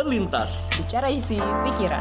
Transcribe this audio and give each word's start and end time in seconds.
Terlintas. 0.00 0.64
Bicara 0.80 1.12
isi 1.12 1.36
pikiran. 1.36 2.00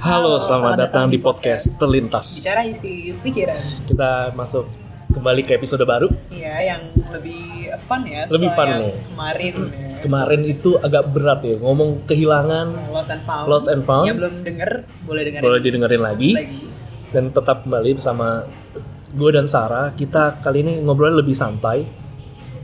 Halo, 0.00 0.40
selamat, 0.40 0.88
datang 0.88 1.12
di 1.12 1.20
podcast 1.20 1.76
Terlintas. 1.76 2.40
Bicara 2.40 2.64
isi 2.64 3.12
pikiran. 3.12 3.60
Kita 3.84 4.32
masuk 4.32 4.72
kembali 5.12 5.44
ke 5.44 5.60
episode 5.60 5.84
baru. 5.84 6.08
Iya, 6.32 6.64
yang 6.64 6.82
lebih 7.12 7.76
fun 7.84 8.08
ya. 8.08 8.24
Lebih 8.32 8.56
fun 8.56 8.80
nih. 8.80 8.96
Kemarin. 9.12 9.54
ya. 9.60 10.00
Kemarin 10.00 10.42
itu 10.48 10.80
agak 10.80 11.12
berat 11.12 11.44
ya, 11.44 11.60
ngomong 11.60 12.08
kehilangan, 12.08 12.88
Lost 12.88 13.12
and 13.12 13.20
Found. 13.28 13.44
Lost 13.52 13.68
and 13.68 13.84
Found. 13.84 14.08
Yang 14.08 14.16
belum 14.16 14.34
denger, 14.48 14.70
boleh 15.04 15.22
dengerin 15.28 15.44
boleh 15.44 15.60
didengerin 15.60 16.00
lagi. 16.00 16.30
lagi. 16.40 16.64
Dan 17.12 17.28
tetap 17.36 17.68
kembali 17.68 18.00
bersama 18.00 18.48
gue 19.14 19.30
dan 19.34 19.46
Sarah. 19.50 19.92
Kita 19.94 20.38
kali 20.38 20.62
ini 20.62 20.72
ngobrolnya 20.82 21.22
lebih 21.22 21.34
santai. 21.34 21.86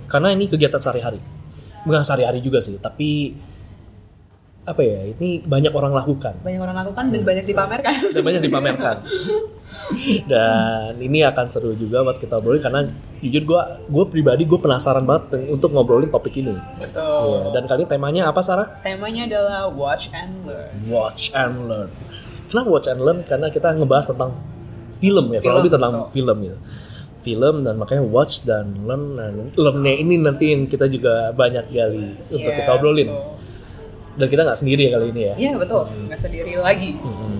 Karena 0.07 0.31
ini 0.31 0.47
kegiatan 0.47 0.79
sehari-hari. 0.79 1.19
Bukan 1.83 2.03
sehari-hari 2.03 2.43
juga 2.43 2.63
sih, 2.63 2.79
tapi 2.79 3.35
apa 4.67 4.83
ya, 4.83 5.07
ini 5.15 5.43
banyak 5.47 5.71
orang 5.71 5.95
lakukan. 5.95 6.35
Banyak 6.43 6.61
orang 6.63 6.77
lakukan 6.83 7.05
dan 7.15 7.23
banyak 7.23 7.45
dipamerkan. 7.47 7.95
dan 8.11 8.23
banyak 8.23 8.43
dipamerkan. 8.43 8.97
Dan 10.27 10.99
ini 10.99 11.23
akan 11.23 11.47
seru 11.47 11.71
juga 11.79 12.03
buat 12.03 12.19
kita 12.19 12.43
obrolin 12.43 12.59
karena 12.59 12.91
jujur 13.23 13.43
gue 13.47 13.61
gue 13.87 14.05
pribadi 14.11 14.43
gue 14.43 14.59
penasaran 14.59 15.07
banget 15.07 15.47
untuk 15.47 15.71
ngobrolin 15.71 16.11
topik 16.11 16.35
ini. 16.43 16.59
Betul. 16.83 17.47
Iya, 17.47 17.55
dan 17.55 17.63
kali 17.71 17.87
ini 17.87 17.91
temanya 17.95 18.23
apa 18.27 18.43
Sarah? 18.43 18.83
Temanya 18.83 19.31
adalah 19.31 19.71
watch 19.71 20.11
and 20.11 20.43
learn. 20.43 20.75
Watch 20.91 21.31
and 21.39 21.71
learn. 21.71 21.91
Kenapa 22.51 22.67
watch 22.67 22.91
and 22.91 22.99
learn? 22.99 23.23
Karena 23.23 23.47
kita 23.47 23.79
ngebahas 23.79 24.11
tentang 24.11 24.35
film 24.97 25.27
ya, 25.29 25.39
Film, 25.39 25.45
kalau 25.45 25.59
lebih 25.61 25.73
tentang 25.73 25.93
betul. 26.01 26.13
film 26.13 26.39
ya. 26.43 26.57
Film 27.21 27.57
dan 27.63 27.75
makanya 27.75 28.03
watch 28.03 28.35
dan 28.43 28.65
learn. 28.83 29.05
Nah, 29.15 29.29
learn-nya 29.53 29.95
ini 29.95 30.15
nanti 30.17 30.51
yang 30.51 30.65
kita 30.65 30.87
juga 30.87 31.31
banyak 31.31 31.67
gali 31.69 32.07
untuk 32.31 32.39
Iya, 32.47 32.57
kita 32.57 32.71
obrolin. 32.73 33.11
betul. 33.11 33.35
Dan 34.17 34.27
kita 34.27 34.41
nggak 34.43 34.57
sendiri 34.57 34.83
ya 34.83 34.91
kali 34.93 35.07
ini 35.11 35.23
ya. 35.23 35.35
Iya, 35.37 35.53
betul. 35.57 35.83
Nggak 36.07 36.21
sendiri 36.21 36.53
lagi. 36.57 36.91
Mm-mm. 36.97 37.35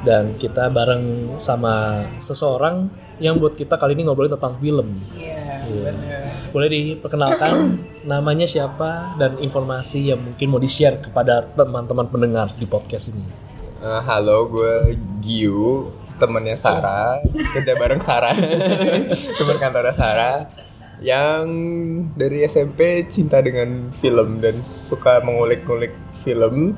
Dan 0.00 0.24
kita 0.34 0.66
bareng 0.68 1.04
sama 1.36 1.74
seseorang 2.18 2.88
yang 3.18 3.36
buat 3.36 3.52
kita 3.52 3.74
kali 3.74 3.92
ini 3.92 4.02
ngobrolin 4.02 4.30
tentang 4.30 4.56
film. 4.56 4.94
Iya, 5.12 5.62
Iya. 5.62 5.82
benar. 5.84 6.22
Boleh 6.48 6.68
diperkenalkan 6.70 7.54
namanya 8.04 8.46
siapa 8.46 9.12
dan 9.14 9.36
informasi 9.36 10.08
yang 10.08 10.18
mungkin 10.18 10.46
mau 10.48 10.56
di-share 10.56 10.98
kepada 10.98 11.44
teman-teman 11.44 12.06
pendengar 12.06 12.48
di 12.54 12.64
podcast 12.64 13.12
ini. 13.12 13.26
Eh, 13.78 14.00
halo, 14.00 14.48
gue 14.48 14.96
Giu, 15.20 15.92
temennya 16.18 16.58
Sarah. 16.58 17.22
Kita 17.22 17.78
bareng 17.78 18.02
Sarah, 18.02 18.34
teman 19.38 19.56
kantornya 19.56 19.94
Sarah. 19.94 20.36
Yang 20.98 21.46
dari 22.18 22.42
SMP 22.42 23.06
cinta 23.06 23.38
dengan 23.38 23.94
film 23.94 24.42
dan 24.42 24.58
suka 24.66 25.22
mengulik-ngulik 25.22 25.94
film 26.18 26.74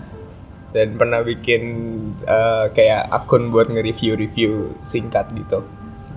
dan 0.76 0.94
pernah 0.94 1.24
bikin 1.24 1.62
eh, 2.28 2.66
kayak 2.70 3.08
akun 3.08 3.48
buat 3.48 3.72
nge-review-review 3.72 4.76
singkat 4.84 5.32
gitu. 5.34 5.64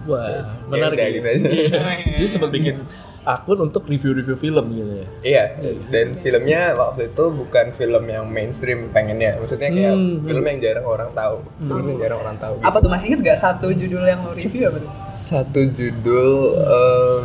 Wah, 0.03 0.43
menarik. 0.67 0.95
udah, 0.95 1.05
ya. 1.05 1.15
gitu 1.15 1.27
aja. 1.29 1.47
Dia 2.19 2.27
sempat 2.27 2.49
bikin 2.49 2.75
akun 3.23 3.55
untuk 3.61 3.85
review-review 3.85 4.35
film 4.35 4.65
gitu 4.71 4.91
ya. 4.93 5.07
Iya, 5.23 5.43
dan 5.87 6.11
filmnya 6.13 6.61
waktu 6.73 7.07
itu 7.07 7.23
bukan 7.29 7.71
film 7.71 8.03
yang 8.05 8.27
mainstream 8.27 8.89
pengennya. 8.89 9.39
Maksudnya 9.39 9.69
kayak 9.69 9.93
Hmm. 9.93 10.21
film 10.21 10.43
yang 10.43 10.59
jarang 10.59 10.85
orang 10.85 11.09
tahu. 11.11 11.35
Film 11.57 11.85
yang 11.87 11.99
jarang 11.99 12.19
orang 12.19 12.35
tahu. 12.35 12.53
gitu. 12.57 12.65
Apa 12.65 12.77
tuh 12.77 12.89
masih 12.89 13.05
inget 13.07 13.21
gak 13.25 13.39
satu 13.39 13.67
judul 13.69 14.03
yang 14.03 14.19
lo 14.19 14.31
review 14.31 14.63
apa 14.65 14.77
tuh? 14.77 14.91
satu 15.13 15.61
judul 15.69 16.29
um, 16.59 17.23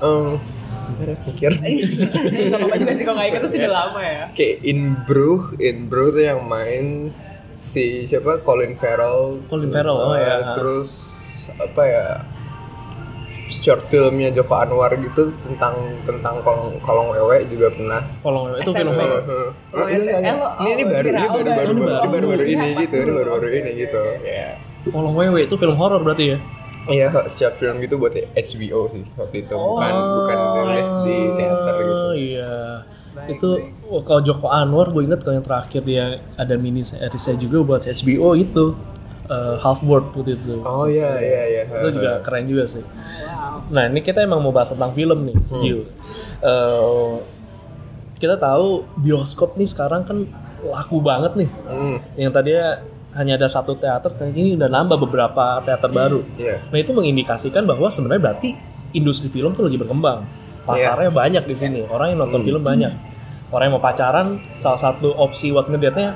um, 0.00 0.28
bentar 0.90 1.08
ya, 1.08 1.16
mikir 1.24 1.52
Gak 2.50 2.56
apa-apa 2.56 2.76
juga 2.76 2.92
sih 2.92 3.04
kalau 3.04 3.16
nggak 3.16 3.28
inget 3.30 3.40
tuh 3.40 3.52
sudah 3.52 3.70
lama 3.70 4.00
ya. 4.00 4.24
kayak 4.32 4.56
in 4.62 4.80
Brew 5.04 5.34
in 5.56 5.86
Brew 5.86 6.10
tuh 6.10 6.22
yang 6.22 6.44
main 6.44 7.08
si 7.60 8.08
siapa 8.08 8.40
Colin 8.40 8.72
Farrell 8.72 9.44
Colin 9.46 9.68
Farrell, 9.68 9.92
oh 9.94 10.10
Uh, 10.10 10.16
ya. 10.16 10.56
terus 10.56 10.88
apa 11.60 11.82
ya 11.84 12.06
short 13.50 13.82
filmnya 13.82 14.30
Joko 14.30 14.54
Anwar 14.56 14.94
gitu 14.94 15.34
tentang 15.42 15.74
tentang 16.06 16.38
kolong 16.40 16.78
kolong 16.80 17.12
wewe 17.12 17.44
juga 17.44 17.68
pernah 17.68 18.00
Kalau 18.22 18.54
itu 18.56 18.70
film. 18.70 18.94
Uh, 18.96 19.50
Oh, 19.70 19.86
iya, 19.86 19.98
iya, 19.98 20.16
iya. 20.22 20.32
SL, 20.32 20.38
ini 20.62 20.70
ini 20.72 20.82
oh, 20.82 20.88
baru 20.88 21.08
ini 21.10 21.18
oh, 21.20 21.32
baru 21.34 21.50
baru 21.50 21.72
baru, 21.76 22.08
baru 22.08 22.26
baru. 22.32 22.42
Iya, 22.46 22.54
ini 22.56 22.68
gitu 22.80 22.96
ini 22.96 23.12
baru 23.12 23.30
baru 23.36 23.48
ini 23.52 23.70
gitu 23.76 24.02
ya 24.24 24.48
Kolong 24.88 25.12
Wewe 25.12 25.40
itu 25.44 25.54
film 25.60 25.76
horor 25.76 26.00
berarti 26.00 26.24
ya? 26.32 26.38
Iya, 26.88 27.06
short 27.28 27.60
film 27.60 27.76
gitu 27.84 28.00
buat 28.00 28.16
HBO 28.16 28.88
sih 28.88 29.04
waktu 29.20 29.44
itu, 29.44 29.52
bukan 29.52 29.92
Oh. 29.92 30.24
bukan 30.24 30.38
rilis 30.64 30.90
di 31.04 31.16
teater 31.36 31.74
gitu. 31.76 31.92
Oh 31.92 32.12
iya. 33.16 33.34
itu 33.34 33.48
oh, 33.90 34.02
kalau 34.06 34.20
Joko 34.22 34.46
Anwar 34.50 34.90
gue 34.94 35.02
inget 35.06 35.20
kalau 35.22 35.38
yang 35.38 35.46
terakhir 35.46 35.82
dia 35.82 36.18
ada 36.38 36.54
mini 36.54 36.86
seriesnya 36.86 37.36
juga 37.38 37.58
buat 37.62 37.82
HBO 37.82 38.38
itu 38.38 38.64
eh, 39.30 39.54
Half 39.62 39.82
World 39.86 40.14
waktu 40.14 40.38
itu. 40.38 40.54
Oh 40.62 40.86
iya 40.86 41.18
iya 41.18 41.42
iya. 41.46 41.62
Itu 41.66 41.88
juga 41.98 42.22
keren 42.22 42.44
juga 42.46 42.64
sih. 42.66 42.84
Nah 43.70 43.86
ini 43.86 44.02
kita 44.02 44.22
emang 44.22 44.42
mau 44.42 44.50
bahas 44.50 44.74
tentang 44.74 44.90
film 44.94 45.26
nih, 45.30 45.36
Hmm. 45.50 45.82
Eh, 46.40 47.12
kita 48.20 48.36
tahu 48.36 48.84
bioskop 49.00 49.56
nih 49.56 49.68
sekarang 49.68 50.04
kan 50.04 50.28
laku 50.60 51.00
banget 51.00 51.32
nih. 51.40 51.50
Hmm, 51.68 51.96
Yang 52.20 52.32
tadinya 52.36 52.66
hanya 53.16 53.32
ada 53.40 53.48
satu 53.50 53.74
teater, 53.74 54.12
kayak 54.14 54.32
gini 54.36 54.54
udah 54.54 54.70
nambah 54.70 54.98
beberapa 55.00 55.58
teater 55.66 55.90
baru. 55.90 56.20
Iya. 56.38 56.62
Nah 56.70 56.78
itu 56.78 56.92
mengindikasikan 56.94 57.66
bahwa 57.66 57.90
sebenarnya 57.90 58.22
berarti 58.30 58.54
industri 58.94 59.26
film 59.32 59.56
tuh 59.56 59.66
lagi 59.66 59.80
berkembang. 59.80 60.22
Pasarnya 60.72 61.10
banyak 61.10 61.44
di 61.44 61.54
sini, 61.54 61.80
orang 61.84 62.14
yang 62.14 62.18
nonton 62.22 62.40
film 62.40 62.62
banyak. 62.62 62.92
Orang 63.50 63.64
yang 63.66 63.74
mau 63.74 63.82
pacaran, 63.82 64.26
salah 64.56 64.78
satu 64.78 65.10
opsi 65.12 65.50
buat 65.50 65.66
ngedate-nya 65.66 66.14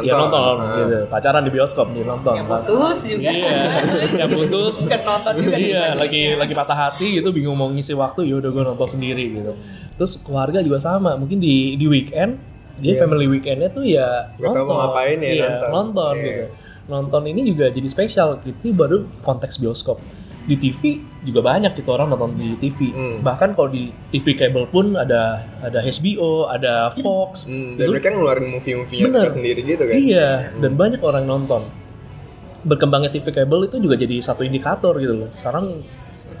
ya 0.00 0.14
nonton, 0.14 0.54
Ah. 0.62 0.76
gitu. 0.78 0.98
Pacaran 1.10 1.42
di 1.42 1.50
bioskop 1.50 1.90
nih 1.90 2.06
nonton. 2.06 2.36
Yang 2.36 2.46
putus 2.46 2.98
juga. 3.10 3.30
Iya, 3.32 3.58
yang 4.22 4.30
putus. 4.30 4.74
Kan 4.92 5.00
nonton 5.02 5.32
juga 5.40 5.56
iya, 5.58 5.82
lagi 5.98 6.22
lagi 6.36 6.54
patah 6.54 6.78
hati 6.78 7.18
gitu, 7.18 7.34
bingung 7.34 7.58
mau 7.58 7.66
ngisi 7.66 7.96
waktu, 7.96 8.22
ya 8.24 8.38
udah 8.38 8.50
gue 8.50 8.62
nonton 8.62 8.86
sendiri 8.86 9.24
gitu. 9.34 9.52
Terus 9.98 10.22
keluarga 10.22 10.62
juga 10.62 10.78
sama, 10.78 11.18
mungkin 11.18 11.42
di 11.42 11.74
di 11.74 11.86
weekend 11.90 12.38
dia 12.80 12.96
family 12.96 13.28
weekendnya 13.28 13.68
tuh 13.68 13.84
ya 13.84 14.32
Nggak 14.40 14.56
tahu 14.56 14.64
mau 14.64 14.76
ngapain 14.88 15.18
ya, 15.20 15.30
iya, 15.36 15.44
nonton. 15.58 15.68
nonton 15.74 16.14
Iya. 16.16 16.24
gitu. 16.24 16.44
Nonton 16.90 17.22
ini 17.26 17.40
juga 17.46 17.66
jadi 17.68 17.88
spesial, 17.90 18.28
gitu 18.40 18.70
baru 18.72 19.04
konteks 19.20 19.58
bioskop. 19.58 19.98
Di 20.40 20.56
TV 20.56 20.96
juga 21.20 21.44
banyak 21.44 21.76
gitu 21.76 21.92
orang 21.92 22.08
nonton 22.10 22.32
di 22.34 22.56
TV. 22.56 22.90
Hmm. 22.90 23.16
Bahkan 23.20 23.52
kalau 23.52 23.68
di 23.68 23.92
TV 24.08 24.32
kabel 24.32 24.64
pun 24.66 24.96
ada 24.96 25.44
ada 25.60 25.78
HBO, 25.84 26.48
ada 26.48 26.88
Fox. 26.96 27.46
Hmm, 27.46 27.76
dan 27.76 27.90
Itu- 27.90 27.92
mereka 27.92 28.08
ngeluarin 28.16 28.48
movie-movie 28.48 29.04
sendiri 29.28 29.60
gitu 29.62 29.84
kan. 29.84 29.94
Iya, 29.94 30.30
dan 30.58 30.72
banyak 30.74 31.00
orang 31.04 31.24
nonton. 31.28 31.60
Berkembangnya 32.64 33.12
TV 33.12 33.32
kabel 33.32 33.68
itu 33.68 33.76
juga 33.80 33.96
jadi 33.96 34.16
satu 34.20 34.44
indikator 34.44 34.96
gitu 35.00 35.12
loh. 35.16 35.28
Sekarang 35.32 35.80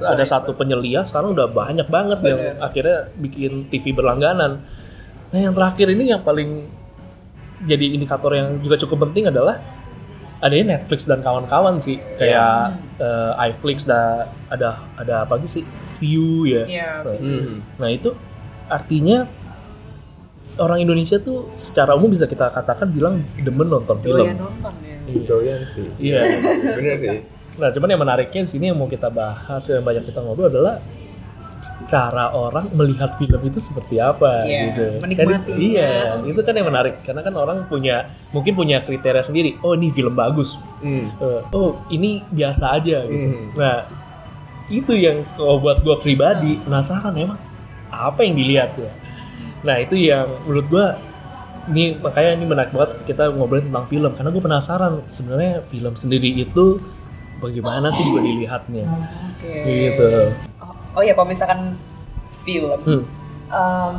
ada 0.00 0.24
satu 0.24 0.56
penyelia, 0.56 1.04
sekarang 1.04 1.36
udah 1.36 1.48
banyak 1.52 1.88
banget 1.92 2.18
yang 2.24 2.40
akhirnya 2.60 3.12
bikin 3.20 3.68
TV 3.68 3.92
berlangganan. 3.92 4.64
Nah, 5.30 5.38
yang 5.38 5.52
terakhir 5.52 5.92
ini 5.92 6.10
yang 6.10 6.24
paling 6.24 6.66
jadi 7.68 7.92
indikator 7.92 8.32
yang 8.32 8.56
juga 8.64 8.80
cukup 8.80 9.08
penting 9.08 9.28
adalah 9.28 9.60
adanya 10.40 10.76
Netflix 10.76 11.04
dan 11.04 11.20
kawan-kawan 11.20 11.76
sih. 11.78 12.00
Kayak 12.16 12.80
eh, 12.96 13.48
iFlix 13.52 13.84
dan 13.84 14.28
ada 14.48 14.80
ada 14.96 15.28
apa 15.28 15.36
lagi 15.36 15.60
sih? 15.60 15.64
View 16.00 16.48
ya. 16.48 16.64
Iya. 16.64 16.90
Hmm. 17.04 17.60
Nah 17.76 17.88
itu 17.92 18.16
artinya 18.66 19.28
orang 20.60 20.84
Indonesia 20.84 21.20
tuh 21.20 21.52
secara 21.56 21.96
umum 21.96 22.12
bisa 22.12 22.28
kita 22.28 22.52
katakan 22.52 22.88
bilang 22.90 23.20
demen 23.40 23.68
nonton 23.68 24.00
film. 24.00 24.26
Doyan 24.26 24.38
nonton 24.40 24.72
ya. 24.84 24.96
Doyan 25.28 25.60
sih. 25.68 25.88
Iya. 26.00 26.20
Bener 26.76 26.96
sih. 26.96 27.18
Nah 27.60 27.68
cuman 27.76 27.88
yang 27.92 28.00
menariknya 28.00 28.40
di 28.44 28.50
sini 28.50 28.64
yang 28.72 28.78
mau 28.80 28.88
kita 28.88 29.12
bahas 29.12 29.62
yang 29.68 29.84
banyak 29.84 30.08
kita 30.08 30.24
ngobrol 30.24 30.48
adalah 30.48 30.80
cara 31.84 32.32
orang 32.32 32.72
melihat 32.72 33.12
film 33.20 33.36
itu 33.44 33.60
seperti 33.60 34.00
apa 34.00 34.48
Iya, 34.48 34.60
gitu. 34.72 34.84
menikmatinya. 35.04 35.38
Kan, 35.44 35.60
iya, 35.60 35.92
itu 36.24 36.40
kan 36.40 36.54
yang 36.56 36.68
menarik 36.72 37.04
karena 37.04 37.20
kan 37.20 37.34
orang 37.36 37.68
punya 37.68 38.08
mungkin 38.32 38.56
punya 38.56 38.80
kriteria 38.80 39.20
sendiri. 39.20 39.60
Oh 39.60 39.76
ini 39.76 39.92
film 39.92 40.16
bagus. 40.16 40.60
Hmm. 40.80 41.12
Eh, 41.20 41.40
oh 41.52 41.84
ini 41.92 42.24
biasa 42.32 42.80
aja 42.80 43.04
gitu. 43.04 43.26
Hmm. 43.28 43.52
Nah 43.56 43.76
itu 44.72 44.92
yang 44.96 45.26
kalau 45.36 45.60
buat 45.60 45.82
gue 45.84 45.96
pribadi 46.00 46.56
penasaran 46.64 47.12
emang 47.18 47.38
apa 47.92 48.20
yang 48.24 48.34
dilihat 48.38 48.72
ya. 48.80 48.90
Nah 49.60 49.76
itu 49.82 49.98
yang 50.00 50.26
menurut 50.48 50.66
gue 50.70 50.86
ini 51.70 51.84
makanya 52.00 52.30
ini 52.40 52.44
menarik 52.48 52.72
banget 52.72 53.04
kita 53.04 53.28
ngobrolin 53.36 53.68
tentang 53.68 53.86
film 53.86 54.10
karena 54.16 54.30
gue 54.32 54.42
penasaran 54.42 54.92
sebenarnya 55.12 55.60
film 55.60 55.92
sendiri 55.92 56.40
itu 56.40 56.80
bagaimana 57.36 57.92
sih 57.92 58.04
juga 58.08 58.24
dilihatnya 58.24 58.84
Oke. 59.36 59.52
gitu. 59.64 60.08
Oh, 60.92 61.02
ya 61.02 61.12
kalau 61.12 61.28
misalkan 61.28 61.74
film, 62.40 62.80
Hmm. 62.82 63.02
em, 63.48 63.98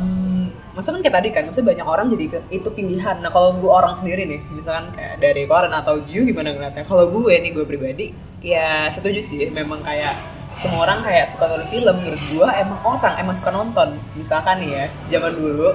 maksudnya 0.72 0.98
kan 0.98 1.02
kayak 1.02 1.16
tadi 1.16 1.28
kan, 1.30 1.42
maksudnya 1.44 1.68
banyak 1.72 1.86
orang 1.86 2.06
jadi 2.08 2.24
itu 2.48 2.68
pilihan. 2.68 3.16
Nah 3.18 3.30
kalau 3.30 3.54
gue 3.54 3.68
orang 3.68 3.94
sendiri 3.94 4.24
nih, 4.24 4.40
misalkan 4.50 4.90
kayak 4.90 5.18
dari 5.18 5.44
Koran 5.44 5.72
atau 5.72 6.00
Giu 6.02 6.22
gimana 6.22 6.50
ngeliatnya? 6.50 6.82
Kalau 6.82 7.08
gue 7.08 7.34
nih 7.34 7.50
gue 7.50 7.64
pribadi, 7.64 8.06
ya 8.40 8.88
setuju 8.88 9.20
sih. 9.20 9.48
Memang 9.48 9.80
kayak 9.80 10.12
semua 10.52 10.84
orang 10.84 11.00
kayak 11.00 11.26
suka 11.26 11.48
nonton 11.48 11.64
film 11.66 11.94
menurut 11.96 12.22
gua 12.28 12.52
emang 12.60 12.76
orang 12.84 13.16
emang 13.16 13.32
suka 13.32 13.48
nonton 13.48 13.88
misalkan 14.12 14.60
nih 14.60 14.70
ya 14.70 14.84
zaman 15.08 15.32
dulu 15.32 15.72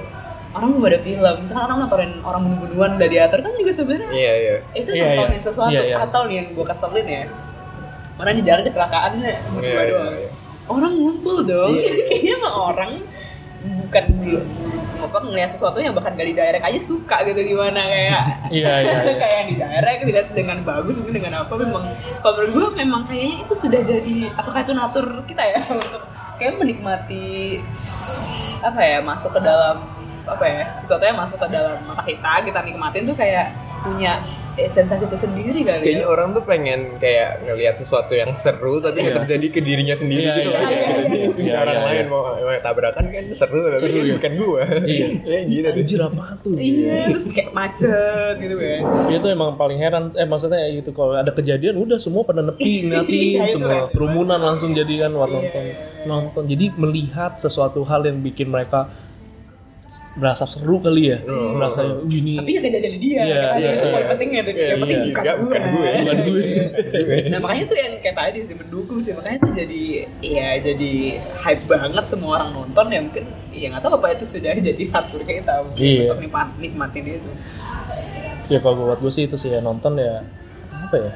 orang 0.54 0.68
belum 0.70 0.86
ada 0.86 1.00
film 1.02 1.34
misalkan 1.42 1.66
orang 1.66 1.78
nontonin 1.82 2.12
orang 2.22 2.40
bunuh-bunuhan 2.46 2.94
gladiator 2.94 3.42
kan 3.42 3.58
juga 3.58 3.72
sebenarnya 3.74 4.10
Iya 4.14 4.32
iya. 4.38 4.54
itu 4.78 4.90
Iya, 4.94 5.02
nontonin 5.02 5.34
iya. 5.34 5.42
sesuatu 5.42 5.74
Iya, 5.74 5.82
iya. 5.82 5.96
atau 5.98 6.20
nih 6.30 6.34
yang 6.38 6.46
gue 6.54 6.62
keselin 6.62 7.06
ya 7.10 7.22
orang 8.18 8.34
di 8.34 8.42
jalan 8.46 8.62
kecelakaan 8.62 9.10
nih 9.18 9.36
berdua 9.50 9.66
Iya, 9.66 9.82
iya, 9.82 9.90
doang 9.90 10.14
iya. 10.14 10.30
Orang 10.68 10.92
ngumpul 10.94 11.42
dong 11.42 11.72
Iya. 11.74 11.92
kayaknya 12.08 12.32
emang 12.38 12.54
orang 12.54 12.92
bukan 13.58 14.04
belum 14.22 14.46
apa 14.98 15.18
ngelihat 15.24 15.50
sesuatu 15.50 15.78
yang 15.78 15.94
bahkan 15.94 16.14
gak 16.14 16.26
di 16.26 16.34
direct 16.34 16.62
aja 16.62 16.80
suka 16.82 17.22
gitu 17.26 17.40
gimana 17.42 17.80
kayak 17.80 18.22
Iya, 18.58 18.74
iya, 18.84 18.96
iya. 19.02 19.14
kayak 19.24 19.42
di 19.48 19.54
direct 19.56 20.00
tidak 20.06 20.26
dengan 20.30 20.58
bagus 20.62 21.00
mungkin 21.02 21.18
dengan 21.18 21.42
apa 21.42 21.54
memang 21.56 21.84
kalau 22.20 22.34
menurut 22.38 22.50
gue 22.54 22.66
memang 22.78 23.02
kayaknya 23.02 23.42
itu 23.42 23.54
sudah 23.54 23.80
jadi 23.82 24.16
apakah 24.36 24.60
itu 24.62 24.72
natur 24.74 25.06
kita 25.26 25.42
ya 25.42 25.58
untuk 25.70 26.02
kayak 26.38 26.54
menikmati 26.54 27.58
apa 28.62 28.80
ya 28.82 28.98
masuk 29.02 29.34
ke 29.34 29.40
dalam 29.42 29.76
apa 30.28 30.44
ya 30.44 30.62
sesuatu 30.78 31.02
yang 31.02 31.18
masuk 31.18 31.38
ke 31.40 31.48
dalam 31.50 31.76
mata 31.82 32.02
kita 32.04 32.32
kita 32.44 32.60
nikmatin 32.62 33.02
tuh 33.08 33.16
kayak 33.16 33.48
punya 33.80 34.18
eh, 34.54 34.66
sensasi 34.66 35.06
tersendiri 35.06 35.62
kali 35.62 35.86
Kayaknya 35.86 36.02
ya. 36.02 36.10
orang 36.10 36.28
tuh 36.34 36.42
pengen 36.42 36.80
kayak 36.98 37.46
ngelihat 37.46 37.74
sesuatu 37.74 38.10
yang 38.12 38.34
seru 38.34 38.82
tapi 38.82 39.00
nggak 39.00 39.22
terjadi 39.22 39.46
ke 39.54 39.60
dirinya 39.62 39.94
sendiri 39.94 40.26
Iya, 40.26 40.36
gitu 40.36 40.50
kan. 40.50 40.62
iya, 40.62 40.68
Kayak 40.68 40.98
iya. 40.98 41.06
gitu. 41.14 41.40
Iya, 41.40 41.54
orang 41.56 41.78
iya, 41.78 41.86
lain 41.86 41.98
iya. 42.02 42.10
mau, 42.10 42.22
mau 42.34 42.58
tabrakan 42.58 43.04
kan 43.08 43.24
seru 43.32 43.58
tapi 43.62 43.78
Seru, 43.78 43.98
iya. 44.02 44.14
bukan 44.18 44.32
gua. 44.34 44.62
Iya. 44.82 45.06
ya 45.30 45.40
gitu. 45.46 45.68
Anjir 45.78 46.00
apa 46.02 46.24
tuh? 46.42 46.54
Iya, 46.58 46.94
terus 47.06 47.24
kayak 47.30 47.50
macet 47.54 48.34
gitu 48.38 48.54
kan. 48.58 48.80
itu 49.08 49.26
emang 49.30 49.50
paling 49.54 49.78
heran 49.78 50.04
eh 50.14 50.26
maksudnya 50.26 50.58
gitu 50.70 50.90
kalau 50.90 51.14
ada 51.14 51.30
kejadian 51.30 51.78
udah 51.78 51.96
semua 51.96 52.22
pada 52.22 52.42
nepi 52.42 52.66
Iya, 52.88 53.46
itu 53.46 53.58
semua 53.58 53.86
rese 53.86 53.94
kerumunan 53.94 54.38
langsung 54.38 54.74
jadi 54.74 55.06
kan 55.06 55.10
nonton 55.14 55.42
iya, 55.42 55.74
nonton 56.04 56.42
jadi 56.44 56.74
melihat 56.74 57.38
sesuatu 57.38 57.82
hal 57.82 58.02
yang 58.04 58.18
bikin 58.18 58.48
mereka 58.48 58.90
berasa 60.18 60.44
seru 60.44 60.82
kali 60.82 61.14
ya 61.14 61.18
merasa 61.54 61.86
"Wih, 62.02 62.18
ini 62.18 62.34
Tapi 62.36 62.50
ya 62.50 62.60
kejadian 62.60 62.82
di 62.84 62.98
dia, 62.98 63.20
Iya, 63.22 63.38
kan 63.40 63.54
iya, 63.56 63.70
itu 63.70 63.86
poin 63.86 64.02
iya. 64.02 64.08
pentingnya 64.10 64.40
tuh. 64.42 64.52
Iya, 64.52 64.66
yang 64.66 64.78
penting 64.82 64.98
iya. 64.98 65.06
bukan 65.08 65.22
gue. 65.22 65.38
bukan 65.38 65.62
gue. 65.70 65.90
bukan 66.02 66.18
gue 66.26 67.18
Nah 67.30 67.38
makanya 67.38 67.64
tuh 67.64 67.78
yang 67.78 67.92
kayak 67.98 68.16
tadi 68.18 68.38
sih 68.42 68.54
mendukung 68.54 68.98
sih 68.98 69.12
makanya 69.14 69.38
tuh 69.40 69.52
jadi 69.54 69.82
ya 70.18 70.48
jadi 70.58 70.92
hype 71.38 71.64
banget 71.64 72.04
semua 72.04 72.30
orang 72.36 72.50
nonton 72.52 72.84
ya 72.88 73.00
mungkin 73.00 73.24
ya 73.48 73.66
nggak 73.70 73.82
tahu 73.82 73.92
apa 73.94 74.06
itu 74.12 74.24
sudah 74.26 74.52
jadi 74.68 74.82
atur 74.90 75.20
kita 75.22 75.54
Iya. 75.72 76.10
untuk 76.10 76.18
nikmat, 76.20 76.48
nikmatin 76.58 77.04
itu. 77.14 77.30
ya 78.48 78.58
kalau 78.58 78.88
buat 78.88 78.98
gue 78.98 79.12
sih 79.12 79.24
itu 79.24 79.36
sih 79.36 79.52
ya 79.52 79.60
nonton 79.60 79.94
ya 79.94 80.24
apa 80.72 80.96
ya 80.96 81.12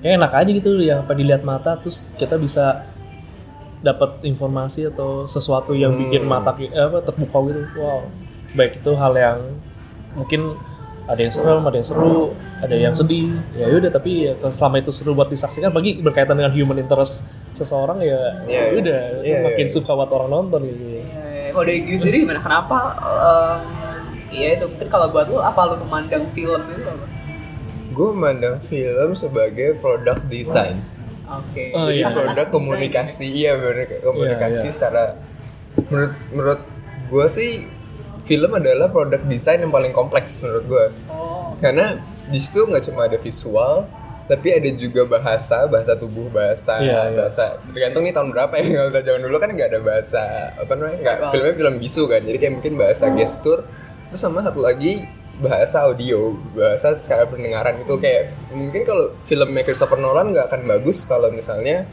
kayak 0.00 0.14
enak 0.16 0.32
aja 0.32 0.50
gitu 0.50 0.70
yang 0.80 0.98
apa 1.00 1.12
dilihat 1.12 1.42
mata 1.42 1.76
terus 1.76 2.10
kita 2.16 2.34
bisa 2.36 2.82
dapat 3.80 4.22
informasi 4.22 4.88
atau 4.88 5.24
sesuatu 5.24 5.72
yang 5.72 5.92
bikin 5.94 6.24
mata 6.24 6.52
eh, 6.56 6.70
apa 6.72 7.00
terpukau 7.00 7.46
gitu 7.46 7.60
wow 7.76 8.00
baik 8.52 8.80
itu 8.80 8.92
hal 8.94 9.12
yang 9.12 9.38
mungkin 10.12 10.56
ada 11.06 11.20
yang 11.20 11.30
serem 11.30 11.62
ada 11.62 11.76
yang 11.76 11.86
seru 11.86 12.34
ada 12.58 12.74
yang 12.74 12.90
sedih 12.90 13.30
ya 13.54 13.68
udah 13.68 13.90
tapi 13.90 14.26
ya 14.26 14.32
selama 14.48 14.80
itu 14.80 14.90
seru 14.90 15.12
buat 15.12 15.28
disaksikan 15.28 15.70
bagi 15.70 16.00
berkaitan 16.00 16.34
dengan 16.34 16.50
human 16.50 16.80
interest 16.80 17.28
seseorang 17.52 18.00
ya 18.00 18.42
Iya, 18.44 18.62
iya. 18.68 18.74
udah 18.74 19.00
itu 19.22 19.28
Iya, 19.28 19.38
makin 19.44 19.66
iya. 19.68 19.72
suka 19.72 19.90
buat 19.92 20.10
orang 20.10 20.30
nonton 20.30 20.60
gitu 20.66 20.84
Eh, 20.98 21.54
Kalau 21.54 21.64
dari 21.64 21.80
gue 21.84 21.96
sendiri 21.96 22.16
gimana? 22.26 22.40
Kenapa? 22.42 22.78
em, 22.98 23.60
Iya 24.26 24.48
itu 24.58 24.64
mungkin 24.66 24.88
kalau 24.90 25.06
buat 25.08 25.30
lu 25.30 25.38
apa 25.38 25.60
lu 25.64 25.78
memandang 25.80 26.26
film 26.34 26.60
itu 26.68 26.84
apa? 26.84 27.06
Gue 27.94 28.08
memandang 28.12 28.56
film 28.58 29.08
sebagai 29.14 29.78
produk 29.78 30.18
desain. 30.26 30.76
Oke. 31.26 31.74
Oh, 31.74 31.90
Jadi 31.90 32.02
iya. 32.02 32.10
produk 32.14 32.46
komunikasi, 32.54 33.26
iya 33.26 33.52
bener 33.58 33.98
komunikasi 33.98 34.66
Iya, 34.66 34.70
iya. 34.70 34.74
secara 34.74 35.04
menurut 35.90 36.14
menurut 36.32 36.60
gue 37.06 37.26
sih 37.28 37.50
film 38.26 38.50
adalah 38.54 38.90
produk 38.90 39.22
desain 39.26 39.62
yang 39.62 39.70
paling 39.70 39.90
kompleks 39.90 40.42
menurut 40.42 40.64
gue. 40.66 40.86
Oh. 41.10 41.54
Karena 41.58 41.98
di 42.26 42.38
situ 42.38 42.66
nggak 42.66 42.82
cuma 42.90 43.06
ada 43.06 43.18
visual, 43.18 43.86
tapi 44.26 44.50
ada 44.50 44.66
juga 44.74 45.06
bahasa, 45.06 45.66
bahasa 45.70 45.94
tubuh, 45.94 46.26
bahasa, 46.30 46.82
Iya, 46.82 47.10
iya. 47.10 47.16
bahasa. 47.22 47.58
Tergantung 47.70 48.02
nih 48.02 48.14
tahun 48.14 48.28
berapa 48.34 48.54
ya. 48.58 48.66
Kalau 48.90 49.02
zaman 49.02 49.20
dulu 49.22 49.36
kan 49.38 49.50
nggak 49.54 49.68
ada 49.70 49.80
bahasa 49.82 50.22
apa 50.58 50.72
namanya, 50.74 50.98
nggak 51.02 51.18
filmnya 51.30 51.54
film 51.54 51.74
bisu 51.78 52.02
kan. 52.10 52.20
Jadi 52.26 52.36
kayak 52.38 52.52
mungkin 52.58 52.72
bahasa 52.74 53.04
gestur. 53.14 53.62
Terus 54.10 54.20
sama 54.22 54.42
satu 54.42 54.62
lagi 54.62 55.06
bahasa 55.36 55.84
audio, 55.84 56.32
bahasa 56.56 56.96
secara 56.96 57.28
pendengaran 57.28 57.76
itu 57.82 57.94
kayak 58.00 58.32
mungkin 58.52 58.82
kalau 58.88 59.12
filmnya 59.28 59.62
Christopher 59.62 60.00
Nolan 60.00 60.32
nggak 60.32 60.48
akan 60.48 60.62
bagus 60.64 61.04
kalau 61.04 61.28
misalnya 61.28 61.84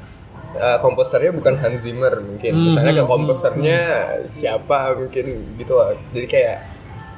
uh, 0.55 0.79
komposernya 0.79 1.35
bukan 1.35 1.59
Hans 1.59 1.83
Zimmer 1.83 2.13
mungkin. 2.23 2.51
Hmm, 2.55 2.65
Misalnya 2.71 2.93
kayak 2.95 3.07
hmm, 3.07 3.15
komposernya 3.19 3.79
siapa 4.23 4.95
mungkin 4.95 5.25
gitu 5.59 5.73
lah. 5.75 5.91
Jadi 6.15 6.27
kayak 6.27 6.57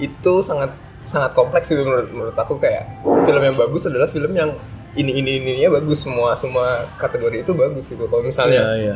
itu 0.01 0.33
sangat 0.41 0.73
sangat 1.05 1.37
kompleks 1.37 1.69
itu 1.69 1.85
menurut, 1.85 2.09
menurut 2.09 2.37
aku 2.37 2.57
kayak 2.57 2.89
film 3.05 3.41
yang 3.45 3.55
bagus 3.55 3.85
adalah 3.85 4.09
film 4.09 4.33
yang 4.33 4.51
ini 4.95 5.11
ini 5.21 5.43
ininya 5.43 5.77
bagus 5.77 6.07
semua 6.07 6.33
semua 6.33 6.89
kategori 6.97 7.45
itu 7.45 7.51
bagus 7.53 7.85
gitu. 7.85 8.09
Kalau 8.09 8.25
misalnya 8.25 8.65
iya 8.73 8.73
iya 8.91 8.95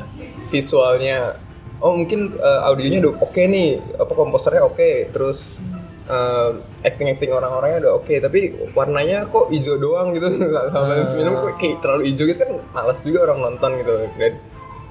visualnya 0.50 1.38
oh 1.80 1.96
mungkin 1.96 2.36
uh, 2.42 2.68
audionya 2.68 3.00
udah 3.06 3.14
oke 3.24 3.40
nih 3.40 3.80
apa 3.96 4.14
komposernya 4.18 4.66
oke 4.66 5.14
terus 5.14 5.64
uh, 6.10 6.52
acting 6.84 7.08
acting 7.08 7.32
orang-orangnya 7.32 7.88
udah 7.88 7.94
oke 8.02 8.14
tapi 8.20 8.58
warnanya 8.74 9.30
kok 9.30 9.48
hijau 9.54 9.78
doang 9.78 10.12
gitu. 10.18 10.28
Sama 10.74 11.06
film 11.08 11.34
kok 11.38 11.56
kayak 11.62 11.80
terlalu 11.80 12.12
hijau 12.12 12.26
gitu 12.28 12.40
kan 12.42 12.52
malas 12.74 13.00
juga 13.06 13.30
orang 13.30 13.40
nonton 13.40 13.80
gitu. 13.80 13.94
Dan 14.18 14.34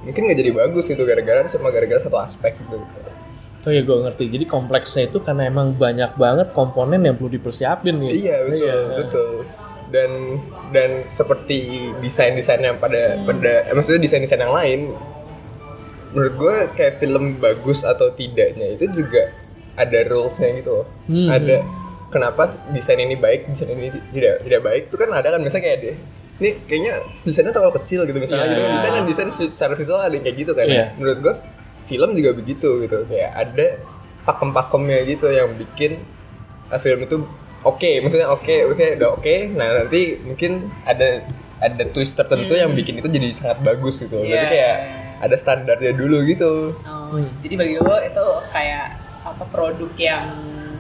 mungkin 0.07 0.21
nggak 0.25 0.39
jadi 0.39 0.51
bagus 0.55 0.85
gitu 0.89 1.03
gara-gara 1.03 1.45
cuma 1.51 1.69
gara-gara 1.75 2.01
satu 2.01 2.17
aspek 2.17 2.55
gitu. 2.57 2.79
Oh 3.67 3.73
ya 3.75 3.83
gue 3.83 3.97
ngerti. 4.07 4.25
Jadi 4.31 4.45
kompleksnya 4.47 5.11
itu 5.11 5.19
karena 5.21 5.51
emang 5.51 5.75
banyak 5.75 6.15
banget 6.15 6.49
komponen 6.55 7.05
yang 7.05 7.19
perlu 7.19 7.29
dipersiapin 7.29 8.01
gitu. 8.07 8.15
iya 8.15 8.37
betul 8.47 8.81
betul. 8.97 9.31
Dan 9.89 10.11
dan 10.71 10.91
seperti 11.05 11.91
desain 11.99 12.33
desain 12.39 12.63
yang 12.63 12.79
pada 12.79 13.19
pada 13.27 13.67
eh, 13.67 13.75
maksudnya 13.75 14.01
desain 14.01 14.23
desain 14.23 14.41
yang 14.41 14.55
lain 14.55 14.95
menurut 16.13 16.35
gue 16.41 16.57
kayak 16.73 17.05
film 17.05 17.37
bagus 17.37 17.85
atau 17.85 18.09
tidaknya 18.17 18.73
itu 18.73 18.89
juga 18.89 19.29
ada 19.79 19.99
rulesnya 20.05 20.51
gitu 20.55 20.71
loh. 20.75 20.87
Hmm. 21.07 21.29
ada 21.31 21.57
kenapa 22.09 22.43
desain 22.69 22.99
ini 22.99 23.15
baik 23.15 23.47
desain 23.47 23.71
ini 23.71 23.89
tidak 24.11 24.43
tidak 24.43 24.61
baik 24.61 24.83
itu 24.87 24.97
kan 24.97 25.09
ada 25.11 25.29
kan 25.29 25.41
misalnya 25.41 25.65
kayak 25.65 25.79
deh 25.81 25.97
ini 26.39 26.51
kayaknya 26.65 26.93
desainnya 27.23 27.51
terlalu 27.51 27.75
kecil 27.77 28.01
gitu 28.03 28.17
misalnya 28.17 28.45
Iya, 28.45 28.51
gitu 28.51 28.61
kan 28.61 28.67
iya. 28.67 28.77
desain 28.77 28.93
dan 28.93 29.05
desain 29.05 29.29
secara 29.31 29.73
visual 29.73 29.99
ada 29.99 30.11
yang 30.11 30.23
kayak 30.23 30.37
gitu 30.39 30.53
kan 30.53 30.67
Iya. 30.67 30.85
menurut 30.95 31.19
gue 31.21 31.35
film 31.85 32.11
juga 32.13 32.31
begitu 32.33 32.69
gitu 32.81 32.99
kayak 33.07 33.31
ada 33.33 33.67
pakem-pakemnya 34.25 34.99
gitu 35.07 35.27
yang 35.29 35.49
bikin 35.55 36.01
uh, 36.69 36.77
film 36.77 37.01
itu 37.03 37.17
oke 37.61 37.91
maksudnya 38.01 38.29
oke 38.29 38.55
oke 38.69 38.85
udah 38.97 39.11
oke 39.15 39.35
nah 39.53 39.69
nanti 39.79 40.01
mungkin 40.21 40.53
ada 40.85 41.25
ada 41.59 41.85
twist 41.87 42.15
tertentu 42.15 42.55
yang 42.55 42.71
bikin 42.71 42.97
itu 42.97 43.09
jadi 43.09 43.29
sangat 43.33 43.59
bagus 43.61 44.01
gitu 44.01 44.17
jadi 44.17 44.33
Iya. 44.39 44.49
kayak 44.49 44.77
ada 45.19 45.35
standarnya 45.35 45.93
dulu 45.93 46.23
gitu 46.25 46.71
Oh, 46.87 47.17
Jadi 47.41 47.57
bagi 47.57 47.77
lo 47.77 47.97
itu 47.99 48.27
kayak 48.49 48.87
apa 49.39 49.45
produk 49.47 49.93
yang 49.95 50.27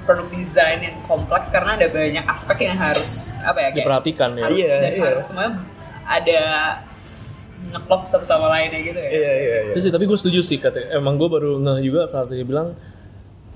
produk 0.02 0.26
desain 0.28 0.82
yang 0.82 0.98
kompleks 1.04 1.48
karena 1.48 1.76
ada 1.76 1.86
banyak 1.86 2.24
aspek 2.26 2.66
yang 2.66 2.74
harus 2.76 3.30
apa 3.40 3.58
ya 3.60 3.68
kayak 3.70 3.84
Diperhatikan 3.84 4.30
ya. 4.34 4.42
harus 4.42 4.58
Iya, 4.58 4.72
dan 4.74 4.90
iya. 4.90 5.04
harus 5.06 5.24
semuanya 5.24 5.52
ada 6.02 6.40
ngeklop 7.68 8.02
satu 8.04 8.24
sama 8.24 8.48
lainnya 8.48 8.80
gitu 8.80 8.96
ya. 8.96 9.08
iya 9.08 9.32
iya 9.34 9.56
iya 9.62 9.72
Terus 9.72 9.84
sih, 9.84 9.92
tapi 9.92 10.04
gue 10.04 10.16
setuju 10.16 10.40
sih 10.40 10.56
kata 10.56 10.90
emang 10.90 11.14
gue 11.14 11.28
baru 11.28 11.56
ngeh 11.58 11.78
juga 11.82 12.08
kalau 12.08 12.26
dia 12.26 12.40
bilang 12.42 12.72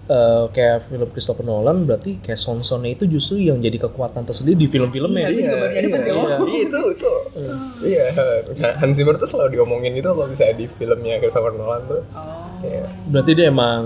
eh, 0.04 0.44
kayak 0.52 0.84
film 0.86 1.08
Christopher 1.08 1.40
Nolan 1.42 1.82
berarti 1.82 2.20
kayak 2.20 2.36
sound-soundnya 2.36 2.92
itu 2.92 3.08
justru 3.08 3.40
yang 3.40 3.56
jadi 3.56 3.80
kekuatan 3.80 4.22
tersendiri 4.22 4.58
di 4.58 4.68
film-filmnya. 4.68 5.26
Iya, 5.26 5.56
nyadar 5.56 5.88
pas 5.88 6.02
dia 6.04 6.12
ngomong. 6.12 6.44
iya, 6.44 6.60
itu 6.62 6.78
itu 6.92 7.10
iya 7.88 8.04
Nah, 8.52 8.72
Hans 8.76 8.94
Zimmer 8.94 9.16
tuh 9.16 9.24
selalu 9.24 9.56
diomongin 9.56 9.94
itu 9.94 10.04
kalau 10.04 10.28
misalnya 10.28 10.54
di 10.54 10.66
filmnya 10.68 11.16
Christopher 11.16 11.56
Nolan 11.56 11.80
tuh 11.88 12.02
Oh. 12.12 12.44
Kayak, 12.60 12.86
Berarti 13.08 13.32
dia 13.32 13.46
emang 13.48 13.82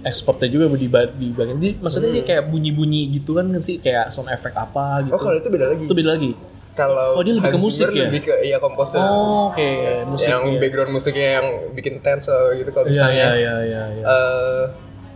expertnya 0.00 0.48
juga 0.48 0.64
di, 0.70 0.86
di 1.16 1.28
bagian 1.30 1.56
jadi 1.56 1.72
maksudnya 1.76 2.10
dia 2.12 2.24
kayak 2.24 2.42
bunyi-bunyi 2.46 3.10
gitu 3.12 3.34
kan 3.34 3.50
sih 3.58 3.78
kayak 3.78 4.08
sound 4.08 4.28
effect 4.28 4.54
apa 4.54 5.02
gitu. 5.02 5.12
oh 5.12 5.20
kalau 5.20 5.34
itu 5.34 5.48
beda 5.48 5.66
lagi 5.68 5.84
itu 5.84 5.94
beda 5.94 6.10
lagi. 6.12 6.30
kalau 6.72 7.18
Oh, 7.18 7.22
dia 7.22 7.34
lebih 7.34 7.50
ke 7.50 7.58
musik 7.58 7.86
Zimmer 7.86 7.98
ya? 7.98 8.06
lebih 8.06 8.20
ke 8.22 8.34
iya 8.40 8.56
komposer 8.58 9.00
Oh, 9.00 9.50
oke, 9.50 9.68
musik. 10.06 10.30
yang 10.30 10.42
ya. 10.46 10.58
background 10.58 10.90
musiknya 10.92 11.28
yang 11.36 11.46
bikin 11.72 11.94
tense 11.98 12.28
uh, 12.28 12.54
gitu 12.54 12.70
kalau 12.70 12.86
Iya, 12.86 12.94
misalnya 12.94 13.18
iya, 13.18 13.30
iya, 13.34 13.54
iya, 13.60 13.82
iya. 13.90 14.04
eh, 14.06 14.62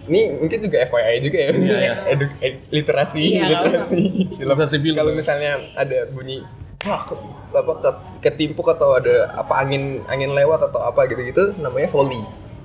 ini 0.03 0.21
mungkin 0.35 0.59
juga 0.61 0.83
FYI 0.83 1.17
juga 1.21 1.39
ya, 1.39 1.51
Iya, 1.53 1.79
iya. 1.79 1.95
Edu- 2.13 2.37
ed- 2.41 2.67
literasi, 2.69 3.23
Iya, 3.39 3.55
literasi. 3.55 4.03
Literasi 4.35 4.77
film. 4.77 4.99
Kalau 4.99 5.15
misalnya 5.15 5.63
ada 5.73 6.11
bunyi 6.11 6.43
wah 6.83 7.07
apa 7.55 7.73
ke- 7.79 8.01
ketimpuk 8.21 8.67
atau 8.67 8.99
ada 8.99 9.31
apa 9.31 9.63
angin 9.63 10.03
angin 10.05 10.35
lewat 10.35 10.67
atau 10.67 10.83
apa 10.83 11.07
gitu-gitu 11.07 11.55
namanya 11.57 11.87
foley. 11.87 12.19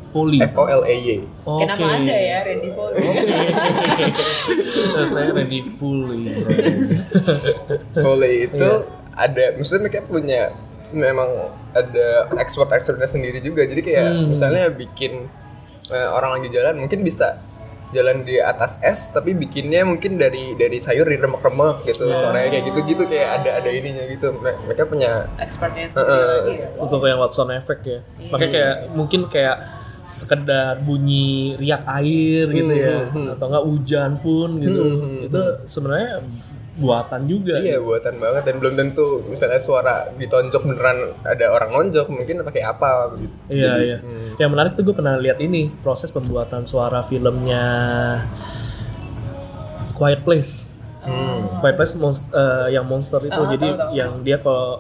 Foley. 0.07 0.39
F 0.39 0.53
O 0.53 0.65
L 0.65 0.83
E 0.83 0.95
Y. 0.95 1.07
Oke. 1.43 1.59
Kenapa 1.61 1.85
anda 1.91 2.13
ya 2.13 2.37
Randy 2.41 2.69
Foley? 2.69 2.97
Eh, 2.97 5.05
Saya 5.07 5.29
ready 5.33 5.61
fully. 5.61 6.29
Foley 7.93 8.47
itu 8.47 8.63
Iya. 8.63 8.83
ada 9.13 9.43
maksudnya 9.53 9.81
mereka 9.83 9.99
punya 10.03 10.41
memang 10.87 11.27
ada 11.71 12.25
expert 12.37 12.71
expertnya 12.71 13.05
sendiri 13.05 13.39
juga 13.39 13.61
jadi 13.61 13.81
kayak 13.81 14.07
Hmm. 14.07 14.25
misalnya 14.29 14.69
bikin 14.69 15.25
eh, 15.87 16.07
orang 16.09 16.35
lagi 16.35 16.49
jalan 16.49 16.77
mungkin 16.77 17.01
bisa 17.01 17.37
jalan 17.89 18.21
di 18.21 18.37
atas 18.37 18.77
es 18.81 19.09
tapi 19.09 19.31
bikinnya 19.31 19.81
mungkin 19.81 20.15
dari 20.15 20.53
dari 20.53 20.75
sayur 20.75 21.05
diremek-remek 21.05 21.87
gitu 21.87 22.09
suaranya 22.09 22.49
kayak 22.49 22.65
gitu-gitu 22.65 23.01
kayak 23.05 23.27
ada 23.37 23.49
ada 23.57 23.69
ininya 23.69 24.03
gitu 24.05 24.33
Me- 24.33 24.57
mereka 24.65 24.83
punya 24.83 25.25
expertnya 25.37 25.87
sendiri 25.87 26.11
lagi 26.11 26.53
ya. 26.57 26.67
untuk 26.77 26.99
yang 27.01 27.17
Watson 27.17 27.49
effect 27.49 27.81
ya 27.81 27.97
makanya 28.27 28.51
kayak 28.51 28.75
mungkin 28.91 29.19
kayak 29.25 29.55
sekedar 30.07 30.79
bunyi 30.79 31.59
riak 31.59 31.83
air 31.99 32.47
gitu 32.47 32.73
ya. 32.73 33.11
Atau 33.35 33.45
enggak 33.51 33.65
hujan 33.67 34.11
pun 34.23 34.57
gitu. 34.63 34.81
Itu 35.27 35.41
sebenarnya 35.67 36.23
buatan 36.77 37.25
juga 37.25 37.57
Iya 37.57 37.81
buatan 37.81 38.21
banget. 38.21 38.41
Dan 38.47 38.55
belum 38.61 38.73
tentu 38.77 39.25
misalnya 39.27 39.57
suara 39.59 40.07
ditonjok 40.13 40.61
beneran 40.63 41.11
ada 41.25 41.45
orang 41.51 41.69
nonjok 41.73 42.07
mungkin 42.07 42.45
pakai 42.45 42.63
apa 42.63 43.17
gitu. 43.17 43.35
Iya 43.51 43.71
iya. 43.83 43.97
Yang 44.39 44.49
menarik 44.53 44.71
tuh 44.79 44.83
gue 44.87 44.95
pernah 44.95 45.19
lihat 45.19 45.41
ini 45.43 45.67
proses 45.83 46.07
pembuatan 46.13 46.63
suara 46.63 47.01
filmnya 47.01 47.65
Quiet 49.97 50.21
Place. 50.21 50.77
Quiet 51.57 51.75
Place 51.75 51.97
monst- 51.97 52.29
eh, 52.29 52.77
yang 52.77 52.85
monster 52.85 53.17
itu. 53.25 53.33
Ah, 53.33 53.49
jadi 53.49 53.67
tahu, 53.73 53.81
tahu. 53.81 53.91
yang 53.97 54.11
dia 54.21 54.37
kalau 54.37 54.77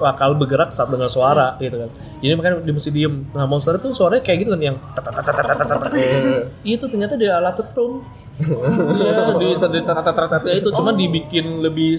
bakal 0.00 0.34
bergerak 0.34 0.74
saat 0.74 0.90
dengar 0.90 1.06
suara 1.06 1.54
gitu 1.62 1.86
kan. 1.86 1.90
Jadi 2.18 2.32
makanya 2.34 2.54
dia 2.66 2.74
mesti 2.74 2.90
diem. 2.90 3.14
Nah 3.30 3.46
monster 3.46 3.78
itu 3.78 3.94
suaranya 3.94 4.22
kayak 4.26 4.38
gitu 4.42 4.50
kan 4.54 4.60
yang 4.62 4.76
tat-tat-tat-tat-tat-tat. 4.94 5.92
itu 6.74 6.84
ternyata 6.90 7.14
dia 7.14 7.38
alat 7.38 7.54
setrum. 7.54 8.02
Iya, 8.34 9.14
di 9.40 9.46
di 9.54 9.80
tat-tat-tat-tat 9.86 10.42
itu 10.50 10.68
cuma 10.74 10.90
dibikin 10.90 11.62
lebih. 11.62 11.94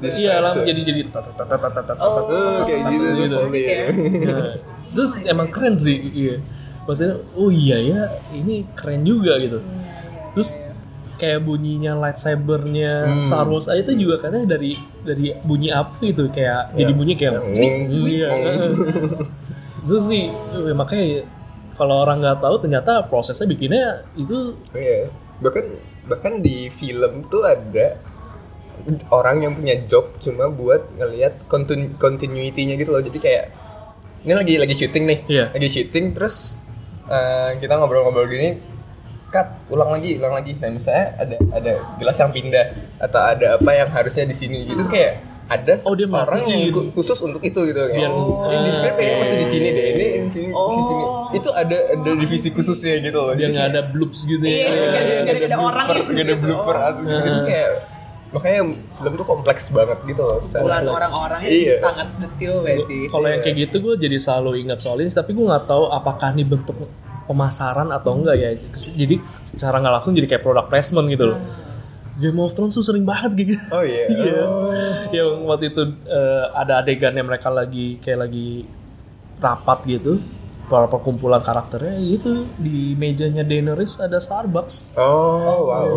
Iya, 0.00 0.40
langsung 0.40 0.64
jadi 0.64 0.80
jadi 0.80 1.00
tat-tat-tat-tat-tat-tat. 1.12 1.96
Oh, 2.00 2.64
kayak 2.64 2.80
gitu 2.88 3.04
tuh 3.04 3.48
Gitu. 3.52 3.76
Nah, 4.24 4.56
itu 4.86 5.02
emang 5.26 5.48
keren 5.50 5.74
sih 5.74 5.98
iya 6.14 6.34
maksudnya 6.86 7.18
oh 7.34 7.50
iya 7.50 7.76
ya 7.82 8.02
ini 8.30 8.62
keren 8.78 9.02
juga 9.02 9.34
gitu 9.42 9.58
terus 10.34 10.62
kayak 11.16 11.40
bunyinya 11.42 11.96
lightsabernya 11.96 13.20
Star 13.20 13.48
Wars 13.48 13.66
aja 13.66 13.80
itu 13.80 13.96
juga 13.96 14.20
katanya 14.20 14.56
dari 14.56 14.76
dari 15.00 15.32
bunyi 15.42 15.72
apa 15.72 15.96
gitu 16.00 16.28
kayak 16.28 16.76
jadi 16.76 16.92
bunyi 16.92 17.14
kayak 17.16 17.40
iya 17.96 18.30
itu 19.86 19.96
sih 20.02 20.28
eh, 20.30 20.74
makanya 20.76 21.24
kalau 21.76 22.02
orang 22.02 22.20
nggak 22.20 22.40
tahu 22.40 22.56
ternyata 22.58 23.04
prosesnya 23.06 23.44
bikinnya 23.44 24.04
itu 24.16 24.56
Oh, 24.72 24.78
Iya. 24.78 25.12
Bahkan 25.40 25.64
bahkan 26.08 26.40
di 26.40 26.72
film 26.72 27.28
tuh 27.28 27.44
ada 27.44 28.00
orang 29.12 29.44
yang 29.44 29.52
punya 29.52 29.76
job 29.84 30.16
cuma 30.16 30.48
buat 30.48 30.88
ngelihat 30.96 31.44
continu 31.48 31.92
continuity-nya 32.00 32.80
gitu 32.80 32.96
loh. 32.96 33.04
Jadi 33.04 33.18
kayak 33.20 33.44
ini 34.24 34.32
lagi 34.32 34.54
lagi 34.56 34.74
syuting 34.74 35.04
nih. 35.04 35.18
Iya. 35.28 35.44
Lagi 35.52 35.68
syuting 35.68 36.16
terus 36.16 36.56
eh, 37.06 37.60
kita 37.60 37.76
ngobrol-ngobrol 37.76 38.24
gini 38.26 38.56
cut 39.28 39.46
ulang 39.68 39.90
lagi 39.90 40.16
ulang 40.16 40.34
lagi. 40.34 40.52
Nah 40.56 40.70
misalnya 40.70 41.16
ada 41.16 41.36
ada 41.52 41.72
gelas 41.96 42.16
yang 42.16 42.30
pindah 42.30 42.66
atau 42.98 43.20
ada 43.20 43.46
apa 43.56 43.70
yang 43.72 43.88
harusnya 43.88 44.24
di 44.24 44.32
sini. 44.32 44.64
Gitu 44.64 44.86
kayak 44.86 45.12
ada 45.46 45.78
Oh, 45.86 45.94
dia 45.94 46.10
orang 46.10 46.42
yang 46.42 46.74
khusus 46.90 47.22
untuk 47.22 47.38
itu 47.40 47.54
gitu. 47.62 47.78
Biar- 47.78 48.10
oh, 48.10 48.50
ini 48.50 48.66
di 48.66 48.72
script 48.74 48.98
kayaknya 48.98 49.16
masih 49.22 49.36
di 49.38 49.46
sini 49.46 49.68
deh 49.70 49.86
ini 49.94 50.04
di 50.26 50.30
sini 50.32 50.48
Oh. 50.50 50.66
di 50.66 50.82
sini. 50.82 51.04
Itu 51.38 51.48
ada 51.50 51.76
ada 51.94 52.10
divisi 52.18 52.48
khususnya 52.50 52.98
gitu 52.98 53.14
loh. 53.14 53.30
Jadi 53.30 53.54
nggak 53.54 53.68
ada 53.70 53.82
bloops 53.86 54.26
gitu 54.26 54.42
Iya, 54.42 54.58
ya 54.58 54.66
nggak 54.66 54.74
ada- 54.74 55.06
Iya, 55.06 55.18
nggak 55.22 55.36
ada 55.46 55.58
orang 55.60 55.86
blooper, 55.86 55.96
gitu. 55.96 56.10
nggak 56.10 56.26
ada 56.26 56.36
blooper. 56.36 56.74
Atau 56.76 57.00
gitu, 57.00 57.14
gitu 57.14 57.40
kayak 57.46 57.70
makanya 58.26 58.60
film 58.90 59.12
tuh 59.14 59.24
kompleks 59.24 59.70
banget 59.70 59.98
gitu 60.02 60.18
loh 60.18 60.42
Kumpulan 60.42 60.82
orang-orangnya 60.82 61.46
iya. 61.46 61.78
sangat 61.78 62.08
detail 62.18 62.54
sih? 62.82 63.06
Kalau 63.06 63.26
yang 63.30 63.38
kayak 63.40 63.56
gitu 63.70 63.76
gue 63.80 63.94
jadi 64.02 64.16
selalu 64.18 64.66
ingat 64.66 64.82
soal 64.82 64.98
ini, 64.98 65.08
tapi 65.08 65.30
gue 65.30 65.46
nggak 65.46 65.64
tahu 65.64 65.86
apakah 65.88 66.34
ini 66.34 66.42
bentuk 66.42 66.74
pemasaran 67.26 67.90
atau 67.90 68.14
enggak 68.14 68.36
ya. 68.36 68.50
Jadi 68.72 69.18
secara 69.42 69.78
nggak 69.78 69.94
langsung 69.94 70.12
jadi 70.12 70.26
kayak 70.28 70.42
product 70.42 70.68
placement 70.68 71.06
gitu 71.08 71.26
loh. 71.28 71.40
Game 72.16 72.38
of 72.38 72.48
Thrones 72.50 72.72
tuh 72.72 72.80
sering 72.80 73.04
banget 73.04 73.36
gitu. 73.36 73.54
oh 73.70 73.82
iya 73.82 74.04
Iya. 74.24 74.40
Oh. 74.40 74.72
Yang 75.10 75.28
waktu 75.44 75.64
itu 75.68 75.82
eh, 76.06 76.44
ada 76.50 76.80
adegan 76.80 77.12
yang 77.12 77.26
mereka 77.26 77.50
lagi 77.50 77.98
kayak 77.98 78.20
lagi 78.22 78.64
rapat 79.36 79.84
gitu. 79.86 80.16
Para 80.66 80.86
perkumpulan 80.86 81.38
karakternya 81.38 81.94
itu 81.94 82.42
di 82.56 82.94
mejanya 82.94 83.42
Daenerys 83.42 84.00
ada 84.00 84.16
Starbucks. 84.16 84.96
oh 84.96 85.60
wow 85.62 85.88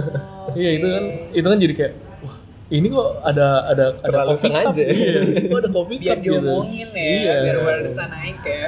Iya 0.56 0.70
itu 0.72 0.86
kan 0.86 1.04
itu 1.34 1.46
kan 1.46 1.58
jadi 1.58 1.74
kayak 1.74 1.92
wah 2.22 2.36
ini 2.68 2.86
kok 2.88 3.08
ada 3.20 3.46
ada 3.66 3.84
ada 3.92 4.08
Terlalu 4.08 4.28
coffee 4.30 4.48
cup. 4.48 4.72
sengaja. 4.72 4.82
Iya, 4.86 5.10
kok 5.44 5.58
ada 5.58 5.70
coffee 5.70 5.98
biar 5.98 6.08
cup 6.08 6.22
gitu. 6.22 6.32
diomongin 6.32 6.88
ya, 6.88 7.04
Iya. 7.12 7.34
biar 7.44 7.56
barusan 7.60 8.08
naik 8.08 8.38
ya. 8.40 8.66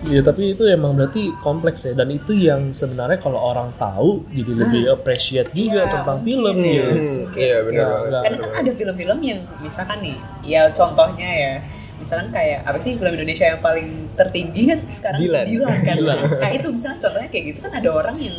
Iya 0.00 0.20
tapi 0.22 0.52
itu 0.52 0.64
emang 0.64 0.96
berarti 0.96 1.28
kompleks 1.38 1.84
ya 1.84 1.92
dan 1.92 2.08
itu 2.08 2.32
yang 2.32 2.72
sebenarnya 2.72 3.16
kalau 3.16 3.36
orang 3.36 3.68
tahu 3.76 4.24
jadi 4.28 4.52
lebih 4.56 4.82
appreciate 4.90 5.52
juga 5.52 5.84
Iya, 5.84 5.92
tentang 5.92 6.18
film. 6.20 6.56
Hmm, 6.56 7.28
iya 7.34 7.56
benar 7.60 7.84
banget 7.84 8.08
nggak- 8.08 8.22
Karena 8.22 8.36
kan 8.40 8.50
ada 8.56 8.70
film-film 8.72 9.18
yang 9.20 9.40
misalkan 9.60 9.98
nih, 10.00 10.16
ya 10.42 10.62
contohnya 10.70 11.28
ya, 11.28 11.52
misalkan 11.96 12.28
kayak 12.30 12.64
apa 12.64 12.78
sih 12.80 12.96
film 12.96 13.12
Indonesia 13.12 13.44
yang 13.46 13.60
paling 13.60 13.88
tertinggi 14.14 14.62
kan 14.66 14.80
sekarang 14.88 15.20
Dilan. 15.20 15.44
kan. 15.44 15.94
Dilan. 15.94 16.18
Nah 16.38 16.50
itu 16.50 16.66
misalnya 16.70 16.98
contohnya 16.98 17.28
kayak 17.28 17.44
gitu 17.46 17.58
kan 17.60 17.72
ada 17.74 17.88
orang 17.90 18.16
yang 18.16 18.36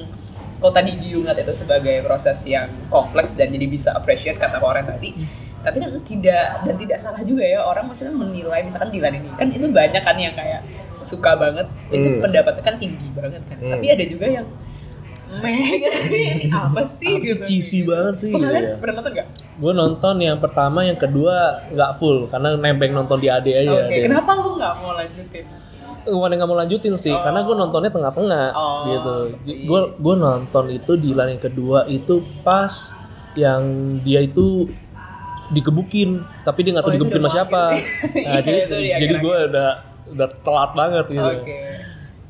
kalau 0.58 0.74
tadi 0.74 0.92
Giung 0.96 1.26
ngeliat 1.26 1.42
itu 1.42 1.54
sebagai 1.56 2.02
proses 2.02 2.38
yang 2.46 2.70
kompleks 2.88 3.34
dan 3.34 3.50
jadi 3.50 3.66
bisa 3.66 3.94
appreciate 3.94 4.38
kata 4.38 4.58
orang 4.58 4.86
tadi 4.86 5.14
tapi 5.62 5.78
kan 5.78 5.90
tidak 6.02 6.46
dan 6.62 6.76
tidak 6.76 6.98
salah 6.98 7.22
juga 7.22 7.42
ya 7.42 7.62
orang 7.62 7.86
maksudnya 7.86 8.14
menilai 8.14 8.62
misalkan 8.62 8.90
Dilan 8.90 9.14
ini 9.16 9.30
kan 9.34 9.48
itu 9.48 9.66
banyak 9.66 10.02
kan 10.02 10.16
yang 10.16 10.34
kayak 10.34 10.62
suka 10.92 11.34
banget 11.34 11.66
itu 11.90 12.08
Hmm. 12.08 12.20
pendapatnya 12.20 12.62
kan 12.62 12.76
tinggi 12.76 13.08
banget 13.12 13.42
kan 13.46 13.58
Hmm. 13.58 13.72
tapi 13.72 13.86
ada 13.88 14.04
juga 14.04 14.26
yang 14.28 14.46
meh 15.32 15.56
ini 15.80 16.52
apa 16.52 16.84
sih 16.84 17.08
Apa 17.08 17.24
sih 17.24 17.24
gitu 17.24 17.40
cheesy 17.48 17.80
banget 17.88 18.16
sih. 18.20 18.30
Oh, 18.30 18.38
kalian 18.38 18.64
Iya. 18.68 18.76
pernah 18.76 18.96
nonton 19.00 19.12
gak? 19.16 19.28
Gue 19.56 19.72
nonton 19.72 20.16
yang 20.20 20.38
pertama, 20.38 20.80
yang 20.84 21.00
kedua 21.00 21.36
nggak 21.72 21.92
full 21.96 22.28
karena 22.28 22.60
nembeng 22.60 22.92
nonton 22.92 23.16
di 23.16 23.32
AD 23.32 23.48
aja. 23.48 23.72
Oke, 23.80 23.96
Ada. 23.96 24.04
kenapa 24.04 24.30
lu 24.36 24.60
nggak 24.60 24.74
mau 24.76 24.92
lanjutin? 24.92 25.46
Gue 26.02 26.18
nggak 26.28 26.50
mau 26.50 26.58
lanjutin 26.58 26.94
sih, 26.98 27.14
karena 27.14 27.40
gue 27.42 27.56
nontonnya 27.56 27.92
tengah-tengah 27.94 28.46
Oh, 28.52 28.84
gitu. 28.90 29.16
Gue 29.64 29.80
gue 29.96 30.16
nonton 30.18 30.66
itu 30.68 30.92
di 30.98 31.14
yang 31.14 31.40
kedua 31.40 31.86
itu 31.88 32.14
pas 32.44 32.74
yang 33.38 33.64
dia 34.04 34.20
itu 34.20 34.68
dikebukin, 35.52 36.10
tapi 36.42 36.60
dia 36.62 36.72
nggak 36.74 36.86
tahu 36.86 36.94
Oh, 36.94 37.00
udah 37.02 37.20
sama 37.20 37.30
siapa. 37.30 37.62
Nah, 37.72 38.40
Iya, 38.40 38.40
jadi 38.42 38.60
di 38.68 38.88
jadi 38.90 39.16
gue 39.18 39.36
udah 39.48 39.70
udah 40.10 40.28
telat 40.42 40.72
banget 40.74 41.06
gitu. 41.08 41.22
Oke. 41.22 41.60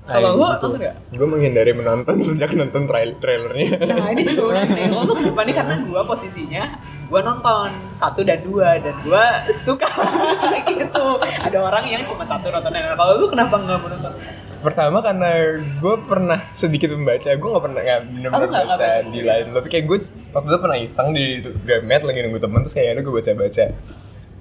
Kayak 0.02 0.18
Kalau 0.18 0.30
gua 0.34 0.48
gitu. 0.50 0.66
nonton 0.66 0.82
gak? 0.82 0.96
gue 1.14 1.28
menghindari 1.30 1.72
menonton 1.72 2.16
sejak 2.28 2.50
nonton 2.52 2.84
trail 2.84 3.12
trailernya 3.16 3.70
Nah 3.86 4.10
ini 4.10 4.26
juga 4.26 4.44
unik 4.58 4.70
nih, 4.74 4.86
lo 4.90 5.02
tuh 5.06 5.16
kenapa 5.16 5.42
nih 5.46 5.56
karena 5.56 5.76
gue 5.80 6.02
posisinya 6.04 6.64
gue 7.06 7.22
nonton 7.22 7.70
satu 7.88 8.22
dan 8.22 8.42
dua 8.42 8.82
dan 8.82 8.98
gue 8.98 9.24
suka 9.54 9.86
gitu. 10.68 11.06
Ada 11.22 11.60
orang 11.60 11.86
yang 11.86 12.02
cuma 12.04 12.24
satu 12.24 12.50
nontonnya. 12.50 12.82
Nah, 12.84 12.98
Kalau 12.98 13.14
lu 13.16 13.28
kenapa 13.28 13.56
nggak 13.56 13.78
mau 13.78 13.90
nonton? 13.90 14.14
Pertama 14.62 15.02
karena 15.02 15.30
gue 15.60 15.96
pernah 16.06 16.40
sedikit 16.52 16.94
membaca 16.94 17.28
gue 17.28 17.50
nggak 17.50 17.64
pernah 17.66 17.82
nggak 17.82 18.02
benar-benar 18.08 18.48
Oh, 18.48 18.52
baca 18.72 18.88
di 19.04 19.22
lain 19.22 19.46
tapi 19.52 19.68
kayak 19.68 19.86
gue 19.86 19.98
waktu 20.32 20.48
itu 20.48 20.60
pernah 20.62 20.78
iseng 20.78 21.10
di 21.12 21.26
Gramet 21.42 22.02
lagi 22.02 22.20
nunggu 22.22 22.40
temen 22.40 22.60
terus 22.62 22.74
kayaknya 22.74 23.02
gue 23.02 23.14
baca-baca 23.14 23.66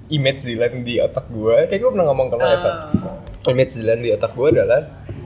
image 0.09 0.41
di 0.43 0.55
lain 0.55 0.75
di 0.81 0.95
otak 0.99 1.25
gue 1.27 1.55
kayak 1.67 1.79
gue 1.79 1.91
pernah 1.91 2.05
ngomong 2.07 2.27
ke 2.29 2.35
lo 2.35 2.43
ya 2.43 2.57
Sat. 2.57 2.75
Ah. 3.01 3.49
image 3.49 3.73
di 3.73 3.83
lain 3.83 3.99
di 3.99 4.09
otak 4.11 4.31
gue 4.31 4.47
adalah 4.51 4.81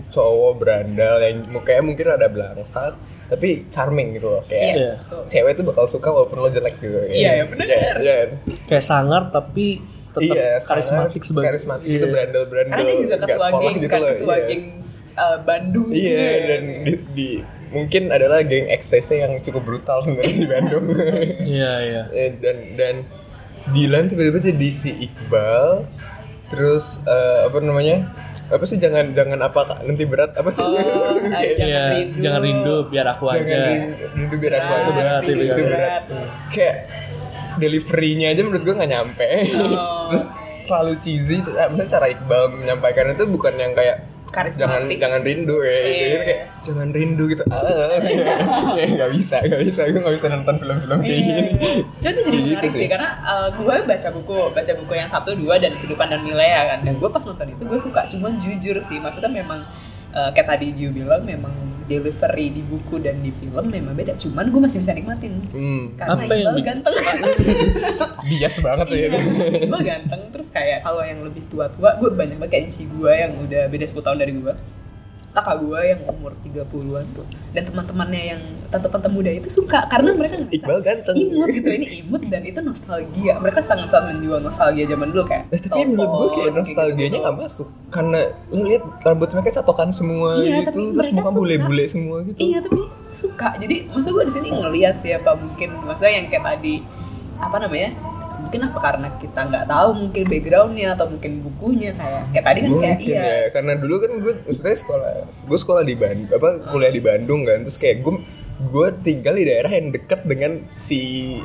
cowok 0.10 0.54
berandal 0.56 1.16
yang 1.20 1.38
mukanya 1.50 1.82
mungkin 1.84 2.06
ada 2.08 2.28
belangsak 2.30 2.94
tapi 3.25 3.66
charming 3.66 4.14
gitu 4.14 4.30
loh 4.30 4.46
kayak 4.46 4.78
Yes, 4.78 5.02
cewek 5.25 5.58
tuh 5.58 5.66
bakal 5.66 5.90
suka 5.90 6.14
walaupun 6.14 6.40
lo 6.40 6.48
jelek 6.48 6.78
gitu 6.78 7.10
Iya, 7.10 7.42
ya, 7.42 7.44
bener. 7.50 7.66
Iya, 7.66 7.90
iya. 7.98 8.18
Kayak 8.70 8.86
sangar 8.86 9.34
tapi 9.34 9.82
tetap 10.16 10.32
Iya, 10.32 10.50
karismatik 10.60 11.22
sebagai 11.22 11.48
karismatik 11.50 11.86
Iya. 11.86 11.94
gitu 11.94 12.08
berandal-berandal 12.08 12.72
Karena 12.74 12.88
dia 12.88 13.02
juga 13.02 13.16
ketua 13.20 13.48
geng 13.54 13.76
gitu 13.76 13.88
kan, 13.88 14.00
loh, 14.00 14.10
ketua 14.10 14.36
iya. 14.36 14.46
geng 14.46 14.64
uh, 15.14 15.38
Bandung. 15.42 15.88
Iya 15.90 16.24
dan 16.48 16.64
di, 16.82 16.94
di- 17.12 17.44
mungkin 17.68 18.04
adalah 18.08 18.40
geng 18.42 18.66
XCC 18.70 19.10
yang 19.20 19.34
cukup 19.38 19.62
brutal 19.62 20.00
sebenarnya 20.00 20.36
di 20.38 20.48
Bandung. 20.48 20.86
Iya 21.52 21.72
iya. 21.84 22.02
Eh, 22.18 22.32
dan 22.36 22.58
dan 22.74 22.96
Dilan 23.68 24.06
tiba-tiba 24.06 24.40
jadi 24.40 24.70
si 24.70 24.94
Iqbal 24.96 25.90
terus 26.46 27.02
eh, 27.04 27.40
apa 27.44 27.58
namanya 27.58 28.14
apa 28.48 28.62
sih 28.64 28.78
jangan 28.78 29.10
jangan 29.12 29.42
apa 29.42 29.60
Kak? 29.66 29.80
nanti 29.82 30.06
berat 30.06 30.38
apa 30.38 30.46
sih 30.48 30.62
Oh, 30.62 30.78
Kayak, 31.26 31.58
jangan 31.60 31.66
Iya, 31.66 31.82
rindu. 31.92 32.20
jangan 32.22 32.42
rindu 32.44 32.76
biar 32.86 33.06
aku 33.10 33.24
jangan 33.26 33.42
aja. 33.44 33.58
rindu, 33.66 33.94
rindu 34.14 34.36
biar 34.38 34.54
aku 34.54 34.62
Berat, 34.62 34.78
aja 34.78 34.92
berat, 34.94 35.22
rindu 35.24 35.42
berat, 35.42 35.58
itu 35.58 35.64
berat. 35.66 36.04
kayak 36.48 36.76
deliverynya 37.58 38.28
aja 38.30 38.42
menurut 38.42 38.64
gue 38.64 38.76
nggak 38.76 38.92
nyampe 38.92 39.28
Oh, 39.56 40.10
terus 40.10 40.38
terlalu 40.64 40.94
cheesy 40.98 41.40
terus, 41.40 41.56
eh, 41.56 41.68
maksudnya 41.68 41.90
cara 41.92 42.06
Iqbal 42.10 42.44
menyampaikan 42.54 43.06
itu 43.10 43.24
bukan 43.26 43.54
yang 43.56 43.72
kayak 43.72 43.98
jangan 44.52 44.92
jangan 44.92 45.22
rindu 45.24 45.64
ya 45.64 45.78
gitu. 45.80 45.88
Iya. 45.88 46.04
Gitu 46.12 46.24
kayak 46.26 46.42
jangan 46.60 46.88
rindu 46.92 47.24
gitu 47.30 47.44
ah 47.48 47.64
ya 48.82 48.86
nggak 48.90 49.12
bisa 49.14 49.36
nggak 49.40 49.62
bisa 49.64 49.80
gue 49.88 50.02
nggak 50.02 50.16
bisa 50.18 50.28
nonton 50.28 50.56
film-film 50.60 51.00
kayak 51.00 51.14
Iya, 51.16 51.24
gini. 51.24 51.44
Cuma 52.02 52.10
itu 52.12 52.20
jadi 52.20 52.36
Gitu 52.36 52.44
menarik 52.52 52.68
sih. 52.68 52.82
sih, 52.84 52.88
karena 52.90 53.10
uh, 53.24 53.48
gue 53.54 53.76
baca 53.86 54.08
buku, 54.12 54.36
baca 54.52 54.72
buku 54.76 54.94
yang 54.94 55.08
satu 55.08 55.30
dua 55.34 55.56
dan 55.56 55.72
sudut 55.80 55.96
pandang 55.96 56.20
Milea 56.20 56.62
kan, 56.68 56.80
dan 56.84 56.94
gue 56.98 57.08
pas 57.08 57.24
nonton 57.24 57.48
itu 57.48 57.64
gue 57.64 57.80
suka, 57.80 58.02
cuman 58.12 58.36
jujur 58.36 58.76
sih, 58.82 58.98
maksudnya 59.00 59.32
memang 59.32 59.64
uh, 60.12 60.30
kayak 60.36 60.48
tadi 60.52 60.74
Dio 60.74 60.92
bilang 60.92 61.24
memang 61.24 61.54
delivery 61.86 62.50
di 62.50 62.62
buku 62.62 62.98
dan 62.98 63.20
di 63.20 63.30
film 63.32 63.65
memang 63.65 63.94
beda, 63.94 64.13
cuman 64.13 64.46
gue 64.48 64.62
masih 64.62 64.80
bisa 64.80 64.92
nikmatin. 64.92 65.34
Hmm. 65.50 65.94
karena 65.94 66.13
Apa 66.15 66.22
yang 66.25 66.42
Iqbal 66.42 66.56
bi- 66.56 66.65
ganteng. 66.65 66.94
bias 68.27 68.56
banget 68.60 68.86
sih. 68.88 68.98
Iya, 68.98 69.08
itu 69.08 69.18
Iqbal 69.63 69.82
ganteng, 69.82 70.22
terus 70.30 70.48
kayak 70.50 70.82
kalau 70.82 71.01
yang 71.01 71.22
lebih 71.22 71.46
tua-tua, 71.48 71.96
gue 71.96 72.10
banyak 72.12 72.38
banget 72.38 72.51
kayak 72.51 72.65
gue 72.86 73.12
yang 73.12 73.32
udah 73.38 73.63
beda 73.68 73.86
10 73.86 74.01
tahun 74.01 74.18
dari 74.18 74.34
gue 74.34 74.54
kakak 75.36 75.56
gue 75.60 75.80
yang 75.86 76.01
umur 76.08 76.32
30-an 76.39 77.06
tuh 77.12 77.25
dan 77.51 77.63
teman-temannya 77.63 78.22
yang 78.25 78.42
tante-tante 78.65 79.08
muda 79.08 79.27
itu 79.30 79.48
suka 79.48 79.84
karena 79.86 80.12
mereka 80.12 80.36
ngerasa 80.38 80.56
Iqbal 80.58 80.80
ganteng. 80.80 81.15
imut 81.18 81.48
gitu 81.50 81.70
ini 81.70 81.86
imut 82.00 82.24
dan 82.25 82.42
itu 82.42 82.60
nostalgia 82.60 83.34
mereka 83.38 83.60
sangat-sangat 83.60 84.15
menjual 84.15 84.39
nostalgia 84.39 84.86
zaman 84.86 85.08
dulu 85.10 85.24
kayak 85.24 85.44
Eh, 85.48 85.60
tapi 85.60 85.82
menurut 85.86 86.10
gue 86.10 86.30
kayak 86.34 86.51
nostalgianya 86.54 87.12
gitu. 87.12 87.22
nggak 87.22 87.36
masuk 87.38 87.68
karena 87.88 88.20
lo 88.50 88.63
lihat 88.63 88.84
rambut 89.01 89.30
mereka 89.30 89.50
catokan 89.54 89.89
semua 89.89 90.30
Iya, 90.36 90.63
gitu 90.63 90.65
tapi 90.65 90.82
terus 90.94 91.08
muka 91.12 91.30
bule-bule 91.32 91.86
semua 91.86 92.18
gitu 92.24 92.39
iya 92.39 92.58
tapi 92.60 92.80
suka 93.12 93.48
jadi 93.56 93.75
maksud 93.88 94.12
gue 94.12 94.24
di 94.24 94.34
sini 94.34 94.48
ngelihat 94.50 94.96
siapa 94.96 95.36
mungkin 95.36 95.70
maksudnya 95.80 96.13
yang 96.15 96.27
kayak 96.27 96.44
tadi 96.46 96.80
apa 97.38 97.58
namanya 97.58 97.92
mungkin 98.46 98.62
apa 98.64 98.80
karena 98.80 99.08
kita 99.18 99.40
nggak 99.44 99.66
tahu 99.66 99.90
mungkin 99.98 100.24
backgroundnya 100.24 100.88
atau 100.94 101.06
mungkin 101.10 101.32
bukunya 101.42 101.92
kayak 101.92 102.24
kayak 102.32 102.46
tadi 102.46 102.60
kan 102.62 102.70
kayak 102.70 102.72
mungkin 102.72 102.96
iya 103.02 103.24
ya 103.25 103.48
karena 103.50 103.74
dulu 103.75 103.96
kan 103.98 104.12
gue 104.22 104.34
maksudnya 104.46 104.78
sekolah 104.78 105.12
gue 105.25 105.60
sekolah 105.60 105.84
di 105.84 105.96
Bandung 105.98 106.30
apa 106.30 106.50
kuliah 106.70 106.94
di 106.94 107.02
Bandung 107.02 107.42
kan 107.44 107.66
terus 107.66 107.75
kayak 107.75 108.06
gue 108.06 108.14
gue 108.56 108.88
tinggal 109.04 109.36
di 109.36 109.44
daerah 109.44 109.68
yang 109.68 109.92
dekat 109.92 110.24
dengan 110.24 110.64
si 110.70 111.02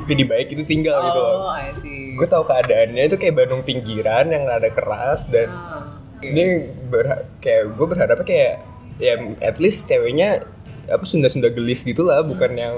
Pidi 0.07 0.23
Baik 0.23 0.55
itu 0.55 0.63
tinggal 0.63 0.95
gitu 1.01 1.19
oh 1.19 1.27
loh. 1.43 1.59
See 1.81 2.15
gue 2.15 2.27
tahu 2.27 2.43
keadaannya 2.45 3.03
itu 3.03 3.17
kayak 3.17 3.35
Bandung 3.35 3.65
pinggiran 3.65 4.29
yang 4.29 4.45
rada 4.45 4.69
keras 4.69 5.27
dan 5.27 5.49
Ah, 5.49 5.89
oke. 5.89 6.23
ini 6.23 6.43
berha- 6.87 7.25
kayak 7.41 7.73
gue 7.73 7.85
berharapnya 7.87 8.23
kayak 8.23 8.53
ya 9.01 9.17
at 9.41 9.57
least 9.57 9.89
ceweknya 9.89 10.45
apa 10.85 11.01
Sunda-Sunda 11.01 11.49
gelis 11.49 11.81
gitu 11.81 12.05
lah 12.05 12.21
bukan 12.21 12.51
yang 12.53 12.75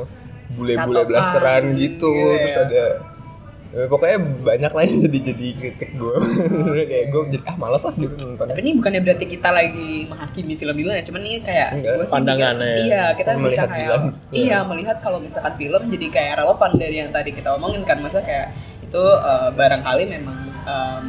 bule-bule 0.53 1.03
blasteran 1.03 1.73
gitu 1.75 2.13
iya, 2.13 2.45
terus 2.45 2.55
iya. 2.55 2.63
ada 2.63 2.83
pokoknya 3.73 4.17
banyak 4.43 4.69
lah 4.69 4.83
yang 4.83 4.99
jadi 5.01 5.19
jadi 5.27 5.47
kritik 5.55 5.89
gue 5.93 6.15
kayak 6.85 7.05
gue 7.09 7.21
jadi 7.31 7.43
ah 7.43 7.55
malas 7.55 7.81
lah 7.81 7.93
gitu 7.95 8.13
nonton 8.13 8.45
Tapi 8.45 8.59
ini 8.59 8.71
bukannya 8.75 9.01
berarti 9.01 9.25
kita 9.25 9.49
lagi 9.49 9.89
menghakimi 10.05 10.53
film 10.53 10.75
Dylan 10.75 10.95
ya, 10.95 11.03
cuman 11.03 11.21
ini 11.23 11.39
kayak 11.39 11.69
Enggak. 11.73 11.93
gue 11.93 12.05
sih 12.05 12.13
Pandangannya. 12.13 12.69
mikir- 12.69 12.85
Iya, 12.85 13.03
kita 13.11 13.29
bisa 13.31 13.41
Melihat 13.41 13.67
kayak 13.67 13.81
Dylan. 13.83 14.03
iya 14.31 14.57
melihat 14.61 14.97
kalau 14.99 15.17
misalkan 15.17 15.53
film 15.55 15.81
jadi 15.87 16.05
kayak 16.07 16.33
relevan 16.37 16.71
dari 16.75 16.95
yang 16.97 17.09
tadi 17.09 17.29
kita 17.29 17.49
omongin 17.51 17.81
kan, 17.81 17.97
masa 17.97 18.19
kayak 18.19 18.53
itu 18.79 19.01
eh, 19.01 19.49
barangkali 19.51 20.03
memang 20.07 20.37
em, 20.63 21.03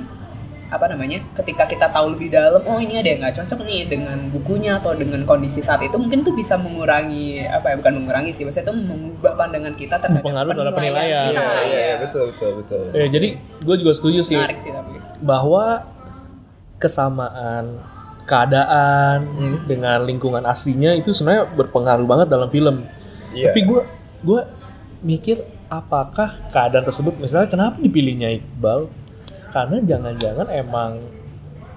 apa 0.74 0.90
namanya 0.90 1.22
ketika 1.32 1.64
kita 1.64 1.86
tahu 1.86 2.12
lebih 2.12 2.28
dalam 2.28 2.58
oh 2.64 2.76
ini 2.76 2.98
ada 2.98 3.06
yang 3.06 3.22
nggak 3.22 3.38
cocok 3.38 3.62
nih 3.62 3.86
dengan 3.86 4.18
bukunya 4.28 4.76
atau 4.76 4.90
dengan 4.92 5.22
kondisi 5.22 5.62
saat 5.62 5.80
itu 5.80 5.94
mungkin 5.94 6.20
tuh 6.20 6.34
bisa 6.34 6.58
mengurangi 6.58 7.46
apa 7.46 7.70
ya 7.70 7.78
bukan 7.78 7.94
mengurangi 7.96 8.30
sih 8.30 8.42
maksudnya 8.42 8.68
itu 8.68 8.74
mengubah 8.82 9.32
pandangan 9.34 9.72
kita 9.72 9.96
terhadap 9.96 10.18
Berpengaruh 10.18 10.50
terhadap 10.52 10.74
penilaian. 10.74 11.24
iya 11.30 11.46
iya 11.62 11.80
iya. 11.80 11.94
betul 11.96 12.22
betul 12.28 12.50
betul 12.58 12.82
Ya, 12.90 13.06
jadi 13.06 13.28
gue 13.38 13.76
juga 13.78 13.92
setuju 13.92 14.20
sih 14.20 14.34
menarik 14.34 14.58
sih 14.58 14.68
tapi 14.68 14.98
bahwa 15.20 15.86
kesamaan 16.76 17.80
keadaan 18.24 19.18
Hmm. 19.30 19.56
dengan 19.64 20.00
lingkungan 20.02 20.42
aslinya 20.42 20.96
itu 20.96 21.12
sebenarnya 21.12 21.44
berpengaruh 21.50 22.04
banget 22.04 22.26
dalam 22.26 22.48
film. 22.48 22.82
Iya. 23.30 23.52
Tapi 23.52 23.60
gue 23.62 23.80
gue 24.22 24.40
mikir 25.00 25.36
apakah 25.66 26.32
keadaan 26.48 26.82
tersebut 26.82 27.14
misalnya 27.18 27.46
kenapa 27.46 27.76
dipilihnya 27.78 28.32
Iqbal? 28.32 28.88
Karena 29.54 29.78
jangan-jangan 29.80 30.50
emang 30.50 30.92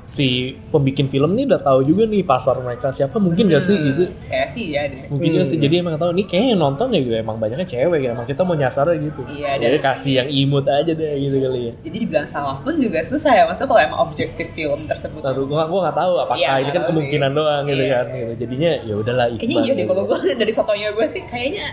si 0.08 0.28
pembikin 0.72 1.04
film 1.06 1.36
ini 1.36 1.44
udah 1.46 1.60
tahu 1.62 1.84
juga 1.84 2.08
nih 2.08 2.24
pasar 2.24 2.56
mereka 2.58 2.88
siapa 2.90 3.20
mungkin 3.20 3.44
gak 3.46 3.60
sih 3.60 3.76
gitu 3.76 4.08
kayak 4.24 4.48
sih 4.48 4.72
ya 4.72 4.88
deh 4.88 5.04
mungkin 5.06 5.28
Hmm. 5.28 5.38
gak 5.38 5.46
sih 5.46 5.58
jadi 5.60 5.76
emang 5.78 6.00
tahu 6.00 6.16
ini 6.16 6.24
kayaknya 6.24 6.50
yang 6.50 6.62
nonton 6.64 6.88
ya 6.90 7.20
emang 7.20 7.36
banyaknya 7.36 7.68
cewek 7.68 8.00
ya 8.02 8.16
emang 8.16 8.24
kita 8.24 8.40
mau 8.42 8.56
nyasar 8.56 8.88
gitu 8.94 9.20
Iya, 9.28 9.60
dan- 9.60 9.68
jadi 9.68 9.78
kasih 9.84 10.14
yang 10.16 10.30
imut 10.32 10.64
aja 10.64 10.88
deh 10.90 11.12
gitu 11.20 11.38
kali 11.38 11.60
ya 11.62 11.74
jadi 11.84 11.98
dibilang 12.00 12.24
salah 12.26 12.56
pun 12.56 12.80
juga 12.80 13.04
susah 13.04 13.36
ya 13.36 13.44
masa 13.44 13.68
kalau 13.68 13.84
emang 13.84 14.00
objektif 14.02 14.48
film 14.50 14.80
tersebut 14.82 15.20
Tahu 15.20 15.44
gua 15.44 15.68
gua 15.68 15.80
nggak 15.84 15.98
tahu 16.00 16.14
apakah 16.18 16.40
Iya, 16.40 16.56
ini 16.58 16.70
kan 16.72 16.84
kemungkinan 16.88 17.30
sih. 17.30 17.36
doang 17.36 17.64
gitu 17.68 17.84
Iya. 17.84 17.92
kan 17.92 18.06
gitu. 18.10 18.32
Jadinya 18.40 18.72
ya 18.80 18.94
udahlah 18.96 19.26
kayaknya 19.30 19.58
iya 19.60 19.60
deh 19.68 19.76
gitu. 19.78 19.92
kalau 19.92 20.04
gue 20.10 20.20
dari 20.40 20.54
sotonya 20.56 20.88
gue 20.90 21.06
sih 21.06 21.22
kayaknya 21.22 21.66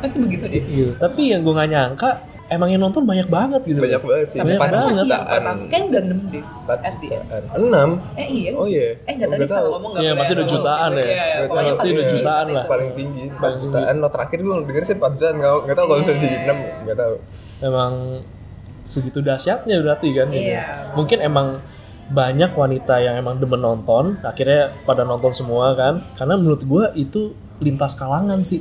pasti 0.00 0.16
begitu 0.16 0.44
deh 0.48 0.62
Gitu. 0.64 0.92
Tapi 0.96 1.22
yang 1.28 1.44
gua 1.44 1.60
nggak 1.60 1.70
nyangka 1.70 2.10
emang 2.52 2.68
yang 2.68 2.80
nonton 2.80 3.02
banyak 3.02 3.26
banget 3.26 3.60
gitu. 3.64 3.80
banyak 3.80 4.02
banget 4.02 4.26
sih 4.28 4.38
Banyak 4.38 4.60
banget. 4.60 4.94
Jutaan 4.94 5.42
kayak 5.66 5.84
udah 5.88 6.02
enam 6.02 6.18
deh 6.28 6.42
empat 6.44 6.78
jutaan 7.00 7.42
enam 7.56 7.88
eh 8.14 8.28
iya 8.28 8.50
Oh, 8.52 8.66
iya. 8.66 8.88
eh 9.02 9.12
nggak 9.12 9.28
Oh, 9.28 9.32
tadi 9.32 9.44
salah 9.44 9.58
tahu. 9.58 9.72
ngomong 9.72 9.90
nggak 9.92 10.02
Iya, 10.02 10.12
masih 10.14 10.32
udah 10.32 10.46
jutaan 10.46 10.90
ya. 10.92 11.00
Iya, 11.00 11.08
iya. 11.08 11.16
Masih 11.16 11.42
udah 11.42 11.48
paling 11.48 11.74
jutaan 12.06 12.44
tinggi 12.44 12.54
lah. 12.54 12.64
paling 12.68 12.90
tinggi 12.92 13.24
empat 13.28 13.52
jutaan 13.58 13.94
lo 13.96 14.08
terakhir 14.08 14.38
gue 14.38 14.54
denger 14.64 14.82
sih 14.82 14.94
empat 14.94 15.10
jutaan 15.12 15.34
nggak 15.34 15.52
nggak 15.62 15.76
tahu 15.76 15.86
kalau 15.86 15.98
misalnya 15.98 16.20
jadi 16.20 16.36
enam 16.42 16.58
nggak 16.82 16.98
tahu 16.98 17.14
Emang 17.62 17.92
segitu 18.82 19.18
dahsyatnya 19.20 19.76
berarti 19.78 20.08
kan 20.10 20.26
gitu. 20.28 20.50
Iya. 20.50 20.64
Mungkin 20.92 21.18
emang 21.18 21.48
banyak 22.08 22.50
wanita 22.52 22.98
yang 22.98 23.14
emang 23.14 23.38
demen 23.38 23.56
nonton, 23.58 24.18
akhirnya 24.20 24.74
pada 24.82 25.00
nonton 25.02 25.30
semua 25.30 25.72
kan. 25.72 26.02
Karena 26.12 26.34
menurut 26.34 26.60
gua 26.62 26.90
itu 26.92 27.30
lintas 27.58 27.94
kalangan 27.94 28.42
sih. 28.42 28.58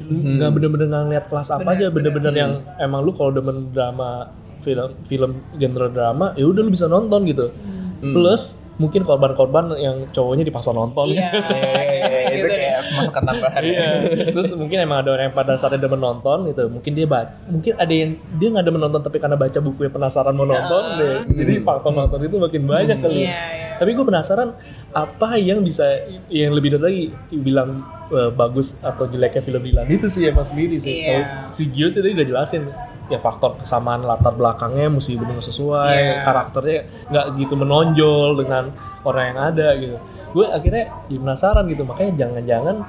Hmm. 0.00 0.40
nggak 0.40 0.50
bener-bener 0.56 0.86
nggak 0.88 1.04
ngeliat 1.06 1.26
kelas 1.28 1.48
apa 1.52 1.68
aja, 1.76 1.86
bener-bener 1.92 2.32
yang 2.32 2.52
emang 2.80 3.04
lu 3.04 3.12
kalau 3.12 3.30
demen 3.30 3.68
drama 3.70 4.32
film 4.60 4.96
film 5.04 5.30
genre 5.60 5.88
drama 5.92 6.32
ya 6.36 6.44
udah 6.48 6.62
lu 6.64 6.70
bisa 6.72 6.88
nonton 6.88 7.24
gitu. 7.28 7.52
Plus 8.00 8.64
mungkin 8.80 9.04
korban-korban 9.04 9.76
yang 9.76 10.08
cowoknya 10.08 10.40
dipaksa 10.48 10.72
nonton 10.72 11.12
iya 11.12 11.28
Iya, 11.52 12.00
iya, 12.00 12.20
itu 12.32 12.48
Gitu 12.48 12.56
kayak 12.56 12.80
masukan 12.96 13.22
tambahan 13.28 13.60
Iya. 13.60 13.88
Terus 14.32 14.48
mungkin 14.56 14.78
emang 14.80 15.04
ada 15.04 15.12
orang 15.12 15.24
yang 15.28 15.36
pada 15.36 15.52
saatnya 15.60 15.84
demen 15.84 16.00
nonton 16.00 16.48
gitu. 16.48 16.64
Mungkin 16.72 16.92
dia 16.96 17.04
baca, 17.04 17.36
mungkin 17.44 17.76
ada 17.76 17.92
yang 17.92 18.16
dia 18.40 18.48
nggak 18.56 18.64
demen 18.64 18.80
nonton 18.80 19.00
tapi 19.04 19.20
karena 19.20 19.36
baca 19.36 19.58
bukunya 19.60 19.92
penasaran 19.92 20.32
mau 20.32 20.48
nonton 20.48 20.82
deh. 20.96 21.16
Jadi 21.28 21.52
faktor 21.60 21.92
nonton 21.92 22.18
itu 22.24 22.36
makin 22.40 22.62
banyak 22.64 22.98
kali. 23.04 23.20
Iya, 23.20 23.36
iya. 23.52 23.70
Tapi 23.76 23.90
gue 23.92 24.04
penasaran 24.08 24.48
apa 24.90 25.38
yang 25.38 25.62
bisa 25.62 25.86
yang 26.26 26.50
lebih 26.50 26.74
dari 26.74 26.82
lagi 26.82 27.04
bilang 27.38 27.82
eh, 28.10 28.30
bagus 28.30 28.82
atau 28.82 29.06
jeleknya 29.06 29.40
film 29.40 29.62
Dilan 29.62 29.86
itu 29.86 30.06
sih 30.06 30.26
emang 30.26 30.42
sendiri 30.42 30.76
sih. 30.76 31.06
Iya. 31.06 31.06
Kalau 31.06 31.24
si 31.54 31.62
Gio 31.70 31.86
sih 31.86 32.02
tadi 32.02 32.12
udah 32.12 32.26
jelasin 32.26 32.62
ya 33.06 33.18
faktor 33.18 33.58
kesamaan 33.58 34.06
latar 34.06 34.30
belakangnya 34.34 34.86
mesti 34.86 35.18
benar 35.18 35.42
sesuai 35.42 35.94
Iya. 35.94 36.22
karakternya 36.22 36.78
nggak 37.10 37.26
gitu 37.42 37.54
menonjol 37.58 38.38
dengan 38.38 38.70
orang 39.02 39.24
yang 39.34 39.38
ada 39.50 39.68
gitu 39.74 39.96
gue 40.30 40.46
akhirnya 40.46 40.84
jadi 41.10 41.18
penasaran 41.18 41.66
gitu 41.66 41.82
makanya 41.82 42.12
jangan-jangan 42.22 42.86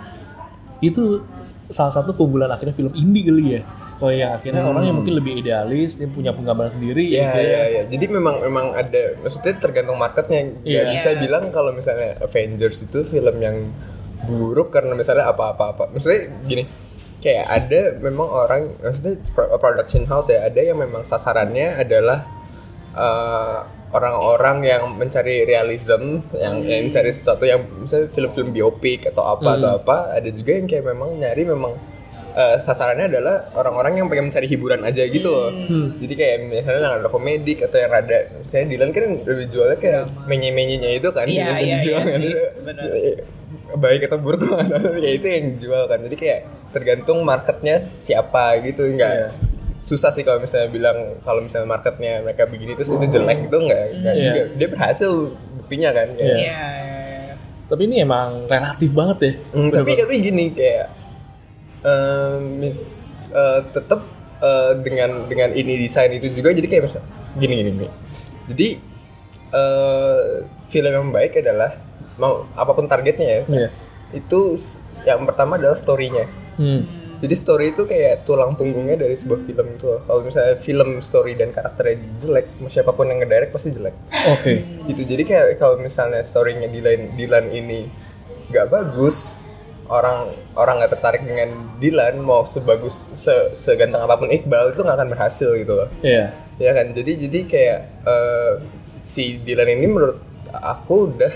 itu 0.77 1.25
salah 1.73 1.89
satu 1.89 2.13
keunggulan 2.13 2.53
akhirnya 2.53 2.73
film 2.73 2.93
indie 2.93 3.25
kali 3.25 3.57
ya 3.57 3.61
kalau 4.01 4.09
yang 4.11 4.33
akhirnya 4.33 4.65
orang 4.65 4.83
yang 4.83 4.97
mungkin 4.97 5.13
lebih 5.13 5.37
idealis 5.37 5.95
dia 5.95 6.09
punya 6.09 6.33
penggambaran 6.33 6.73
sendiri 6.73 7.05
Iya 7.05 7.21
gitu 7.21 7.37
iya 7.39 7.61
iya. 7.69 7.81
Jadi 7.85 8.05
memang 8.09 8.41
memang 8.41 8.73
ada 8.73 9.01
maksudnya 9.21 9.53
tergantung 9.55 9.95
marketnya. 9.95 10.57
Gak 10.57 10.65
Iya. 10.65 10.81
bisa 10.89 11.09
bilang 11.15 11.53
kalau 11.53 11.69
misalnya 11.69 12.17
Avengers 12.17 12.81
itu 12.81 13.05
film 13.05 13.37
yang 13.37 13.69
buruk 14.25 14.73
karena 14.73 14.91
misalnya 14.91 15.29
apa-apa-apa. 15.29 15.93
Maksudnya 15.93 16.33
gini, 16.41 16.65
kayak 17.19 17.45
ada 17.45 17.81
memang 17.99 18.25
orang 18.25 18.61
maksudnya 18.75 19.21
pro- 19.29 19.53
production 19.55 20.03
house 20.03 20.27
ya 20.27 20.43
ada 20.43 20.57
yang 20.59 20.75
memang 20.75 21.05
sasarannya 21.05 21.77
adalah 21.77 22.25
eh, 22.91 23.57
orang-orang 23.91 24.63
yang 24.63 24.83
mencari 24.95 25.43
realism, 25.43 26.23
yang, 26.33 26.63
yang 26.63 26.87
mencari 26.87 27.11
sesuatu 27.11 27.43
yang 27.43 27.59
misalnya 27.77 28.07
film-film 28.07 28.49
biopik 28.49 29.05
atau 29.05 29.23
apa 29.29 29.59
atau 29.59 29.69
apa. 29.77 29.97
Ada 30.11 30.31
juga 30.31 30.51
yang 30.55 30.65
kayak 30.65 30.85
memang 30.87 31.15
nyari 31.15 31.43
memang 31.43 31.73
eh, 32.33 32.57
sasarannya 32.57 33.07
adalah 33.07 33.35
orang-orang 33.53 33.93
yang 33.95 34.07
pengen 34.07 34.27
mencari 34.27 34.45
hiburan 34.45 34.81
aja 34.81 35.03
gitu 35.03 35.27
loh. 35.27 35.49
Jadi 35.97 36.13
kayak 36.13 36.35
misalnya 36.43 36.81
yang 36.81 36.95
ada 36.97 37.07
komedik 37.07 37.61
atau 37.61 37.77
yang 37.77 37.89
rada 37.89 38.17
saya 38.43 38.63
Dilan 38.63 38.89
kan 38.89 39.03
lebih 39.21 39.45
jualnya 39.47 39.77
kayak 39.77 40.03
menye-menyenya 40.25 40.89
itu 40.93 41.09
kan 41.09 41.25
Iya, 41.25 41.43
yang 41.43 41.59
iya, 41.59 41.75
dijual 41.77 42.01
iya 42.01 42.11
kan. 42.11 42.21
Baik 43.83 44.03
atau 44.05 44.19
buruk 44.19 44.43
kayak 44.43 45.15
itu 45.19 45.27
yang 45.27 45.45
dijual 45.55 45.83
kan. 45.85 45.99
Jadi 46.01 46.15
kayak 46.15 46.39
tergantung 46.71 47.23
marketnya 47.23 47.79
siapa 47.79 48.59
gitu 48.61 48.83
enggak 48.85 49.31
susah 49.77 50.13
sih 50.13 50.21
kalau 50.21 50.37
misalnya 50.37 50.69
bilang 50.69 50.97
kalau 51.21 51.41
misalnya 51.41 51.65
marketnya 51.65 52.21
mereka 52.21 52.45
begini 52.45 52.77
terus 52.77 52.93
itu 52.93 53.01
jelek 53.09 53.49
itu 53.49 53.57
enggak, 53.57 53.85
enggak 53.91 54.13
Iya. 54.13 54.23
juga. 54.27 54.41
Dia 54.53 54.67
berhasil 54.69 55.11
buktinya 55.57 55.89
kan. 55.89 56.07
Iya. 56.13 56.21
Iya, 56.21 56.37
iya, 56.37 56.61
tapi 57.65 57.81
ini 57.87 57.95
emang 57.99 58.45
relatif 58.45 58.91
banget 58.91 59.17
ya 59.19 59.31
Hmm, 59.55 59.71
tapi 59.71 59.95
tapi 59.95 60.15
gini 60.19 60.51
kayak 60.51 61.00
eh, 61.81 62.35
mis, 62.39 63.01
eh, 63.27 63.59
tetap 63.67 64.01
eh, 64.37 64.73
dengan 64.79 65.25
dengan 65.25 65.49
ini 65.51 65.77
desain 65.77 66.09
itu 66.09 66.29
juga 66.29 66.51
jadi 66.51 66.67
kayak 66.67 66.83
misal- 66.83 67.07
gini 67.33 67.53
gini 67.55 67.69
gini. 67.73 67.89
Jadi 68.47 68.67
eh, 69.49 70.21
film 70.67 70.91
yang 70.91 71.09
baik 71.09 71.37
adalah 71.37 71.75
mau 72.15 72.47
apa 72.51 72.71
pun 72.71 72.85
targetnya 72.85 73.27
ya 73.27 73.41
Iya. 73.47 73.69
itu 74.13 74.55
yang 75.03 75.25
pertama 75.25 75.55
adalah 75.55 75.73
storynya 75.73 76.27
Hmm. 76.53 76.85
jadi 77.17 77.33
story 77.33 77.65
itu 77.69 77.83
kayak 77.83 78.21
tulang 78.21 78.53
punggungnya 78.53 78.95
dari 78.95 79.11
sebuah 79.11 79.41
film 79.41 79.67
itu 79.71 79.87
kalau 80.01 80.21
misalnya 80.21 80.55
film 80.55 80.99
story 80.99 81.33
dan 81.33 81.49
karakternya 81.49 81.97
jelek 82.15 82.45
siapa 82.67 82.91
pun 82.91 83.07
yang 83.07 83.17
ngedirect 83.17 83.49
pasti 83.49 83.71
jelek 83.71 83.95
Oke. 84.29 84.61
gitu 84.85 85.01
jadi 85.05 85.23
kayak 85.23 85.45
kalau 85.57 85.75
misalnya 85.77 86.21
storynya 86.21 86.67
Dilan 86.67 87.15
Dilan 87.15 87.45
ini 87.49 87.87
nggak 88.47 88.67
bagus 88.67 89.39
orang 89.91 90.31
orang 90.55 90.79
nggak 90.79 90.91
tertarik 90.95 91.21
dengan 91.27 91.51
Dilan 91.77 92.23
mau 92.23 92.47
sebagus 92.47 93.11
se, 93.11 93.51
seganteng 93.51 93.99
apa 94.01 94.15
pun 94.15 94.31
Iqbal 94.31 94.71
itu 94.71 94.81
nggak 94.81 94.97
akan 94.97 95.09
berhasil 95.11 95.49
gitu 95.59 95.73
loh. 95.75 95.89
Iya. 95.99 96.31
ya 96.55 96.71
kan? 96.71 96.95
Jadi 96.95 97.27
jadi 97.27 97.39
kayak 97.43 97.79
eh, 98.07 98.51
si 99.03 99.43
Dilan 99.43 99.67
ini 99.67 99.87
menurut 99.91 100.17
aku 100.51 101.11
udah 101.11 101.33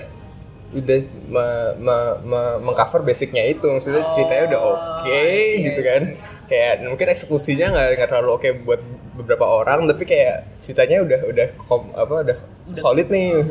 udah 0.76 0.98
me- 1.32 1.76
me- 1.80 2.18
me- 2.24 2.60
mengcover 2.64 3.04
basicnya 3.04 3.44
itu. 3.44 3.68
Maksudnya 3.68 4.08
ceritanya 4.08 4.44
udah 4.56 4.60
oke 4.64 5.04
see, 5.12 5.68
gitu 5.68 5.82
kan. 5.84 6.02
Kayak 6.46 6.74
mungkin 6.88 7.08
eksekusinya 7.12 7.68
nggak 7.74 7.88
nggak 8.00 8.10
terlalu 8.10 8.32
oke 8.38 8.50
buat 8.64 8.82
beberapa 9.16 9.48
orang 9.48 9.88
tapi 9.88 10.04
kayak 10.04 10.44
ceritanya 10.60 11.00
udah 11.02 11.20
udah 11.32 11.48
kom, 11.72 11.88
apa 11.96 12.14
udah 12.28 12.38
solid 12.76 13.08
nih 13.08 13.48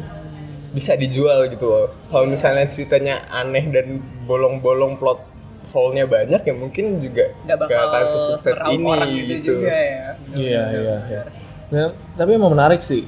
bisa 0.75 0.99
dijual 0.99 1.47
gitu 1.49 1.71
loh 1.71 1.87
kalau 2.11 2.27
misalnya 2.27 2.67
ceritanya 2.67 3.23
aneh 3.31 3.71
dan 3.71 4.03
bolong-bolong 4.27 4.99
plot 4.99 5.23
hole-nya 5.71 6.07
banyak 6.07 6.43
ya 6.43 6.55
mungkin 6.55 6.99
juga 6.99 7.31
nggak 7.47 7.59
bakal 7.63 7.83
akan 7.91 8.03
sesukses 8.11 8.59
ini 8.71 8.85
orang 8.87 9.11
gitu, 9.15 9.27
gitu 9.27 9.47
juga 9.59 9.75
ya 9.75 10.07
Iya, 10.35 10.63
iya, 10.75 10.97
iya. 11.07 11.23
Nah, 11.71 11.95
tapi 12.19 12.35
emang 12.35 12.51
menarik 12.55 12.83
sih. 12.83 13.07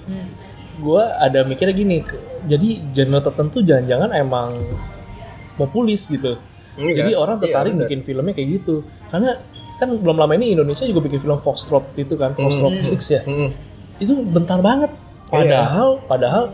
Gua 0.78 1.18
ada 1.18 1.42
mikirnya 1.42 1.74
gini, 1.74 2.06
jadi 2.46 2.68
genre 2.94 3.18
tertentu 3.18 3.66
jangan-jangan 3.66 4.10
emang 4.14 4.54
populis 5.58 6.06
gitu. 6.06 6.38
Enggak. 6.76 6.96
Jadi 7.02 7.12
orang 7.18 7.36
Iya, 7.40 7.42
tertarik 7.48 7.72
bener. 7.74 7.82
bikin 7.88 8.00
filmnya 8.06 8.34
kayak 8.36 8.48
gitu. 8.62 8.84
Karena 9.10 9.34
kan 9.76 9.88
belum 9.90 10.16
lama 10.16 10.32
ini 10.38 10.54
Indonesia 10.54 10.84
juga 10.86 11.00
bikin 11.02 11.18
film 11.18 11.38
Foxtrot 11.40 11.96
itu 11.96 12.14
kan, 12.14 12.36
Foxtrot 12.36 12.78
Six 12.78 13.00
ya. 13.10 13.22
Mm-mm. 13.24 13.50
Itu 13.98 14.12
bentar 14.22 14.60
banget. 14.60 14.92
Iya. 14.92 15.30
Padahal, 15.32 15.88
padahal 16.06 16.44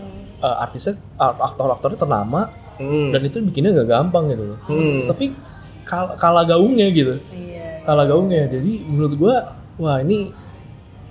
uh, 0.42 0.56
artisnya, 0.66 0.98
uh, 1.16 1.32
aktor-aktornya 1.38 1.98
ternama 1.98 2.50
Mm. 2.80 3.12
dan 3.12 3.20
itu 3.20 3.36
bikinnya 3.44 3.70
nggak 3.78 3.88
gampang 3.94 4.32
gitu 4.32 4.42
loh. 4.48 4.58
Hmm. 4.64 5.04
Tapi 5.06 5.30
kal 5.92 6.16
kalah 6.16 6.44
gaungnya 6.46 6.88
gitu 6.88 7.18
iya 7.34 7.82
kalah 7.84 8.06
gaungnya 8.06 8.48
jadi 8.48 8.72
menurut 8.86 9.12
gua 9.18 9.36
wah 9.76 9.98
ini 10.00 10.32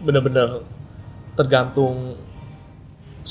benar-benar 0.02 0.64
tergantung 1.38 2.18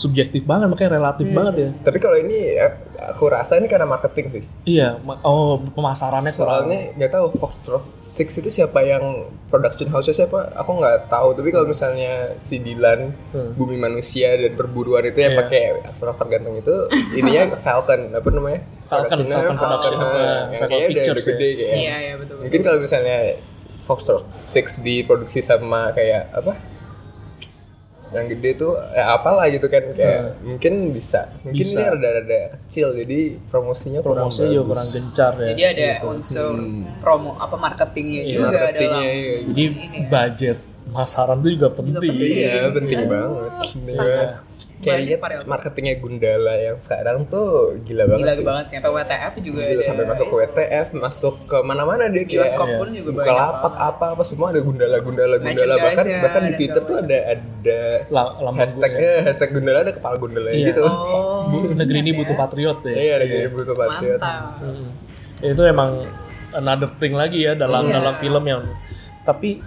subjektif 0.01 0.43
banget 0.43 0.67
makanya 0.67 0.97
relatif 0.97 1.29
banget 1.29 1.55
ya 1.59 1.71
Tapi 1.81 1.99
kalau 1.99 2.17
ini 2.17 2.57
ya, 2.57 2.73
aku 3.07 3.29
rasa 3.29 3.57
ini 3.57 3.65
karena 3.65 3.85
marketing 3.85 4.27
sih. 4.31 4.43
iya 4.65 4.97
oh 5.21 5.61
pemasarannya 5.69 6.31
Soalnya 6.31 6.97
nggak 6.97 7.11
tahu 7.11 7.25
Foxtrot 7.37 7.85
Six 8.01 8.29
itu 8.37 8.49
siapa 8.51 8.81
yang 8.81 9.29
production 9.47 9.89
house 9.89 10.09
siapa? 10.09 10.55
Aku 10.55 10.79
nggak 10.79 11.07
tahu. 11.07 11.35
Tapi 11.35 11.51
kalau 11.51 11.67
misalnya 11.67 12.33
si 12.39 12.57
Dilan, 12.59 13.11
Bumi 13.55 13.77
Manusia 13.77 14.33
dan 14.33 14.55
Perburuan 14.55 15.03
itu 15.03 15.19
yang 15.19 15.35
Iya. 15.35 15.41
pakai 15.43 15.63
aktor-aktor 15.85 16.27
ganteng 16.29 16.55
itu, 16.57 16.77
ininya 17.15 17.53
Falcon 17.61 18.15
apa 18.15 18.29
namanya? 18.31 18.61
Falcon, 18.87 19.23
Productionnya 19.23 19.37
Falcon 19.37 19.57
Production, 19.57 19.99
ha, 19.99 20.07
eh, 20.07 20.15
yang 20.15 20.61
Falcon 20.61 20.69
kayaknya 20.71 20.89
udah, 20.91 21.05
udah 21.13 21.25
gede 21.27 21.49
kayak. 21.53 21.77
iya 21.77 21.95
iya 22.01 22.15
betul 22.15 22.35
betul. 22.35 22.45
Mungkin 22.47 22.61
kalau 22.63 22.79
misalnya 22.81 23.17
Foxtrot 23.83 24.25
Six 24.39 24.67
diproduksi 24.79 25.41
sama 25.41 25.91
kayak 25.91 26.31
apa? 26.33 26.53
Yang 28.11 28.27
gede 28.27 28.51
tuh 28.59 28.75
ya 28.91 29.15
apalah 29.15 29.47
gitu 29.47 29.71
kan 29.71 29.83
kayak 29.95 30.35
mungkin 30.43 30.91
bisa. 30.91 31.31
Mungkin 31.47 31.63
Bisa. 31.63 31.79
ini 31.79 31.91
rada-rada 31.95 32.39
kecil 32.59 32.93
jadi 32.99 33.39
promosinya 33.47 34.01
kurang 34.03 34.27
promosinya 34.27 34.51
juga 34.51 34.67
kurang 34.75 34.89
gencar 34.91 35.33
ya 35.39 35.47
jadi 35.55 35.63
ada 35.71 35.89
unsur 36.11 36.55
promo 36.99 37.39
apa 37.39 37.55
marketingnya 37.55 38.21
Iya, 38.27 38.33
juga 38.35 38.47
marketingnya 38.51 38.91
dalam 38.91 39.03
iya. 39.15 39.37
jadi 39.47 39.65
budget 40.11 40.59
pemasaran 40.91 41.37
tuh 41.39 41.51
juga 41.55 41.69
penting. 41.71 42.03
Iya, 42.19 42.75
penting. 42.75 42.99
banget. 43.07 43.53
Iya. 43.87 44.50
Kayaknya 44.81 45.17
marketingnya 45.45 45.95
Gundala 45.97 46.57
yang 46.57 46.77
sekarang 46.77 47.29
tuh 47.29 47.49
gila 47.81 48.05
banget 48.07 48.21
gila 48.23 48.33
sih. 48.33 48.45
banget 48.45 48.65
sih 48.65 48.75
sampai 48.75 48.93
WTF 48.95 49.33
juga 49.39 49.61
Gila 49.61 49.71
ada 49.71 49.83
sampai 49.85 50.05
masuk 50.07 50.27
ke 50.27 50.37
WTF, 50.39 50.87
masuk 50.97 51.35
ke 51.45 51.57
mana-mana 51.61 52.03
dia 52.07 52.23
kayak 52.23 52.33
bioskop 52.41 52.69
pun 52.75 52.89
juga 52.91 53.09
buka 53.11 53.21
banyak 53.23 53.37
lapak 53.37 53.75
apa 53.77 54.07
apa 54.11 54.23
semua 54.23 54.47
ada 54.49 54.61
Gundala 54.61 54.97
Gundala 54.99 55.37
Gundala. 55.37 55.75
bahkan 55.77 55.85
Merchandise-nya 56.01 56.19
bahkan 56.19 56.43
di 56.43 56.53
Twitter 56.55 56.83
tuh 56.83 56.97
ada 56.99 57.19
ada 57.31 57.81
La- 58.09 58.35
lambang 58.41 58.57
hashtag 58.59 58.91
gue 58.91 59.05
eh, 59.05 59.19
hashtag 59.23 59.51
Gundala 59.53 59.79
ada 59.81 59.93
kepala 59.93 60.17
Gundala 60.17 60.49
Iya. 60.49 60.67
gitu. 60.67 60.83
oh 60.83 61.45
negeri 61.79 61.99
ini 62.01 62.13
butuh 62.15 62.35
patriot 62.35 62.79
ya. 62.83 62.95
Iya, 62.95 63.13
ada 63.15 63.25
gini 63.27 63.47
Bruce 63.47 63.69
Patriot. 63.71 64.17
mantap. 64.17 64.65
Itu 65.43 65.63
emang 65.63 65.91
another 66.53 66.91
thing 66.97 67.13
lagi 67.13 67.39
ya 67.43 67.53
dalam 67.55 67.85
Iya. 67.85 67.95
dalam 67.95 68.15
film 68.17 68.45
yang 68.45 68.65
tapi 69.21 69.61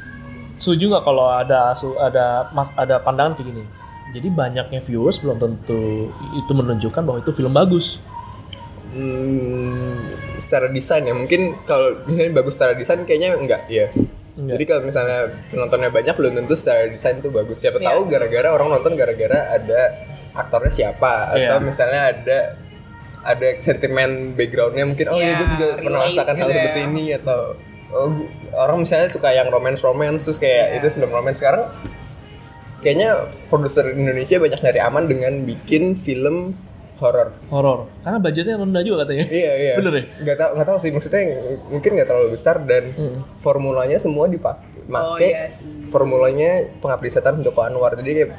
setuju 0.53 0.89
nggak 0.89 1.03
kalau 1.03 1.29
ada 1.29 1.69
ada 1.99 2.25
mas 2.49 2.73
ada 2.73 2.97
pandangan 2.97 3.33
kayak 3.33 3.47
gini 3.47 3.63
jadi 4.11 4.27
banyaknya 4.27 4.79
viewers 4.79 5.21
belum 5.21 5.37
tentu 5.37 6.11
itu 6.35 6.51
menunjukkan 6.51 7.01
bahwa 7.01 7.19
itu 7.19 7.31
film 7.31 7.51
bagus 7.51 8.03
Hmm, 8.93 10.05
secara 10.37 10.69
desain 10.69 11.01
ya 11.01 11.17
mungkin 11.17 11.57
kalau 11.65 11.97
misalnya 12.05 12.29
bagus 12.35 12.53
secara 12.53 12.77
desain 12.77 13.01
kayaknya 13.01 13.33
enggak 13.33 13.65
ya. 13.65 13.89
Enggak. 14.33 14.53
Jadi 14.53 14.63
kalau 14.65 14.81
misalnya 14.85 15.17
penontonnya 15.49 15.89
banyak 15.89 16.13
belum 16.13 16.33
tentu 16.37 16.53
secara 16.53 16.85
desain 16.85 17.17
itu 17.17 17.29
bagus. 17.29 17.57
Siapa 17.57 17.81
Iya. 17.81 17.89
tahu 17.89 18.01
gara-gara 18.05 18.49
orang 18.49 18.69
nonton 18.69 18.93
gara-gara 18.93 19.49
ada 19.49 19.81
aktornya 20.33 20.69
siapa 20.69 21.33
Iya. 21.33 21.49
atau 21.49 21.65
misalnya 21.65 22.01
ada 22.13 22.37
ada 23.25 23.47
sentimen 23.57 24.37
backgroundnya 24.37 24.85
mungkin 24.85 25.09
oh 25.09 25.17
Iya, 25.17 25.25
iya 25.25 25.33
gue 25.37 25.47
juga 25.53 25.65
pernah 25.73 25.99
merasakan 26.05 26.33
hal 26.33 26.37
gitu 26.37 26.49
ya. 26.49 26.57
seperti 26.61 26.81
ini 26.85 27.03
atau 27.17 27.39
oh, 27.89 28.09
orang 28.53 28.77
misalnya 28.77 29.09
suka 29.09 29.29
yang 29.31 29.49
romance 29.49 29.81
romance 29.81 30.21
terus 30.21 30.37
kayak 30.37 30.65
Iya. 30.69 30.77
itu 30.81 30.87
film 30.93 31.09
romance 31.09 31.41
sekarang 31.41 31.65
kayaknya 32.83 33.09
produser 33.47 33.89
Indonesia 33.89 34.37
banyak 34.37 34.59
nyari 34.59 34.79
aman 34.83 35.03
dengan 35.07 35.33
bikin 35.41 35.95
film 35.95 36.53
horor 36.93 37.33
horor 37.49 37.89
karena 38.05 38.19
budgetnya 38.19 38.55
rendah 38.55 38.83
juga 38.85 39.03
katanya 39.03 39.25
Iya 39.25 39.51
iya. 39.57 39.73
Bener 39.81 39.93
ya? 39.97 40.03
Gak 40.23 40.37
tau 40.37 40.49
nggak 40.53 40.67
tahu 40.67 40.77
sih 40.77 40.91
maksudnya 40.91 41.21
mungkin 41.67 41.89
nggak 41.95 42.07
terlalu 42.07 42.29
besar 42.31 42.55
dan 42.63 42.93
formulanya 43.39 43.97
semua 43.97 44.29
dipakai. 44.29 44.69
Oh, 44.93 45.17
iya 45.17 45.47
sih. 45.49 45.89
formulanya 45.89 46.69
pengabdi 46.77 47.09
setan 47.09 47.39
Joko 47.41 47.63
Anwar. 47.63 47.95
Jadi 47.95 48.11
kayak 48.13 48.29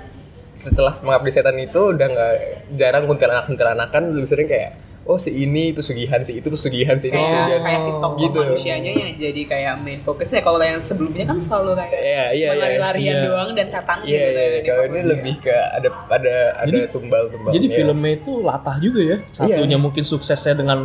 setelah 0.55 0.95
pengabdi 0.95 1.31
setan 1.33 1.59
itu 1.59 1.81
udah 1.91 2.07
nggak 2.07 2.35
jarang 2.79 3.05
kuntilanak 3.05 3.51
kuntilanakan 3.51 4.15
lebih 4.15 4.29
sering 4.31 4.47
kayak 4.47 4.79
oh 5.05 5.15
si 5.15 5.31
ini 5.35 5.71
pesugihan 5.71 6.21
si 6.21 6.37
itu 6.37 6.49
pesugihan 6.49 6.97
si 6.97 7.07
ini 7.07 7.15
kayak 7.15 7.29
pesugihan 7.29 7.61
kayak 7.61 7.81
si 7.81 7.91
tokoh 7.95 8.17
gitu. 8.19 8.39
manusianya 8.41 8.91
yang 8.91 9.11
jadi 9.15 9.43
kayak 9.45 9.73
main 9.79 10.01
fokusnya 10.01 10.41
kalau 10.41 10.59
yang 10.59 10.81
sebelumnya 10.81 11.25
kan 11.25 11.39
selalu 11.39 11.71
kayak 11.75 11.93
Iya, 11.95 12.01
iya, 12.03 12.25
iya. 12.33 12.49
lari-larian 12.57 13.15
Iya. 13.15 13.25
doang 13.25 13.51
dan 13.53 13.67
setan 13.67 13.99
Iya 14.01 14.09
gitu 14.09 14.31
iya. 14.31 14.49
yang 14.51 14.65
Kalau 14.65 14.83
ini 14.83 14.91
difokusin. 14.91 15.11
lebih 15.13 15.35
ke 15.39 15.55
ada 15.55 15.89
ada 16.11 16.35
ada 16.59 16.79
tumbal 16.89 17.23
tumbal. 17.29 17.51
jadi 17.51 17.67
filmnya 17.69 18.13
itu 18.15 18.33
latah 18.41 18.77
juga 18.79 19.01
ya 19.03 19.17
satunya 19.27 19.77
mungkin 19.77 20.03
suksesnya 20.03 20.55
dengan 20.55 20.81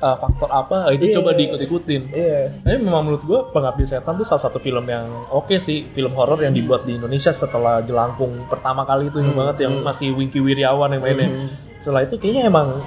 uh, 0.00 0.16
faktor 0.16 0.48
apa 0.50 0.76
itu 0.92 1.04
Iya. 1.06 1.14
coba 1.16 1.30
diikut-ikutin 1.32 2.02
Iya. 2.10 2.40
Tapi 2.60 2.76
memang 2.78 3.02
menurut 3.02 3.22
gue 3.22 3.40
Pengabdi 3.50 3.84
Setan 3.84 4.14
tuh 4.14 4.24
salah 4.24 4.42
satu 4.42 4.56
film 4.58 4.84
yang 4.84 5.04
oke 5.28 5.56
sih 5.56 5.88
film 5.88 6.12
horor 6.12 6.36
yang 6.38 6.52
dibuat 6.52 6.84
di 6.84 6.94
Indonesia 6.94 7.30
setelah 7.30 7.80
Jelangkung 7.80 8.36
pertama 8.46 8.84
kali 8.84 9.08
itu 9.08 9.16
yang 9.18 9.32
banget 9.32 9.64
yang 9.64 9.80
masih 9.80 10.12
Wingky 10.12 10.38
Wiryawan 10.38 10.92
yang 10.92 11.00
mainnya. 11.00 11.28
Setelah 11.76 12.00
itu 12.02 12.16
kayaknya 12.16 12.48
emang 12.48 12.80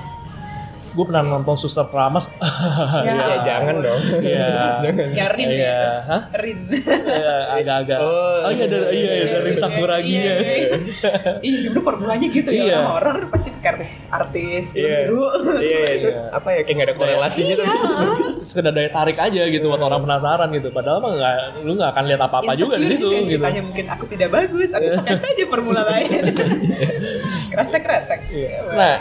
gue 0.97 1.05
pernah 1.05 1.21
nonton 1.21 1.53
Suster 1.53 1.85
Keramas. 1.85 2.33
Ya, 3.07 3.37
jangan 3.45 3.75
dong. 3.79 4.01
Iya. 4.19 4.49
ya 5.19 5.25
Rin 5.29 5.47
Iya, 5.47 5.77
hah? 6.03 6.21
Rin 6.33 6.59
Iya, 6.73 7.33
agak-agak. 7.53 7.99
Oh, 8.01 8.37
Oh, 8.43 8.51
iya 8.51 8.65
dari 8.65 8.97
iya, 8.97 9.11
iya, 9.13 9.25
dari 9.37 9.51
Sakuraginya. 9.53 10.33
iya 11.39 11.55
gimana 11.59 11.81
formulanya 11.81 12.27
gitu 12.27 12.49
Iya. 12.49 12.65
ya 12.65 12.77
orang 12.81 12.89
horor 12.89 13.29
pasti 13.29 13.49
artis 13.59 13.91
artis 14.09 14.65
Iya. 14.71 15.05
biru 15.05 15.27
Iya 15.59 15.77
iya, 15.77 15.91
itu 15.93 16.09
apa 16.31 16.47
ya 16.49 16.61
kayak 16.63 16.73
nggak 16.73 16.87
ada 16.87 16.95
korelasinya 16.95 17.55
tapi. 17.55 17.75
Sekedar 18.41 18.71
daya 18.71 18.89
tarik 18.89 19.17
aja 19.17 19.41
gitu 19.45 19.65
buat 19.67 19.79
orang 19.79 20.01
penasaran 20.01 20.49
gitu. 20.51 20.71
Padahal 20.71 20.97
mah 20.97 21.11
nggak, 21.13 21.35
lu 21.61 21.71
nggak 21.75 21.91
akan 21.91 22.03
lihat 22.07 22.21
apa-apa 22.23 22.51
juga 22.53 22.75
di 22.75 22.87
situ 22.87 23.03
Insecure 23.03 23.21
gitu. 23.21 23.31
ceritanya 23.37 23.61
mungkin 23.61 23.85
aku 23.87 24.03
tidak 24.07 24.29
bagus 24.31 24.69
aku 24.71 24.87
pakai 24.97 25.15
saja 25.15 25.43
formula 25.45 25.81
lain 25.85 26.21
kresek 27.51 27.83
kresek 27.83 28.19
Iya. 28.27 28.57
Nah, 28.71 28.95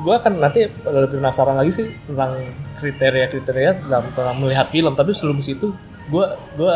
gue 0.00 0.14
akan 0.14 0.32
nanti 0.38 0.64
lebih 0.86 1.18
penasaran 1.18 1.58
lagi 1.58 1.72
sih 1.74 1.86
tentang 2.06 2.38
kriteria-kriteria 2.78 3.90
dalam 3.90 4.06
tentang 4.14 4.36
melihat 4.38 4.66
film. 4.68 4.94
Tapi 4.94 5.10
sebelum 5.12 5.42
situ, 5.42 5.74
gue 6.08 6.24
gue 6.54 6.74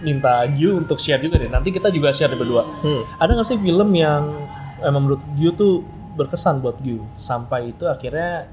minta 0.00 0.44
Gyu 0.48 0.80
untuk 0.80 0.96
share 0.96 1.20
juga 1.20 1.36
deh. 1.36 1.50
Nanti 1.50 1.68
kita 1.68 1.88
juga 1.88 2.08
share 2.10 2.32
berdua. 2.32 2.64
Hmm. 2.80 3.02
Ada 3.18 3.36
nggak 3.36 3.48
sih 3.48 3.58
film 3.60 3.90
yang 3.92 4.24
emang 4.80 5.08
menurut 5.08 5.22
Gyu 5.36 5.52
tuh 5.52 5.84
berkesan 6.16 6.60
buat 6.60 6.80
Gyu 6.80 7.04
sampai 7.16 7.70
itu 7.70 7.84
akhirnya 7.84 8.48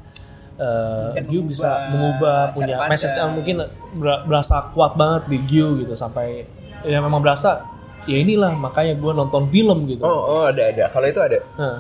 uh, 0.60 1.16
Mungkin 1.16 1.24
mengubah 1.26 1.48
bisa 1.48 1.70
mengubah 1.90 2.38
punya 2.52 2.76
pandang. 2.78 2.92
message 2.92 3.16
yang 3.16 3.32
mungkin 3.34 3.56
ber- 3.96 4.24
berasa 4.28 4.56
kuat 4.76 4.94
banget 4.94 5.24
di 5.32 5.38
Gyu 5.42 5.80
gitu 5.82 5.96
sampai 5.96 6.44
ya 6.84 7.00
memang 7.00 7.24
berasa 7.24 7.66
ya 8.06 8.18
inilah 8.20 8.54
makanya 8.54 8.94
gue 9.00 9.12
nonton 9.12 9.48
film 9.48 9.88
gitu. 9.88 10.04
Oh 10.04 10.44
oh 10.44 10.44
ada 10.48 10.68
ada. 10.68 10.84
Kalau 10.92 11.08
itu 11.08 11.20
ada. 11.24 11.40
Nah, 11.58 11.80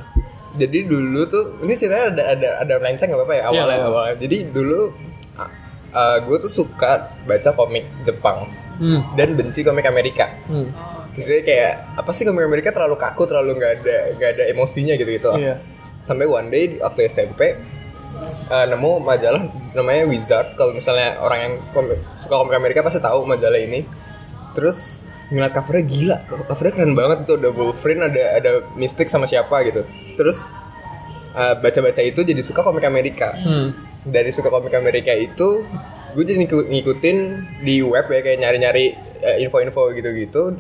jadi 0.57 0.79
dulu 0.83 1.21
tuh 1.25 1.43
ini 1.61 1.73
ceritanya 1.73 2.05
ada 2.11 2.23
ada 2.33 2.49
ada 2.61 2.73
melenceng 2.77 3.07
nggak 3.07 3.19
apa-apa 3.19 3.33
ya 3.33 3.43
awalnya 3.45 3.77
Iya, 3.77 3.85
awalnya. 3.85 4.15
Jadi 4.17 4.37
dulu 4.49 4.79
gue 5.97 6.37
tuh 6.39 6.51
suka 6.51 6.91
baca 7.23 7.49
komik 7.51 7.85
Jepang 8.03 8.45
Hmm. 8.77 9.01
dan 9.17 9.33
benci 9.33 9.65
komik 9.65 9.85
Amerika. 9.85 10.29
Hmm. 10.45 10.69
Maksudnya 11.17 11.41
kayak 11.41 11.73
apa 11.97 12.13
sih 12.13 12.21
komik 12.21 12.45
Amerika 12.45 12.69
terlalu 12.69 12.93
kaku, 12.93 13.25
terlalu 13.25 13.57
nggak 13.57 13.73
ada 13.81 13.97
nggak 14.13 14.29
ada 14.37 14.43
emosinya 14.49 14.93
gitu 14.93 15.09
gitu. 15.09 15.33
Iya. 15.33 15.57
Sampai 16.05 16.29
one 16.29 16.45
day 16.47 16.77
waktu 16.77 17.09
SMP 17.09 17.57
eh, 18.47 18.65
nemu 18.69 19.01
majalah 19.01 19.41
namanya 19.73 20.05
Wizard. 20.05 20.53
Kalau 20.53 20.77
misalnya 20.77 21.17
orang 21.17 21.39
yang 21.41 21.53
komik, 21.73 21.97
suka 22.17 22.37
komik 22.37 22.53
Amerika 22.53 22.85
pasti 22.85 23.01
tahu 23.01 23.25
majalah 23.25 23.57
ini. 23.57 23.81
Terus 24.53 25.01
ngeliat 25.27 25.51
covernya 25.51 25.83
gila, 25.83 26.17
covernya 26.45 26.73
keren 26.73 26.93
banget 26.93 27.17
itu 27.23 27.33
ada 27.35 27.49
Wolverine, 27.49 28.01
ada 28.01 28.23
ada 28.35 28.51
Mystic 28.73 29.07
sama 29.07 29.25
siapa 29.25 29.59
gitu. 29.63 29.83
Terus 30.15 30.39
eh, 31.33 31.53
baca-baca 31.55 32.01
itu 32.01 32.19
jadi 32.21 32.41
suka 32.41 32.61
komik 32.61 32.83
Amerika. 32.83 33.35
Hmm. 33.35 33.71
dari 34.07 34.31
suka 34.31 34.47
komik 34.47 34.71
Amerika 34.71 35.11
itu 35.11 35.67
gue 36.15 36.23
jadi 36.23 36.39
ngikut- 36.39 36.71
ngikutin 36.71 37.17
di 37.59 37.83
web 37.83 38.07
ya 38.07 38.23
kayak 38.23 38.39
nyari-nyari 38.39 38.85
eh, 39.19 39.37
info-info 39.41 39.91
gitu-gitu. 39.91 40.55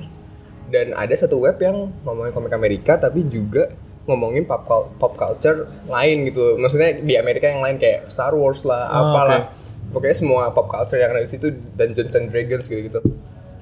Dan 0.67 0.91
ada 0.91 1.15
satu 1.15 1.39
web 1.39 1.55
yang 1.57 1.87
ngomongin 2.03 2.35
komik 2.35 2.51
Amerika 2.51 2.99
tapi 2.99 3.23
juga 3.23 3.71
ngomongin 4.03 4.43
pop, 4.43 4.67
pop 4.93 5.15
culture 5.15 5.63
lain 5.87 6.27
gitu. 6.27 6.59
Maksudnya 6.59 6.99
di 6.99 7.15
Amerika 7.15 7.47
yang 7.47 7.63
lain 7.63 7.75
kayak 7.75 8.07
Star 8.07 8.35
Wars 8.35 8.67
lah 8.67 8.83
Oh, 8.85 9.15
apalah. 9.15 9.47
pokoknya 9.87 10.15
semua 10.17 10.51
pop 10.51 10.67
culture 10.67 10.99
yang 10.99 11.11
ada 11.11 11.23
di 11.23 11.31
situ 11.31 11.47
Dungeons 11.73 12.13
and 12.13 12.27
Dragons 12.27 12.67
gitu-gitu. 12.67 12.99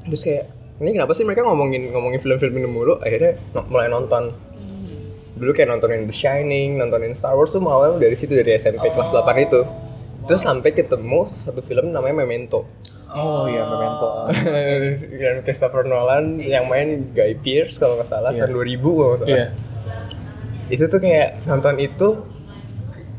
Terus 0.01 0.21
kayak 0.23 0.45
ini 0.77 0.89
kenapa 0.91 1.11
sih 1.11 1.23
mereka 1.23 1.43
ngomongin 1.43 1.87
ngomongin 1.89 2.19
film-film 2.19 2.53
ini 2.53 2.67
mulu 2.67 2.99
akhirnya 2.99 3.39
no- 3.51 3.67
mulai 3.67 3.87
nonton 3.87 4.33
dulu 5.35 5.51
kayak 5.51 5.67
nontonin 5.67 6.03
The 6.03 6.15
Shining, 6.15 6.75
nontonin 6.75 7.11
Star 7.11 7.35
Wars 7.35 7.51
tuh 7.51 7.59
awalnya 7.59 7.99
dari 7.99 8.15
situ 8.15 8.31
dari 8.31 8.55
SMP 8.55 8.87
kelas 8.87 9.11
8 9.11 9.35
itu. 9.37 9.67
Terus 10.23 10.41
sampai 10.41 10.71
ketemu 10.71 11.27
satu 11.29 11.59
film 11.59 11.91
namanya 11.91 12.23
Memento. 12.23 12.63
Oh 13.11 13.43
iya 13.43 13.61
Memento. 13.61 14.31
Dan 15.19 15.43
Christopher 15.43 15.83
Nolan 15.83 16.39
yang 16.39 16.65
main 16.65 17.11
Guy 17.11 17.35
Pearce 17.35 17.75
kalau 17.75 17.99
nggak 17.99 18.07
salah 18.07 18.31
Iya. 18.31 18.47
tahun 18.47 18.55
2000 18.55 18.79
kalau 18.79 19.09
nggak 19.11 19.21
salah. 19.21 19.35
Iya. 19.35 19.47
Itu 20.71 20.83
tuh 20.87 20.99
kayak 20.99 21.29
nonton 21.45 21.75
itu 21.77 22.07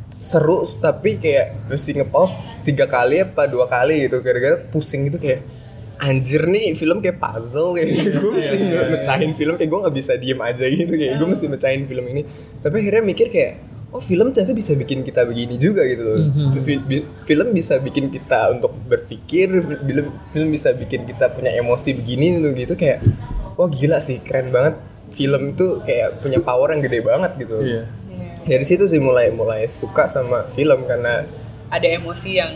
seru 0.09 0.64
tapi 0.81 1.21
kayak 1.21 1.69
mesti 1.69 1.90
nge-pause 1.95 2.33
tiga 2.64 2.88
kali 2.88 3.21
apa 3.21 3.45
dua 3.45 3.69
kali 3.69 4.09
gitu 4.09 4.25
gara-gara 4.25 4.57
pusing 4.66 5.05
gitu 5.07 5.21
kayak 5.21 5.45
anjir 5.96 6.44
nih 6.44 6.76
film 6.76 7.00
kayak 7.00 7.16
puzzle 7.16 7.72
kayak 7.72 7.88
gue 8.20 8.30
mesti 8.32 8.56
iya, 8.56 8.85
iya. 8.85 8.92
mecahin 8.92 9.32
film 9.32 9.54
kayak 9.56 9.70
gue 9.72 9.80
nggak 9.80 9.96
bisa 9.96 10.12
diem 10.16 10.40
aja 10.40 10.64
gitu 10.66 10.92
kayak. 10.92 11.14
Gue 11.16 11.28
mesti 11.28 11.46
mecahin 11.48 11.82
film 11.85 12.04
ini. 12.09 12.22
Tapi 12.61 12.74
akhirnya 12.78 13.02
mikir 13.02 13.26
kayak 13.28 13.52
oh 13.94 14.02
film 14.02 14.35
ternyata 14.35 14.52
bisa 14.52 14.76
bikin 14.76 15.00
kita 15.00 15.24
begini 15.24 15.56
juga 15.56 15.87
gitu 15.88 16.02
loh. 16.04 16.18
Mhm. 16.20 16.61
Bi- 16.85 17.06
film 17.24 17.48
bisa 17.50 17.80
bikin 17.80 18.12
kita 18.12 18.52
untuk 18.52 18.76
berpikir 18.85 19.48
film 19.56 20.06
film 20.28 20.48
bisa 20.50 20.72
bikin 20.72 21.09
kita 21.09 21.32
punya 21.32 21.54
emosi 21.54 21.96
begini 21.96 22.37
tuh 22.38 22.52
gitu 22.52 22.74
kayak 22.76 23.00
wah 23.56 23.68
gila 23.68 23.96
sih 23.98 24.20
keren 24.20 24.52
banget. 24.52 24.76
Film 25.06 25.54
itu 25.54 25.80
kayak 25.80 26.20
punya 26.20 26.42
power 26.42 26.74
yang 26.74 26.82
gede 26.82 27.00
banget 27.00 27.38
gitu 27.40 27.62
Iya. 27.62 27.87
dari 28.42 28.64
situ 28.66 28.85
sih 28.85 28.98
mulai 28.98 29.30
mulai 29.30 29.64
suka 29.64 30.11
sama 30.11 30.44
film 30.50 30.82
karena 30.85 31.22
ada 31.70 31.88
emosi 31.88 32.30
yang 32.37 32.52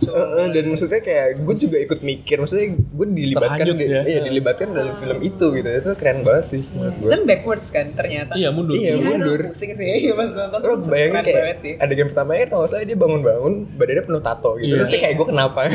muncul 0.00 0.14
Eh, 0.14 0.38
eh, 0.38 0.48
dan 0.50 0.64
maksudnya 0.68 1.00
kayak 1.00 1.26
gue 1.38 1.54
juga 1.58 1.76
ikut 1.80 2.00
mikir 2.00 2.36
maksudnya 2.36 2.66
gue 2.70 3.06
dilibatkan 3.08 3.66
di- 3.68 3.88
ya. 3.88 4.02
iya 4.04 4.20
dilibatkan 4.20 4.68
dalam 4.70 4.94
film 4.94 5.18
itu 5.20 5.46
gitu 5.52 5.68
itu 5.68 5.90
keren 5.92 6.22
banget 6.22 6.44
sih 6.46 6.62
menurut 6.70 6.94
gue 6.96 7.08
kan 7.08 7.20
backwards 7.24 7.68
kan 7.68 7.86
ternyata 7.90 8.32
Iya 8.32 8.48
mundur. 8.48 8.72
Iya, 8.72 8.94
Iya, 8.94 9.04
mundur. 9.04 9.38
itu 9.40 9.50
pusing 9.50 9.72
sih 9.72 9.86
pas 10.16 10.30
nonton 10.30 10.60
Lo 10.60 10.74
bayangin 10.86 11.14
kayak 11.20 11.36
banget 11.36 11.58
sih 11.60 11.72
ada 11.76 11.92
game 11.92 12.08
pertama 12.08 12.30
ya 12.32 12.44
kalau 12.46 12.60
nggak 12.60 12.70
salah 12.70 12.84
dia 12.84 12.96
bangun-bangun 12.96 13.54
badannya 13.74 14.04
penuh 14.04 14.22
tato 14.22 14.50
gitu 14.54 14.64
Iya. 14.64 14.74
terus 14.76 14.88
dia 14.88 15.00
kayak 15.00 15.14
gue 15.16 15.26
kenapa 15.28 15.60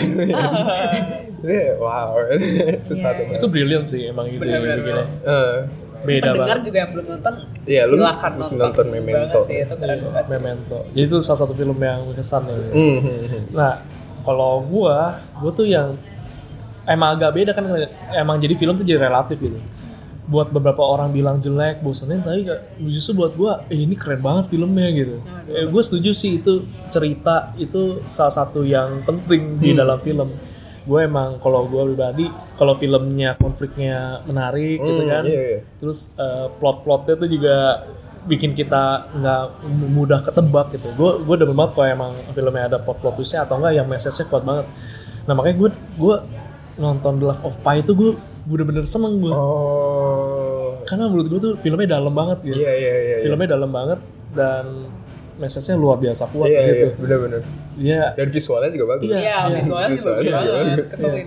Iya, 1.44 1.76
wow 1.76 2.16
sesuatu 2.88 3.20
Iya. 3.20 3.28
banget 3.28 3.40
Itu 3.40 3.48
brilliant 3.50 3.86
sih 3.86 4.02
emang 4.06 4.26
ide 4.26 4.40
Benar-benar. 4.40 4.78
bikinnya. 4.80 5.06
Eh, 5.24 5.58
Beda 6.02 6.20
pendengar 6.30 6.48
banget. 6.50 6.64
juga 6.66 6.78
yang 6.78 6.92
belum 6.92 7.06
nonton 7.10 7.34
Iya, 7.64 7.82
lu 7.86 7.96
silahkan 7.98 8.32
mesti 8.34 8.54
nonton, 8.54 8.68
nonton 8.68 8.86
Memento. 8.94 9.40
sih 9.42 9.56
itu 9.58 9.76
keren 9.78 10.00
banget 10.02 10.20
sih. 10.22 10.32
Memento. 10.34 10.78
Jadi 10.90 11.06
itu 11.06 11.18
salah 11.22 11.40
satu 11.42 11.54
film 11.54 11.78
yang 11.78 12.00
berkesan 12.06 12.42
ya. 12.44 12.56
hmm, 12.70 12.98
hmm, 12.98 13.20
hmm. 13.24 13.44
Nah, 13.54 13.74
kalau 14.24 14.64
gua, 14.64 15.20
gua 15.38 15.52
tuh 15.52 15.68
yang 15.68 15.94
emang 16.84 17.16
agak 17.16 17.32
beda 17.32 17.52
kan 17.56 17.64
emang 18.12 18.40
jadi 18.40 18.56
film 18.56 18.76
tuh 18.76 18.84
jadi 18.84 19.08
relatif 19.08 19.40
gitu. 19.40 19.60
Buat 20.24 20.56
beberapa 20.56 20.80
orang 20.80 21.12
bilang 21.12 21.36
jelek, 21.38 21.84
bosenin, 21.84 22.24
tapi 22.24 22.48
justru 22.88 23.20
buat 23.20 23.36
gua, 23.36 23.68
eh, 23.68 23.84
ini 23.84 23.94
keren 24.00 24.24
banget 24.24 24.48
filmnya 24.48 24.88
gitu. 24.96 25.20
Eh, 25.52 25.68
gue 25.68 25.82
setuju 25.84 26.16
sih 26.16 26.40
itu 26.40 26.64
cerita 26.88 27.52
itu 27.60 28.00
salah 28.08 28.32
satu 28.32 28.64
yang 28.64 29.04
penting 29.04 29.60
di 29.60 29.76
dalam 29.76 30.00
film. 30.00 30.32
Gue 30.84 31.08
emang 31.08 31.40
kalau 31.40 31.68
gua 31.68 31.88
pribadi, 31.88 32.28
kalau 32.56 32.72
filmnya 32.72 33.36
konfliknya 33.36 34.24
menarik 34.24 34.80
gitu 34.80 35.04
Hmm, 35.04 35.12
kan, 35.12 35.24
iya, 35.28 35.44
iya. 35.44 35.60
terus 35.80 36.16
eh, 36.16 36.48
plot-plotnya 36.56 37.16
tuh 37.20 37.28
juga 37.28 37.56
bikin 38.26 38.52
kita 38.52 38.84
nggak 39.12 39.44
mudah 39.90 40.20
ketebak 40.22 40.72
gitu. 40.72 40.88
Gue 40.94 41.12
gue 41.20 41.36
demen 41.38 41.54
banget 41.54 41.72
kalau 41.74 41.88
emang 41.88 42.12
filmnya 42.32 42.66
ada 42.66 42.78
plot 42.78 42.98
plot 42.98 43.16
twistnya 43.16 43.44
atau 43.44 43.58
enggak 43.58 43.74
yang 43.74 43.86
message-nya 43.86 44.26
kuat 44.26 44.44
banget. 44.44 44.66
Nah 45.24 45.34
makanya 45.34 45.56
gue 45.58 45.70
gue 45.98 46.16
nonton 46.76 47.14
The 47.16 47.26
Love 47.26 47.44
of 47.44 47.56
Pi 47.60 47.80
itu 47.80 47.92
gue 47.92 48.12
bener-bener 48.44 48.84
seneng 48.84 49.20
gue. 49.20 49.32
oh 49.32 50.84
Karena 50.84 51.06
menurut 51.06 51.28
gue 51.28 51.40
tuh 51.42 51.54
filmnya 51.56 51.88
dalam 51.90 52.12
banget 52.12 52.44
gitu. 52.44 52.58
iya 52.58 52.72
iya 52.72 52.94
iya 52.94 53.16
iya 53.16 53.24
Filmnya 53.24 53.48
dalam 53.50 53.70
banget 53.70 54.00
dan 54.32 54.66
message-nya 55.34 55.76
luar 55.76 55.98
biasa 55.98 56.28
kuat 56.28 56.46
iya 56.46 56.60
di 56.60 56.64
situ. 56.64 56.86
iya 56.86 56.98
benar-benar 56.98 57.42
Iya. 57.74 58.14
dan 58.14 58.28
visualnya 58.30 58.70
juga 58.70 58.86
bagus 58.92 59.10
Iya. 59.10 59.18
Iya, 59.18 59.58
visualnya 59.58 59.88
juga 59.88 59.90
Visualnya 59.90 60.22
bagus 60.22 60.38
juga 60.38 60.54
banget, 60.54 60.66
bagus. 60.70 60.90
keselin. 60.92 61.26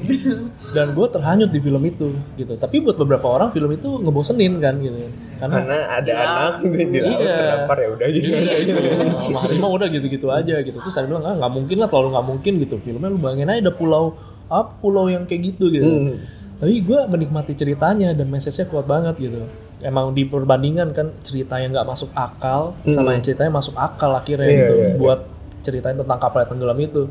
Dan 0.71 0.87
gue 0.93 1.07
terhanyut 1.09 1.51
di 1.51 1.61
film 1.61 1.83
itu 1.85 2.09
gitu. 2.37 2.53
Tapi 2.55 2.77
buat 2.79 2.97
beberapa 2.97 3.27
orang 3.27 3.49
film 3.51 3.71
itu 3.73 3.89
ngebosenin 3.99 4.55
kan 4.59 4.75
gitu. 4.79 4.95
Karena 5.37 5.55
karena 5.55 5.77
ada 5.91 6.09
Iya. 6.09 6.25
anak 6.27 6.55
di, 6.63 6.81
di 6.93 6.99
laut 6.99 7.21
Iya. 7.21 7.35
terdampar 7.35 7.77
ya 7.77 7.89
udah 7.91 8.07
gitu 8.09 8.29
aja 8.33 8.55
gitu. 8.59 8.81
sama 9.21 9.39
harimau 9.43 9.71
udah 9.73 9.89
gitu-gitu 9.89 10.27
aja 10.29 10.55
gitu 10.59 10.77
terus 10.77 10.91
saya 10.91 11.05
bilang 11.05 11.23
ah 11.23 11.35
nggak 11.35 11.53
mungkin 11.53 11.77
lah 11.77 11.87
terlalu 11.87 12.09
nggak 12.11 12.27
mungkin 12.27 12.53
gitu 12.59 12.75
filmnya 12.77 13.09
lu 13.09 13.19
bayangin 13.19 13.49
aja 13.49 13.61
ada 13.61 13.73
pulau 13.73 14.17
apa 14.47 14.71
pulau 14.77 15.07
yang 15.07 15.25
kayak 15.25 15.43
gitu 15.51 15.69
gitu 15.69 15.85
Hmm. 15.85 16.17
tapi 16.57 16.81
gue 16.81 16.99
menikmati 17.07 17.53
ceritanya 17.53 18.11
dan 18.11 18.27
message-nya 18.27 18.65
kuat 18.67 18.85
banget 18.85 19.15
gitu 19.19 19.45
emang 19.79 20.11
di 20.11 20.25
perbandingan 20.25 20.91
kan 20.91 21.13
cerita 21.21 21.57
yang 21.57 21.71
nggak 21.71 21.85
masuk 21.85 22.09
akal 22.13 22.73
sama 22.87 23.13
yang 23.13 23.21
ceritanya 23.21 23.53
masuk 23.53 23.75
akal 23.75 24.09
akhirnya 24.11 24.45
Iya, 24.45 24.57
gitu 24.59 24.75
iya, 24.75 24.87
iya. 24.87 24.97
buat 24.97 25.21
ceritain 25.61 25.95
tentang 25.95 26.17
kapal 26.17 26.39
yang 26.41 26.51
tenggelam 26.51 26.79
itu 26.79 27.03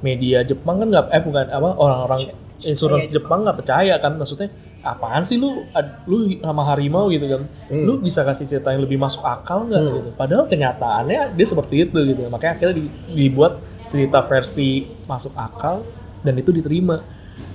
media 0.00 0.38
Jepang 0.42 0.76
kan 0.78 0.88
nggak 0.88 1.04
eh 1.08 1.22
bukan 1.22 1.46
apa 1.48 1.68
orang-orang 1.74 2.20
insurance 2.60 3.08
Jepang 3.08 3.40
nggak 3.42 3.56
percaya 3.56 3.96
kan 3.96 4.12
maksudnya 4.14 4.52
apaan 4.80 5.20
sih 5.20 5.36
lu? 5.36 5.64
Lu 6.04 6.28
sama 6.40 6.62
harimau 6.66 7.08
gitu 7.08 7.26
kan? 7.26 7.42
Lu 7.70 7.98
bisa 7.98 8.24
kasih 8.24 8.46
cerita 8.46 8.72
yang 8.72 8.82
lebih 8.82 8.96
masuk 8.96 9.22
akal 9.22 9.68
nggak 9.68 9.80
gitu? 9.80 10.10
Padahal 10.16 10.44
kenyataannya 10.46 11.36
dia 11.36 11.46
seperti 11.46 11.84
itu 11.84 11.98
gitu. 12.04 12.20
Makanya 12.28 12.52
akhirnya 12.56 12.76
di- 12.80 12.92
dibuat 13.12 13.60
cerita 13.86 14.22
versi 14.22 14.86
masuk 15.04 15.36
akal 15.36 15.84
dan 16.22 16.34
itu 16.36 16.50
diterima. 16.50 17.00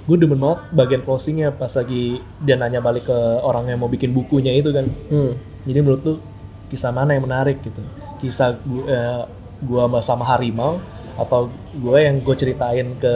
Gue 0.05 0.21
demen 0.21 0.37
banget 0.37 0.69
bagian 0.69 1.01
closingnya 1.01 1.49
pas 1.49 1.73
lagi 1.73 2.21
dia 2.41 2.53
nanya 2.55 2.77
balik 2.77 3.09
ke 3.09 3.17
orang 3.41 3.65
yang 3.73 3.81
mau 3.81 3.89
bikin 3.89 4.13
bukunya 4.13 4.53
itu 4.53 4.69
kan. 4.69 4.85
Hmm. 5.09 5.33
jadi 5.65 5.81
menurut 5.81 6.01
lu 6.05 6.13
kisah 6.69 6.93
mana 6.93 7.17
yang 7.17 7.25
menarik 7.25 7.57
gitu? 7.65 7.81
Kisah 8.21 8.53
gua, 8.61 8.83
eh, 8.85 9.23
gua 9.65 9.89
sama 10.05 10.25
harimau 10.29 10.77
atau 11.15 11.47
gue 11.71 11.97
yang 11.97 12.19
gue 12.19 12.35
ceritain 12.35 12.87
ke 12.93 13.13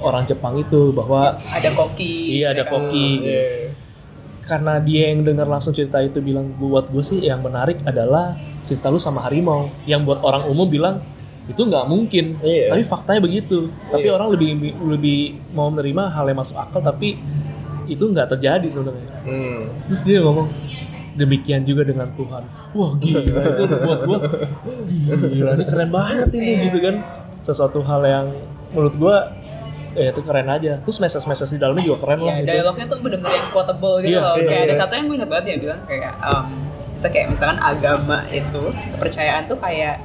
orang 0.00 0.24
Jepang 0.24 0.56
itu 0.56 0.88
bahwa 0.90 1.32
ada 1.32 1.70
koki 1.72 2.38
iya 2.38 2.50
ada 2.50 2.64
koki. 2.64 3.08
Iya. 3.22 3.44
karena 4.42 4.76
dia 4.78 5.08
yang 5.08 5.22
dengar 5.22 5.46
langsung 5.46 5.70
cerita 5.70 5.98
itu 5.98 6.18
bilang 6.18 6.48
buat 6.52 6.88
gue 6.88 7.00
sih 7.00 7.20
yang 7.20 7.40
menarik 7.40 7.78
adalah 7.82 8.34
cerita 8.62 8.88
lu 8.88 8.96
sama 8.96 9.22
harimau 9.22 9.68
yang 9.84 10.02
buat 10.02 10.18
orang 10.20 10.44
umum 10.44 10.66
bilang 10.66 10.96
itu 11.44 11.58
nggak 11.58 11.84
mungkin 11.84 12.38
Iya. 12.38 12.70
tapi 12.70 12.82
faktanya 12.82 13.20
begitu 13.20 13.68
tapi 13.86 14.06
Iya. 14.06 14.14
orang 14.14 14.28
lebih 14.30 14.48
lebih 14.80 15.20
mau 15.52 15.68
menerima 15.68 16.08
hal 16.08 16.24
yang 16.24 16.38
masuk 16.38 16.56
akal 16.56 16.80
tapi 16.80 17.18
itu 17.84 18.02
nggak 18.02 18.30
terjadi 18.30 18.64
sebenarnya 18.64 19.08
Hmm. 19.22 19.62
terus 19.86 20.02
dia 20.02 20.18
ngomong 20.20 20.46
demikian 21.12 21.62
juga 21.62 21.84
dengan 21.84 22.08
Tuhan 22.10 22.42
wah 22.72 22.92
gila 22.96 23.20
itu 23.22 23.62
buat 23.78 24.00
gua 24.02 24.18
gila 25.22 25.50
ini 25.52 25.64
keren 25.66 25.90
banget 25.90 26.28
ini 26.32 26.50
gitu 26.64 26.78
kan 26.80 26.94
sesuatu 27.42 27.82
hal 27.82 28.02
yang 28.02 28.26
menurut 28.70 28.94
gua 28.94 29.16
eh 29.92 30.08
itu 30.08 30.24
keren 30.24 30.48
aja 30.48 30.80
terus 30.80 30.96
message 30.96 31.26
message 31.26 31.52
di 31.52 31.60
dalamnya 31.60 31.84
juga 31.84 31.98
keren 32.00 32.18
lah 32.18 32.32
Iya, 32.32 32.40
gitu. 32.40 32.48
dialognya 32.48 32.86
tuh 32.88 32.98
bener-bener 32.98 33.34
yang 33.34 33.48
quotable 33.52 33.96
gitu 34.00 34.08
Iya, 34.08 34.20
loh. 34.24 34.34
iya, 34.34 34.46
kayak 34.48 34.62
ada 34.62 34.72
iya. 34.72 34.80
satu 34.80 34.92
yang 34.94 35.04
gue 35.04 35.16
inget 35.18 35.28
banget 35.28 35.44
dia 35.44 35.56
bilang 35.60 35.80
kayak, 35.84 36.12
um, 36.22 36.46
bisa 36.92 37.08
kayak 37.08 37.26
misalkan 37.28 37.58
agama 37.60 38.18
itu, 38.32 38.62
kepercayaan 38.96 39.42
tuh 39.44 39.58
kayak 39.60 39.96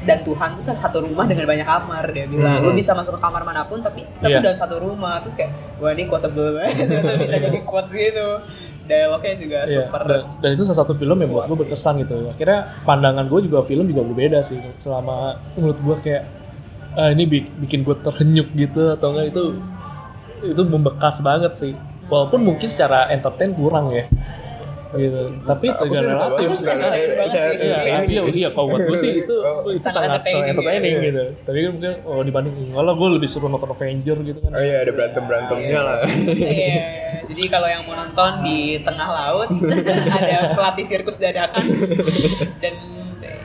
dan 0.00 0.24
Tuhan 0.24 0.48
tuh 0.56 0.64
satu 0.64 1.04
rumah 1.04 1.28
dengan 1.28 1.44
banyak 1.44 1.68
kamar 1.68 2.04
dia 2.08 2.24
bilang 2.24 2.64
lu 2.64 2.72
bisa 2.72 2.96
masuk 2.96 3.12
ke 3.12 3.20
kamar 3.20 3.44
mana 3.44 3.68
pun 3.68 3.84
tapi 3.84 4.08
tapi 4.16 4.32
Iya. 4.32 4.40
dalam 4.40 4.56
satu 4.56 4.80
rumah 4.80 5.20
terus 5.20 5.36
kayak 5.36 5.52
wah 5.76 5.92
ini 5.92 6.08
quotable 6.08 6.56
banget 6.56 6.72
Terus 6.88 7.20
bisa 7.20 7.36
jadi 7.38 7.58
quotes 7.60 7.92
gitu 7.92 8.28
dialognya 8.88 9.34
juga 9.36 9.58
Iya, 9.62 9.84
super 9.84 10.00
dan, 10.02 10.20
dan 10.40 10.50
itu 10.50 10.64
salah 10.64 10.80
satu 10.80 10.96
film 10.96 11.20
yang 11.20 11.28
buat 11.28 11.44
gue 11.44 11.58
berkesan 11.60 12.00
gitu. 12.00 12.16
Akhirnya 12.26 12.72
pandangan 12.82 13.28
gue 13.28 13.40
juga 13.44 13.60
film 13.60 13.84
juga 13.84 14.00
berbeda 14.02 14.40
sih. 14.40 14.58
Selama 14.74 15.36
menurut 15.54 15.76
gue 15.78 15.96
kayak 16.00 16.22
ah, 16.92 17.08
ini 17.08 17.24
bi- 17.24 17.50
bikin 17.58 17.82
gue 17.82 17.96
terhenyuk 17.96 18.48
gitu 18.52 18.90
atau 18.90 19.12
enggak 19.12 19.26
itu 19.30 19.42
itu 20.42 20.62
membekas 20.64 21.20
banget 21.20 21.52
sih. 21.52 21.72
Walaupun 22.06 22.40
mungkin 22.40 22.66
secara 22.66 23.06
entertain 23.08 23.52
kurang 23.52 23.92
ya. 23.92 24.08
Gitu. 24.90 25.22
Tapi 25.46 25.70
Aku 25.70 25.86
juga 25.86 26.02
relatif. 26.02 26.50
sih 26.50 26.66
sih. 26.66 26.74
Iya, 26.74 26.90
entertaining 27.14 28.10
iya, 28.10 28.22
gitu. 28.26 28.34
iya, 28.34 28.48
kalau 28.50 28.66
buat 28.68 28.82
gue 28.82 28.98
sih 28.98 29.12
itu 29.22 29.34
Oh. 29.40 29.70
itu 29.70 29.84
Sangat 29.84 29.94
sangat 29.94 30.10
entertaining, 30.26 30.50
entertaining, 30.50 30.92
iya. 30.92 31.06
gitu. 31.06 31.22
Tapi 31.46 31.56
kan 31.56 31.70
mungkin 31.70 31.92
oh 32.02 32.20
dibanding 32.20 32.54
kalau 32.74 32.92
gue 32.96 33.08
lebih 33.14 33.28
suka 33.28 33.46
nonton 33.46 33.70
Avenger 33.70 34.18
gitu 34.20 34.38
kan. 34.40 34.50
Oh 34.50 34.58
iya 34.58 34.76
ada 34.82 34.90
berantem 34.90 35.22
berantemnya 35.22 35.78
lah. 35.78 35.96
Iya, 36.26 36.82
jadi 37.30 37.42
kalau 37.46 37.68
yang 37.70 37.82
mau 37.84 37.94
nonton 37.94 38.30
di 38.42 38.58
tengah 38.82 39.08
laut 39.08 39.48
ada 40.16 40.38
pelatih 40.50 40.82
sirkus 40.84 41.14
dadakan 41.14 41.62
dan 42.58 42.74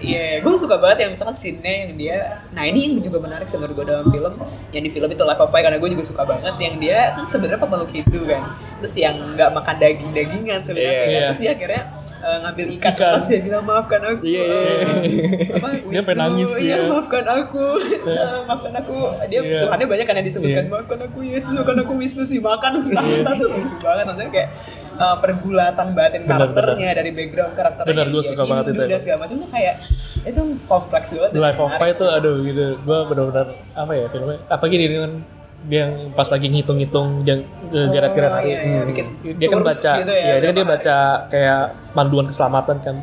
Iya, 0.06 0.26
gue 0.46 0.54
suka 0.62 0.76
banget 0.78 0.98
yang 1.08 1.12
misalkan 1.18 1.36
scene-nya 1.36 1.74
yang 1.86 1.92
dia 1.98 2.18
Nah 2.54 2.64
ini 2.70 2.80
yang 2.86 2.94
juga 3.02 3.18
menarik 3.18 3.50
sebenarnya 3.50 3.76
gue 3.76 3.86
dalam 3.90 4.06
film 4.14 4.34
Yang 4.70 4.84
di 4.86 4.92
film 4.94 5.10
itu 5.10 5.24
Life 5.26 5.42
of 5.42 5.50
Pi 5.50 5.62
karena 5.66 5.78
gue 5.82 5.90
juga 5.90 6.04
suka 6.06 6.24
banget 6.24 6.54
Yang 6.62 6.76
dia 6.80 7.00
kan 7.18 7.26
sebenarnya 7.26 7.60
pemeluk 7.60 7.90
Hindu 7.90 8.22
kan 8.30 8.42
Terus 8.80 8.94
yang 9.02 9.16
nggak 9.34 9.50
makan 9.56 9.76
daging-dagingan 9.82 10.60
sebenarnya 10.62 10.94
kan. 10.94 11.08
Iya. 11.10 11.20
Terus 11.28 11.40
dia 11.42 11.52
akhirnya 11.58 11.84
eh, 12.26 12.38
ngambil 12.42 12.66
ikan, 12.76 12.92
Ikan. 12.92 13.14
Terus 13.16 13.28
dia 13.28 13.42
bilang 13.44 13.64
maafkan 13.64 14.02
aku 14.02 14.22
Iya, 14.22 14.44
iya, 14.44 14.62
iya. 14.66 15.26
Apa, 15.56 15.68
Dia 15.86 16.02
pengen 16.02 16.20
nangis, 16.20 16.50
Iya 16.58 16.76
ya. 16.76 16.88
maafkan 16.88 17.26
aku 17.28 17.66
Eh, 17.78 18.38
Maafkan 18.48 18.74
aku 18.74 18.96
Dia 19.26 19.40
Iya. 19.40 19.60
Tuhannya 19.62 19.86
banyak 19.86 20.06
kan 20.06 20.16
yang 20.16 20.26
disebutkan 20.26 20.64
Iya. 20.64 20.72
maafkan 20.72 21.00
aku 21.02 21.20
Yesus 21.22 21.52
maafkan 21.54 21.78
aku 21.78 21.94
Wisnu 21.96 22.24
sih 22.24 22.40
makan 22.40 22.72
itu 22.82 23.46
lucu 23.46 23.76
banget 23.80 24.04
maksudnya 24.04 24.32
kayak 24.32 24.50
uh, 24.96 25.16
pergulatan 25.18 25.88
batin 25.92 26.22
Bener, 26.22 26.32
karakternya 26.50 26.90
dari 26.94 27.12
background 27.12 27.54
karakternya 27.54 27.88
Bener, 27.88 28.06
dia 28.08 28.22
suka 28.24 28.44
banget 28.44 28.66
itu 28.68 28.82
emang. 28.82 29.00
segala 29.00 29.18
macam 29.22 29.36
tuh 29.38 29.50
kayak 29.50 29.76
itu 30.26 30.42
kompleks 30.66 31.08
banget 31.12 31.32
The 31.32 31.42
Life 31.42 31.60
of 31.60 31.72
Pi 31.72 31.88
itu 31.92 32.06
aduh 32.08 32.36
gitu 32.42 32.64
gue 32.76 32.98
benar-benar 33.06 33.48
apa 33.74 33.92
ya 33.94 34.06
filmnya 34.08 34.38
apa 34.48 34.64
gini 34.66 34.86
dia 34.88 35.00
kan 35.02 35.14
dia 35.66 35.80
yang 35.90 35.94
pas 36.14 36.30
lagi 36.30 36.46
ngitung-ngitung 36.46 37.26
yang 37.26 37.40
eh, 37.74 37.88
geret-geret 37.90 38.30
Oh, 38.30 38.36
hari 38.38 38.50
iya, 38.54 38.60
iya, 38.62 38.80
Hmm. 38.80 38.88
bikin 38.90 39.06
dia 39.38 39.48
kan 39.50 39.60
baca 39.62 39.92
gitu 39.98 40.14
ya, 40.14 40.24
ya, 40.24 40.34
dia 40.38 40.48
kan 40.48 40.56
dia 40.56 40.68
baca 40.68 40.96
kayak 41.28 41.62
panduan 41.92 42.26
keselamatan 42.30 42.78
kan. 42.82 42.96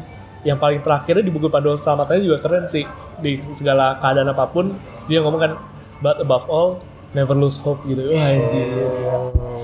Yang 0.43 0.59
paling 0.59 0.81
terakhirnya 0.83 1.23
di 1.23 1.33
buku 1.35 1.47
panduan 1.47 1.75
keselamatannya 1.75 2.23
juga 2.23 2.39
keren 2.43 2.65
sih. 2.67 2.85
Di 3.19 3.39
segala 3.51 3.99
keadaan 3.99 4.31
apa 4.31 4.47
pun 4.47 4.75
dia 5.07 5.23
ngomong 5.23 5.41
kan 5.41 5.53
but 5.99 6.19
above 6.19 6.47
all 6.47 6.69
never 7.13 7.35
lose 7.35 7.59
hope 7.61 7.83
gitu. 7.85 8.11
Wah 8.11 8.27
anjir 8.27 8.67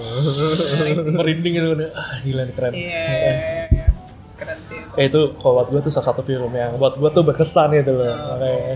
merinding 1.19 1.53
gitu 1.59 1.67
ah 1.95 2.19
gila 2.23 2.43
nih 2.45 2.55
keren. 2.55 2.73
Iya 2.75 2.83
iya, 2.83 3.63
iya. 3.71 3.87
keren 4.35 4.59
sih 4.67 4.77
itu. 4.79 4.95
Ya 4.99 5.05
itu 5.07 5.21
kalau 5.39 5.53
buat 5.59 5.69
gue 5.71 5.81
tuh 5.83 5.93
salah 5.93 6.07
satu 6.11 6.23
film 6.23 6.51
yang 6.51 6.75
buat 6.77 6.95
gue 6.95 7.11
tuh 7.11 7.23
berkesan 7.23 7.75
gitu 7.75 7.93
loh. 7.95 8.15
Makanya 8.15 8.75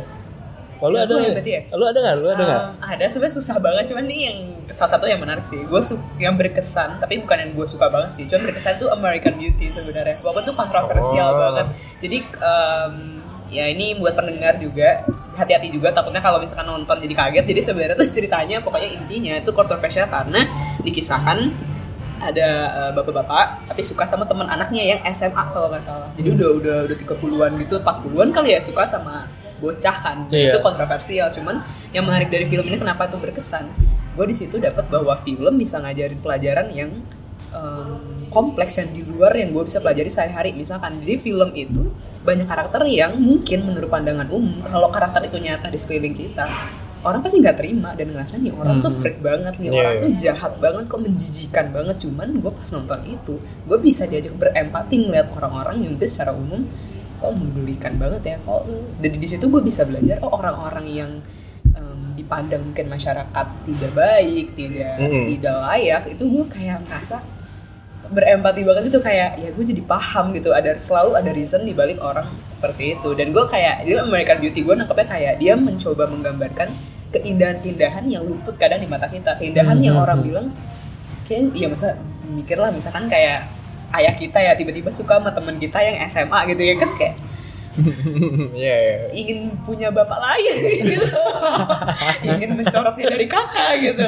kalau 0.82 0.90
lu 0.90 0.98
Ya, 0.98 1.04
ada 1.04 1.12
nggak? 1.14 1.30
berarti 1.32 1.52
ya? 1.52 1.60
lu 1.70 1.84
ada 1.86 1.98
nggak? 2.00 2.14
Lu 2.16 2.26
ada 2.28 2.42
nggak? 2.42 2.62
Um, 2.64 2.72
ada. 2.84 3.04
Sebenarnya 3.06 3.34
susah 3.34 3.56
banget 3.56 3.84
cuman 3.86 4.02
ini 4.04 4.16
yang 4.20 4.38
salah 4.68 4.90
satu 4.90 5.06
yang 5.06 5.16
menarik 5.16 5.44
sih. 5.44 5.62
Gue 5.62 5.78
su 5.78 5.94
yang 6.18 6.34
berkesan 6.34 6.98
tapi 6.98 7.14
bukan 7.16 7.38
yang 7.38 7.50
gue 7.52 7.62
suka 7.64 7.86
banget 7.86 8.10
sih. 8.12 8.26
Cuman 8.26 8.42
berkesan 8.44 8.74
tuh 8.76 8.90
American 8.90 9.34
Beauty 9.36 9.66
sebenarnya. 9.68 10.18
Walaupun 10.18 10.42
tuh 10.42 10.56
kontroversial 10.56 11.28
Oh. 11.28 11.38
banget. 11.40 11.66
Jadi 12.00 12.18
um, 12.36 12.94
ya 13.48 13.64
ini 13.66 13.94
buat 13.94 14.12
pendengar 14.12 14.58
juga 14.58 15.06
hati-hati 15.32 15.70
juga. 15.70 15.88
Takutnya 15.90 16.18
kalau 16.18 16.36
misalkan 16.36 16.66
nonton 16.66 16.98
jadi 16.98 17.14
kaget. 17.16 17.44
Jadi 17.46 17.60
sebenarnya 17.62 17.94
tuh 17.94 18.08
ceritanya 18.10 18.58
pokoknya 18.58 18.90
intinya 18.90 19.32
itu 19.34 19.50
kontroversial 19.50 20.04
karena 20.06 20.50
dikisahkan 20.82 21.38
ada 22.18 22.48
uh, 22.70 22.90
bapak-bapak 22.92 23.66
tapi 23.66 23.82
suka 23.82 24.02
sama 24.04 24.22
teman 24.22 24.46
anaknya 24.46 24.82
yang 24.88 25.00
SMA 25.08 25.42
kalau 25.48 25.66
nggak 25.68 25.82
salah. 25.82 26.06
Jadi 26.14 26.28
udah 26.32 26.48
udah 26.54 26.76
udah 26.86 26.96
30-an 26.96 27.50
gitu 27.56 27.74
40-an 27.76 28.28
kali 28.30 28.48
ya 28.48 28.60
suka 28.60 28.82
sama 28.84 29.26
bocah 29.62 29.96
kan. 30.02 30.18
Iya. 30.28 30.50
itu 30.50 30.58
kontroversial 30.58 31.30
cuman 31.30 31.62
yang 31.94 32.02
menarik 32.02 32.28
dari 32.28 32.42
film 32.44 32.66
ini 32.66 32.82
kenapa 32.82 33.06
itu 33.06 33.16
berkesan? 33.22 33.70
Gue 34.18 34.26
di 34.26 34.34
situ 34.34 34.58
dapat 34.58 34.90
bahwa 34.90 35.14
film 35.22 35.54
bisa 35.54 35.78
ngajarin 35.78 36.18
pelajaran 36.18 36.68
yang 36.74 36.90
em, 37.54 38.26
kompleks 38.28 38.82
yang 38.82 38.90
di 38.90 39.06
luar 39.06 39.32
yang 39.38 39.54
gue 39.54 39.64
bisa 39.64 39.78
pelajari 39.78 40.10
sehari-hari. 40.10 40.50
Misalkan 40.52 40.98
di 41.00 41.14
film 41.14 41.54
itu 41.54 41.94
banyak 42.26 42.44
karakter 42.50 42.82
yang 42.90 43.14
mungkin 43.16 43.62
menurut 43.62 43.88
pandangan 43.88 44.26
umum 44.28 44.62
kalau 44.66 44.90
karakter 44.90 45.26
itu 45.30 45.38
nyata 45.38 45.70
di 45.70 45.78
sekeliling 45.78 46.14
kita 46.14 46.46
orang 47.02 47.18
pasti 47.18 47.42
nggak 47.42 47.58
terima 47.58 47.90
dan 47.98 48.14
ngerasa 48.14 48.38
nih 48.38 48.54
orang 48.54 48.78
tuh 48.78 48.94
freak 48.94 49.18
banget 49.18 49.58
nih 49.58 49.74
Iya, 49.74 49.78
orang 49.82 49.94
iya. 49.98 50.02
tuh 50.06 50.12
jahat 50.22 50.52
banget 50.62 50.84
kok 50.86 51.00
menjijikan 51.02 51.66
banget. 51.74 51.96
Cuman 52.06 52.28
gue 52.38 52.52
pas 52.54 52.68
nonton 52.70 53.00
itu 53.10 53.34
gue 53.42 53.78
bisa 53.82 54.06
diajak 54.06 54.34
berempati 54.38 54.94
ngeliat 55.02 55.28
orang-orang 55.34 55.82
yang 55.82 55.90
mungkin 55.98 56.10
secara 56.10 56.32
umum 56.32 56.62
kok 57.22 57.32
menggelikan 57.38 57.94
banget 58.02 58.22
ya 58.34 58.36
kok 58.42 58.66
dari 58.98 59.16
di 59.16 59.28
situ 59.30 59.46
gue 59.46 59.62
bisa 59.62 59.86
belajar 59.86 60.18
oh 60.26 60.34
orang-orang 60.34 60.86
yang 60.90 61.12
em, 61.78 62.18
dipandang 62.18 62.66
mungkin 62.66 62.90
masyarakat 62.90 63.46
tidak 63.70 63.92
baik 63.94 64.58
tidak 64.58 64.98
Mm-mm. 64.98 65.38
tidak 65.38 65.56
layak 65.62 66.02
itu 66.10 66.24
gue 66.26 66.44
kayak 66.50 66.82
ngerasa 66.82 67.22
berempati 68.12 68.60
banget 68.66 68.92
itu 68.92 69.00
kayak 69.00 69.40
ya 69.40 69.48
gue 69.54 69.64
jadi 69.64 69.82
paham 69.88 70.36
gitu 70.36 70.52
ada 70.52 70.76
selalu 70.76 71.16
ada 71.16 71.30
reason 71.32 71.64
di 71.64 71.72
balik 71.72 71.96
orang 72.02 72.28
seperti 72.44 72.98
itu. 72.98 73.16
Dan 73.16 73.32
gue 73.32 73.44
kayak 73.48 73.88
dia 73.88 74.04
American 74.04 74.38
Beauty 74.42 74.60
gue 74.60 74.74
nangkepnya 74.76 75.06
kayak 75.08 75.34
dia 75.40 75.54
mencoba 75.56 76.04
menggambarkan 76.12 76.68
keindahan-keindahan 77.12 78.04
yang 78.08 78.24
luput 78.24 78.56
kadang 78.60 78.80
di 78.80 78.88
mata 78.88 79.08
kita 79.08 79.36
keindahan 79.40 79.80
yang 79.80 79.96
orang 80.00 80.20
bilang 80.20 80.46
kayak 81.28 81.52
ya 81.56 81.68
masa 81.68 81.96
mikirlah 82.32 82.72
misalkan 82.72 83.08
kayak 83.08 83.48
ayah 83.96 84.14
kita 84.16 84.38
ya 84.40 84.52
tiba-tiba 84.56 84.90
suka 84.92 85.20
sama 85.20 85.30
teman 85.32 85.56
kita 85.60 85.78
yang 85.80 85.96
SMA 86.08 86.38
gitu 86.52 86.62
ya 86.64 86.74
kan 86.80 86.90
kayak 86.96 87.14
Iya, 88.62 88.76
iya. 88.76 88.96
ingin 89.16 89.56
punya 89.64 89.88
bapak 89.88 90.18
lain. 90.20 90.54
Gitu. 90.92 91.08
Ingin 92.22 92.50
mencorotnya 92.58 93.06
dari 93.16 93.26
kakak 93.26 93.72
gitu. 93.80 94.04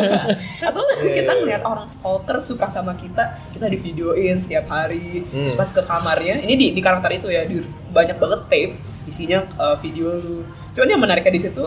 Atau 0.61 0.83
kita 1.01 1.33
ngeliat 1.33 1.63
orang 1.65 1.89
stalker 1.89 2.39
suka 2.45 2.69
sama 2.69 2.93
kita 2.95 3.41
kita 3.57 3.67
di 3.67 3.79
videoin 3.81 4.39
setiap 4.39 4.69
hari. 4.69 5.25
Terus 5.25 5.57
pas 5.57 5.71
ke 5.71 5.83
kamarnya 5.83 6.45
ini 6.45 6.55
di, 6.55 6.67
di 6.77 6.81
karakter 6.85 7.17
itu 7.17 7.29
ya 7.33 7.49
di, 7.49 7.65
banyak 7.91 8.21
banget 8.21 8.41
tape 8.47 8.73
isinya 9.09 9.43
uh, 9.57 9.77
video. 9.81 10.13
Lu 10.13 10.45
cuman 10.75 10.89
yang 10.91 11.01
menariknya 11.01 11.33
di 11.33 11.43
situ 11.43 11.65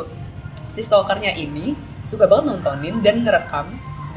si 0.78 0.82
stalkernya 0.86 1.34
ini 1.34 1.74
suka 2.06 2.30
banget 2.30 2.54
nontonin 2.54 3.02
dan 3.02 3.26
ngerekam 3.26 3.68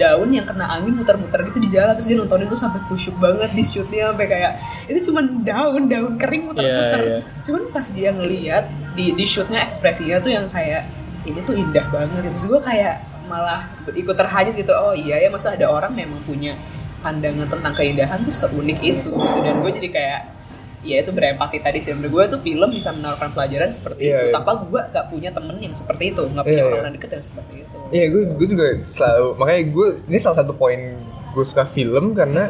daun 0.00 0.32
yang 0.32 0.48
kena 0.48 0.64
angin 0.64 0.96
muter-muter 0.96 1.44
gitu 1.52 1.60
di 1.60 1.68
jalan 1.68 1.92
terus 1.92 2.08
dia 2.08 2.16
nontonin 2.16 2.48
tuh 2.48 2.56
sampai 2.56 2.80
kusyuk 2.88 3.20
banget 3.20 3.52
di 3.52 3.60
shootnya 3.60 4.16
sampai 4.16 4.26
kayak 4.32 4.52
itu 4.88 5.12
cuman 5.12 5.44
daun 5.44 5.82
daun 5.92 6.16
kering 6.16 6.48
muter-muter. 6.48 7.00
Iya, 7.04 7.16
iya. 7.20 7.42
cuman 7.44 7.62
pas 7.68 7.86
dia 7.92 8.10
ngeliat 8.16 8.64
di 8.96 9.12
di 9.12 9.24
shootnya 9.28 9.60
ekspresinya 9.60 10.16
tuh 10.24 10.32
yang 10.32 10.48
kayak 10.48 10.88
ini 11.28 11.44
tuh 11.44 11.52
indah 11.52 11.84
banget 11.92 12.32
terus 12.32 12.48
gue 12.48 12.60
kayak 12.64 13.04
malah 13.28 13.68
ikut 13.92 14.16
terhanyut 14.16 14.56
gitu 14.56 14.72
oh 14.72 14.96
iya 14.96 15.20
ya 15.20 15.28
masa 15.28 15.52
ada 15.54 15.68
orang 15.68 15.92
memang 15.92 16.18
punya 16.24 16.56
pandangan 17.04 17.48
tentang 17.48 17.72
keindahan 17.76 18.18
tuh 18.24 18.32
seunik 18.32 18.80
itu 18.80 19.10
gitu. 19.12 19.38
Dan 19.44 19.60
gue 19.60 19.70
jadi 19.76 19.88
kayak 19.92 20.20
ya 20.82 20.96
itu 20.98 21.10
berempati 21.10 21.58
tadi 21.58 21.78
sih 21.78 21.92
menurut 21.92 22.08
gue 22.10 22.24
tuh 22.32 22.40
film 22.40 22.68
bisa 22.68 22.88
menawarkan 22.90 23.30
pelajaran 23.30 23.68
seperti 23.68 24.00
Iya, 24.02 24.16
itu 24.16 24.26
iya. 24.26 24.32
tanpa 24.32 24.52
gue 24.58 24.80
gak 24.86 25.06
punya 25.08 25.30
temen 25.30 25.56
yang 25.56 25.72
seperti 25.72 26.04
itu 26.10 26.22
nggak 26.24 26.40
punya 26.42 26.56
Iya, 26.58 26.70
orang 26.70 26.80
iya. 26.82 26.96
deket 26.96 27.10
yang 27.12 27.24
seperti 27.24 27.54
itu 27.58 27.76
Iya, 27.90 28.04
gue 28.08 28.22
gue 28.34 28.46
juga 28.48 28.66
selalu 28.84 29.26
makanya 29.36 29.62
gue 29.66 29.88
ini 30.06 30.18
salah 30.18 30.36
satu 30.38 30.52
poin 30.52 30.80
gue 31.30 31.44
suka 31.44 31.64
film 31.64 32.04
karena 32.12 32.44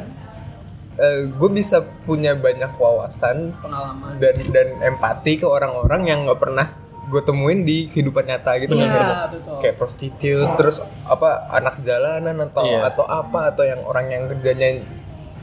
eh, 0.97 1.27
gue 1.27 1.51
bisa 1.51 1.77
punya 2.05 2.33
banyak 2.35 2.71
wawasan 2.73 3.51
pengalaman 3.57 4.15
dan 4.17 4.35
dan 4.51 4.69
empati 4.85 5.37
ke 5.37 5.47
orang-orang 5.47 6.03
yang 6.05 6.19
nggak 6.23 6.39
pernah 6.39 6.67
gue 7.03 7.19
temuin 7.21 7.67
di 7.67 7.91
kehidupan 7.91 8.23
nyata 8.23 8.55
gitu 8.61 8.73
Iya, 8.73 8.87
kan 8.87 8.95
Kayak- 8.95 9.31
betul. 9.33 9.57
kayak 9.59 9.77
prostitute 9.77 10.51
terus 10.55 10.77
apa 11.05 11.51
anak 11.51 11.83
jalanan 11.83 12.37
atau 12.41 12.63
Iya. 12.63 12.87
atau 12.87 13.03
apa 13.03 13.51
atau 13.51 13.65
yang 13.65 13.83
orang 13.83 14.07
yang 14.07 14.23
kerjanya 14.29 14.79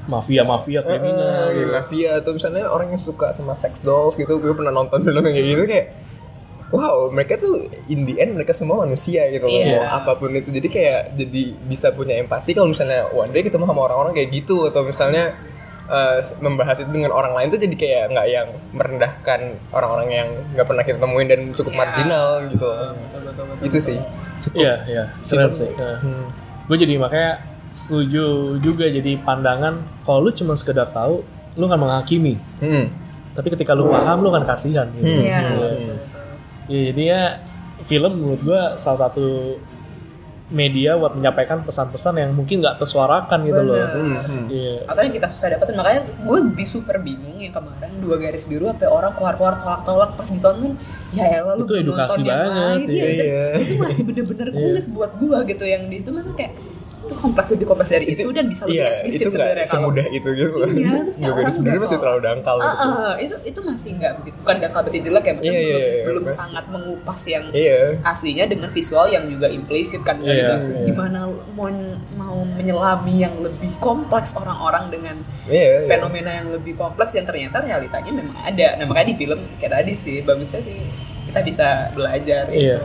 mafia 0.08 0.42
mafia 0.42 0.80
kriminal 0.82 1.52
eh, 1.52 1.62
gitu. 1.62 1.72
mafia 1.72 2.10
atau 2.20 2.32
misalnya 2.32 2.68
orang 2.68 2.90
yang 2.90 3.00
suka 3.00 3.32
sama 3.32 3.52
sex 3.54 3.84
dolls 3.84 4.16
gitu 4.16 4.40
gue 4.40 4.56
pernah 4.56 4.72
nonton 4.72 5.04
film 5.04 5.20
yang 5.22 5.36
kayak 5.36 5.48
gitu 5.52 5.64
kayak 5.68 5.88
wow 6.68 7.08
mereka 7.08 7.36
tuh 7.36 7.64
in 7.88 8.04
the 8.04 8.20
end 8.20 8.36
mereka 8.36 8.52
semua 8.52 8.84
manusia 8.84 9.28
gitu 9.32 9.48
loh 9.48 9.56
mau 9.56 9.84
apa 9.88 10.16
pun 10.16 10.32
itu 10.32 10.48
jadi 10.48 10.68
kayak 10.68 11.00
jadi 11.16 11.44
bisa 11.64 11.92
punya 11.92 12.20
empati 12.20 12.52
kalau 12.52 12.68
misalnya 12.68 13.08
one 13.12 13.32
day 13.32 13.44
ketemu 13.44 13.64
sama 13.64 13.82
orang-orang 13.88 14.12
kayak 14.12 14.32
gitu 14.32 14.68
atau 14.68 14.84
misalnya 14.84 15.32
eh, 15.88 16.20
membahas 16.40 16.84
itu 16.84 16.92
dengan 16.92 17.16
orang 17.16 17.32
lain 17.32 17.48
tuh 17.52 17.60
jadi 17.60 17.76
kayak 17.76 18.04
nggak 18.12 18.28
yang 18.28 18.48
merendahkan 18.76 19.40
orang-orang 19.72 20.10
yang 20.12 20.28
nggak 20.52 20.68
pernah 20.68 20.84
kita 20.84 20.98
temuin 21.00 21.28
dan 21.28 21.42
cukup 21.56 21.72
Iya. 21.72 21.80
marginal 21.80 22.28
gitu 22.52 22.68
betul, 22.68 23.22
betul, 23.24 23.44
betul. 23.48 23.64
itu 23.64 23.78
sih 23.80 23.98
cukup 24.44 24.58
Iya, 24.60 24.74
iya, 24.88 25.04
keren 25.24 25.52
sih. 25.52 25.72
Hmm. 25.72 26.28
Gue 26.68 26.76
jadi 26.76 27.00
makanya 27.00 27.40
setuju 27.78 28.26
juga 28.58 28.90
jadi 28.90 29.16
pandangan 29.20 29.78
kalau 30.02 30.26
lu 30.26 30.32
cuma 30.32 30.52
sekedar 30.52 30.90
tahu, 30.90 31.22
lu 31.54 31.66
kan 31.66 31.78
menghakimi. 31.78 32.36
Hmm. 32.58 32.90
Tapi 33.32 33.48
ketika 33.50 33.72
lu 33.72 33.86
paham, 33.86 34.20
lu 34.20 34.30
kan 34.30 34.42
kasihan. 34.42 34.90
Gitu. 34.92 35.06
Iya, 35.06 35.14
Iya. 35.14 35.38
betul, 35.46 35.70
betul. 35.70 35.98
Ya, 36.68 36.80
jadi 36.92 37.04
ya 37.06 37.22
film 37.84 38.12
menurut 38.18 38.42
gua 38.42 38.62
salah 38.76 39.06
satu 39.06 39.56
media 40.48 40.96
buat 40.96 41.12
menyampaikan 41.12 41.60
pesan-pesan 41.60 42.18
yang 42.18 42.32
mungkin 42.32 42.64
nggak 42.64 42.80
tersuarakan 42.80 43.44
gitu 43.44 43.62
loh. 43.62 43.76
Bener. 43.76 43.92
Hmm, 43.94 44.16
hmm. 44.18 44.44
Iya. 44.48 44.76
atau 44.88 45.02
yang 45.04 45.14
kita 45.14 45.28
susah 45.28 45.48
dapetin 45.52 45.76
makanya 45.76 46.02
gue 46.08 46.38
lebih 46.42 46.64
super 46.66 46.96
bingung 46.98 47.36
yang 47.36 47.52
kemarin 47.52 47.92
dua 48.00 48.16
garis 48.16 48.48
biru 48.48 48.66
sampai 48.66 48.88
orang 48.88 49.12
keluar-keluar 49.12 49.60
tolak-tolak 49.60 50.16
pas 50.16 50.24
ditonton 50.26 50.80
ya 51.12 51.26
elah 51.36 51.54
lu 51.54 51.68
Itu 51.68 51.76
edukasi 51.78 52.24
yang 52.24 52.32
banget, 52.48 52.56
lain. 52.56 52.88
iya. 52.88 53.04
Iya, 53.04 53.12
dan 53.12 53.28
Iya. 53.28 53.44
itu 53.60 53.74
masih 53.78 54.02
bener-bener 54.08 54.48
kulit 54.50 54.86
buat 54.88 55.12
gue 55.14 55.38
gitu 55.46 55.64
yang 55.64 55.84
di 55.86 55.96
situ 56.00 56.10
maksudnya 56.10 56.38
kayak 56.40 56.54
itu 57.08 57.16
kompleks 57.16 57.50
lebih 57.50 57.66
kompleks 57.66 57.90
dari 57.90 58.06
itu, 58.06 58.28
dan 58.30 58.46
bisa 58.46 58.64
lebih 58.64 58.78
Iya, 58.78 58.92
eksplisit 58.92 59.20
itu 59.20 59.30
sebenarnya 59.32 59.64
kalau- 59.64 59.74
semudah 59.88 60.06
itu 60.10 60.30
gitu. 60.30 60.58
Iya, 60.78 60.92
terus 61.02 61.16
kayak 61.16 61.24
Juga 61.24 61.40
orang 61.40 61.54
sebenarnya 61.56 61.82
masih 61.82 61.98
terlalu 61.98 62.22
dangkal 62.22 62.56
gitu. 62.58 62.84
ah, 62.84 63.14
itu 63.18 63.36
itu 63.44 63.60
masih 63.62 63.90
nggak 63.96 64.14
begitu 64.18 64.36
bukan 64.38 64.56
dangkal 64.60 64.82
berarti 64.84 65.00
jelek 65.00 65.24
ya 65.24 65.34
maksudnya 65.34 65.54
Iya, 65.54 65.64
iya, 65.64 65.74
belum, 65.74 65.88
iya, 65.90 66.04
belum 66.06 66.24
iya. 66.24 66.34
sangat 66.34 66.66
mengupas 66.68 67.22
yang 67.26 67.44
Iya. 67.50 67.80
aslinya 68.04 68.46
dengan 68.46 68.70
visual 68.70 69.06
yang 69.08 69.24
juga 69.26 69.48
implisit 69.48 70.02
kan 70.04 70.18
Iya, 70.20 70.34
gitu. 70.36 70.68
Iya. 70.68 70.86
gimana 70.86 71.20
mau 71.54 71.68
mau 72.14 72.38
menyelami 72.44 73.16
yang 73.18 73.36
lebih 73.40 73.72
kompleks 73.80 74.36
orang-orang 74.36 74.90
dengan 74.90 75.16
Iya. 75.48 75.64
iya. 75.80 75.88
fenomena 75.88 76.32
yang 76.34 76.52
lebih 76.52 76.76
kompleks 76.76 77.14
yang 77.14 77.24
ternyata 77.24 77.60
realitanya 77.60 78.12
memang 78.12 78.36
ada. 78.38 78.68
Nah 78.76 78.86
makanya 78.86 79.08
di 79.08 79.18
film 79.18 79.40
kayak 79.56 79.72
tadi 79.74 79.94
sih 79.94 80.20
bagusnya 80.20 80.60
sih 80.60 80.76
kita 81.26 81.40
bisa 81.42 81.68
belajar. 81.92 82.50
Iya. 82.50 82.84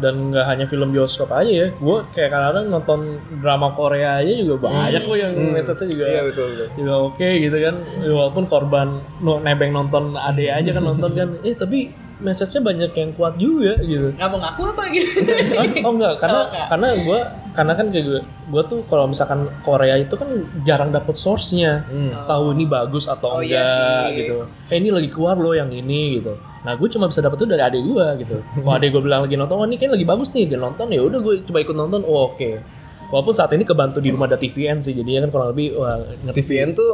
Dan 0.00 0.32
nggak 0.32 0.46
hanya 0.46 0.64
film 0.64 0.90
bioskop 0.90 1.28
aja 1.30 1.46
ya, 1.46 1.66
gue 1.70 1.96
kayak 2.10 2.28
kadang-kadang 2.28 2.66
nonton 2.70 3.00
drama 3.36 3.68
Korea 3.70 4.16
aja 4.16 4.32
juga 4.34 4.66
banyak 4.66 5.02
kok 5.02 5.14
yang 5.14 5.32
message-nya 5.52 5.86
juga 5.86 6.04
Iya 6.06 6.22
betul 6.24 6.46
betul. 6.48 6.66
juga 6.74 6.94
oke 7.04 7.28
gitu 7.38 7.56
kan 7.58 7.74
walaupun 8.02 8.44
korban 8.44 8.88
no, 9.18 9.38
nebeng 9.38 9.70
nonton 9.70 10.12
ade 10.14 10.48
aja 10.48 10.70
kan 10.70 10.82
nonton 10.82 11.10
kan 11.10 11.28
eh 11.40 11.52
tapi 11.52 11.92
message-nya 12.18 12.60
banyak 12.62 12.90
yang 12.94 13.10
kuat 13.12 13.34
juga 13.34 13.76
gitu 13.78 14.08
Nggak 14.10 14.28
mau 14.28 14.38
ngaku 14.38 14.60
apa 14.66 14.82
gitu? 14.90 15.10
Hah? 15.52 15.68
oh 15.80 15.92
enggak 15.94 16.14
karena 16.16 16.38
Oh, 16.38 16.44
enggak. 16.46 16.66
karena 16.68 16.88
gue 16.98 17.20
karena 17.50 17.72
kan 17.74 17.86
kayak 17.88 18.04
gue 18.06 18.20
gue 18.50 18.62
tuh 18.66 18.78
kalau 18.86 19.04
misalkan 19.04 19.40
Korea 19.60 19.96
itu 19.96 20.14
kan 20.14 20.28
jarang 20.62 20.90
dapet 20.90 21.12
source-nya 21.14 21.84
tahu 22.22 22.52
ini 22.52 22.64
bagus 22.64 23.04
atau 23.04 23.36
Oh, 23.36 23.42
iya 23.42 23.60
enggak 23.60 24.04
sih. 24.06 24.16
gitu 24.18 24.36
eh 24.66 24.76
ini 24.78 24.88
lagi 24.90 25.08
keluar 25.08 25.34
loh 25.34 25.52
yang 25.52 25.68
ini 25.68 26.16
gitu 26.16 26.36
nah 26.60 26.76
gue 26.76 26.88
cuma 26.92 27.08
bisa 27.08 27.24
dapet 27.24 27.40
tuh 27.40 27.48
dari 27.48 27.64
adik 27.64 27.82
gue 27.84 28.06
gitu. 28.20 28.36
Kalau 28.60 28.76
adik 28.76 28.92
gue 28.92 29.02
bilang 29.02 29.24
lagi 29.24 29.36
nonton 29.36 29.56
wah 29.56 29.64
ini 29.64 29.80
kan 29.80 29.88
lagi 29.92 30.04
bagus 30.04 30.36
nih 30.36 30.44
dia 30.44 30.58
nonton. 30.60 30.92
Ya 30.92 31.00
udah 31.00 31.18
gue 31.24 31.34
coba 31.48 31.58
ikut 31.64 31.76
nonton. 31.76 32.00
Oh 32.04 32.28
oke 32.28 32.79
walaupun 33.10 33.30
saat 33.30 33.50
ini 33.52 33.62
kebantu 33.62 33.98
di 33.98 34.08
rumah 34.08 34.24
ada 34.24 34.34
TVN 34.34 34.78
sih 34.78 34.90
jadinya 34.92 35.26
kan 35.26 35.30
kurang 35.30 35.48
lebih 35.50 35.74
wah 35.74 35.98
ngerti 36.24 36.40
TVN 36.40 36.68
tuh 36.72 36.90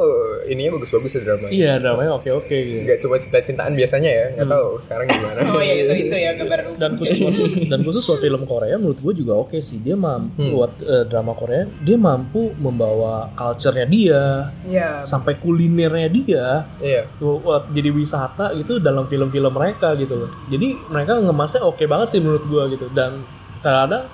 ininya 0.46 0.74
bagus-bagus 0.74 1.12
ya 1.12 1.20
dramanya. 1.22 1.52
Iya, 1.52 1.72
dramanya 1.78 2.10
oke-oke 2.14 2.56
gitu. 2.56 2.82
Gak 2.82 2.98
cuma 3.00 3.14
cinta-cintaan 3.16 3.72
biasanya 3.72 4.08
ya, 4.08 4.24
nggak 4.34 4.48
tahu 4.48 4.68
sekarang 4.78 5.06
gimana. 5.06 5.38
oh 5.50 5.60
ya 5.60 5.74
itu 5.76 5.92
itu 6.02 6.16
ya 6.16 6.30
gambar 6.34 6.58
Dan 6.82 6.90
khusus 6.96 7.16
buat, 7.18 7.34
dan 7.68 7.80
khusus 7.80 8.02
buat 8.02 8.20
film 8.20 8.42
Korea 8.42 8.74
menurut 8.76 8.98
gue 8.98 9.14
juga 9.14 9.32
oke 9.36 9.58
sih. 9.58 9.78
Dia 9.78 9.94
mampu 9.94 10.40
buat 10.50 10.72
eh, 10.80 11.04
drama 11.04 11.32
Korea, 11.32 11.64
dia 11.78 11.96
mampu 11.96 12.52
membawa 12.56 13.28
culture-nya 13.32 13.86
dia 13.86 14.22
Iya. 14.64 15.02
sampai 15.02 15.36
kulinernya 15.36 16.08
dia 16.08 16.44
Iya. 16.78 17.06
buat 17.18 17.68
jadi 17.68 17.90
wisata 17.90 18.50
gitu 18.54 18.78
dalam 18.78 19.04
film-film 19.04 19.50
mereka 19.50 19.92
gitu 19.94 20.16
loh. 20.16 20.30
Jadi 20.46 20.74
mereka 20.86 21.18
ngemasnya 21.18 21.60
oke 21.62 21.84
banget 21.84 22.08
sih 22.08 22.20
menurut 22.20 22.44
gue 22.44 22.62
gitu. 22.72 22.86
Dan 22.90 23.20
kadang 23.58 24.06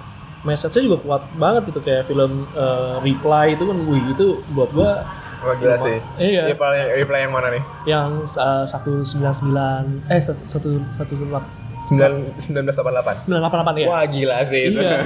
message-nya 0.42 0.82
juga 0.84 0.98
kuat 1.00 1.22
banget 1.34 1.62
gitu 1.68 1.80
kayak 1.80 2.02
film 2.04 2.46
eh, 2.52 2.94
Reply 3.00 3.54
itu 3.54 3.64
kan 3.64 3.76
wih 3.82 4.02
itu 4.08 4.26
buat 4.50 4.70
gue 4.70 4.92
Wah 5.42 5.58
gila 5.58 5.74
sih. 5.76 5.98
Iya. 6.16 6.46
Reply, 6.48 6.74
reply 6.96 7.18
yang 7.20 7.34
mana 7.34 7.50
nih? 7.50 7.62
yang 7.84 8.08
eh, 8.22 8.64
satu 8.64 9.02
sembilan 9.02 9.34
sembilan 9.34 9.82
eh 10.06 10.20
satu 10.20 10.42
satu 10.46 10.68
satu 10.92 11.12
Sembilan 11.82 12.12
1988. 12.46 13.26
sembilan 13.26 13.40
delapan 13.42 13.58
delapan 13.58 13.74
ya 13.74 13.86
Wah 13.86 14.04
gila 14.06 14.38
sih 14.42 14.62
itu. 14.64 14.78
Iya. 14.78 14.98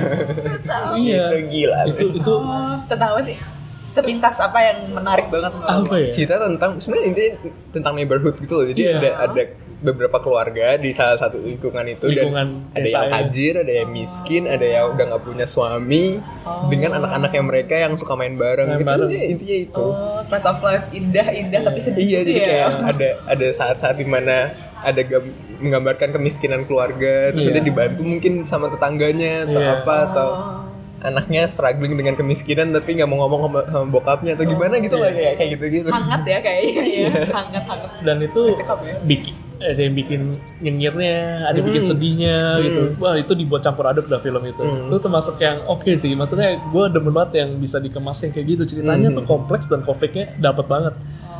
iya 1.00 1.22
itu 1.26 1.36
gila 1.48 1.78
itu 1.88 1.96
sih. 1.96 2.20
itu 2.20 2.32
Oh, 2.36 2.76
tentang 2.84 3.08
apa 3.12 3.22
sih? 3.24 3.36
Sepintas 3.80 4.36
apa 4.38 4.58
yang 4.60 4.78
menarik 4.92 5.26
banget 5.26 5.56
apa 5.56 5.94
ya 5.94 6.04
Cerita 6.04 6.36
tentang 6.36 6.76
sebenarnya 6.76 7.06
intinya 7.08 7.32
tentang 7.72 7.92
neighborhood 7.94 8.36
gitu 8.36 8.54
loh. 8.56 8.66
Jadi 8.68 8.80
Iya. 8.82 8.92
ada 8.98 9.10
ada 9.24 9.42
beberapa 9.76 10.16
keluarga 10.16 10.74
di 10.74 10.88
salah 10.90 11.14
satu 11.14 11.36
lingkungan 11.36 11.84
itu 11.86 12.08
Lingkungan 12.08 12.48
dan 12.66 12.74
ada 12.74 12.88
yang 12.88 13.04
ya. 13.04 13.12
tajir, 13.20 13.54
ada 13.58 13.72
yang 13.74 13.90
miskin, 13.90 14.42
ada 14.44 14.64
yang 14.64 14.84
udah 14.90 15.04
nggak 15.06 15.22
punya 15.22 15.44
suami 15.44 16.16
dengan 16.66 16.96
anak-anaknya 16.96 17.42
mereka 17.42 17.74
yang 17.76 17.92
suka 17.94 18.14
main 18.14 18.34
bareng. 18.34 18.66
Main 18.66 18.78
itu 18.78 18.88
bareng. 18.88 19.08
sih 19.08 19.20
intinya 19.28 19.56
itu. 19.62 19.84
Oh, 19.84 20.20
slice 20.22 20.46
of 20.46 20.58
life 20.60 20.88
indah 20.90 21.26
indah 21.28 21.60
tapi 21.62 21.78
sedih 21.78 22.00
Iya, 22.00 22.18
gitu 22.18 22.28
jadi 22.30 22.40
ya. 22.40 22.46
kayak 22.46 22.68
ada 22.92 23.08
ada 23.28 23.46
saat-saat 23.50 23.94
di 23.94 24.04
mana 24.04 24.48
ada 24.78 25.02
gam- 25.02 25.34
menggambarkan 25.56 26.08
kemiskinan 26.10 26.64
keluarga, 26.64 27.30
terus 27.30 27.44
Iya. 27.46 27.54
dia 27.54 27.64
dibantu 27.64 28.00
mungkin 28.02 28.44
sama 28.44 28.68
tetangganya 28.68 29.44
atau 29.44 29.56
Iya. 29.58 29.72
apa 29.78 29.96
atau 30.06 30.28
anaknya 30.98 31.44
struggling 31.44 31.94
dengan 31.94 32.12
kemiskinan 32.12 32.72
tapi 32.72 32.96
nggak 32.96 33.06
mau 33.06 33.22
ngomong 33.22 33.40
sama, 33.46 33.60
sama 33.66 33.86
bokapnya 33.86 34.32
atau 34.32 34.44
gimana 34.44 34.80
gitu 34.80 34.96
lah 34.96 35.08
kayak 35.08 35.36
kayak 35.36 35.50
gitu-gitu. 35.54 35.88
hangat 35.88 36.22
ya 36.24 36.38
kayaknya 36.40 36.72
Iya. 36.82 37.08
ya. 37.12 37.26
hangat 37.30 37.64
hangat. 37.64 37.90
dan 38.02 38.16
itu 38.18 38.40
Cekap 38.54 38.80
ya. 38.82 38.96
bikin 39.02 39.36
ada 39.56 39.80
yang 39.80 39.94
bikin 39.96 40.20
nyengirnya, 40.60 41.48
ada 41.48 41.56
yang 41.56 41.66
bikin 41.72 41.84
sedihnya 41.84 42.60
gitu. 42.60 42.82
Wah 43.00 43.16
itu 43.16 43.32
dibuat 43.32 43.64
campur 43.64 43.88
aduk 43.88 44.06
dah 44.06 44.20
film 44.20 44.42
itu. 44.44 44.62
Itu 44.62 44.98
termasuk 45.00 45.40
yang 45.40 45.64
oke 45.64 45.88
sih. 45.96 46.12
Maksudnya 46.12 46.60
gue 46.60 46.84
demen 46.92 47.12
banget 47.12 47.44
yang 47.44 47.56
bisa 47.56 47.80
dikemas 47.80 48.20
yang 48.24 48.32
kayak 48.36 48.46
gitu. 48.56 48.62
Ceritanya 48.68 49.12
tuh 49.16 49.24
kompleks 49.24 49.66
dan 49.68 49.80
konfliknya 49.86 50.32
dapet 50.36 50.68
banget. 50.68 50.94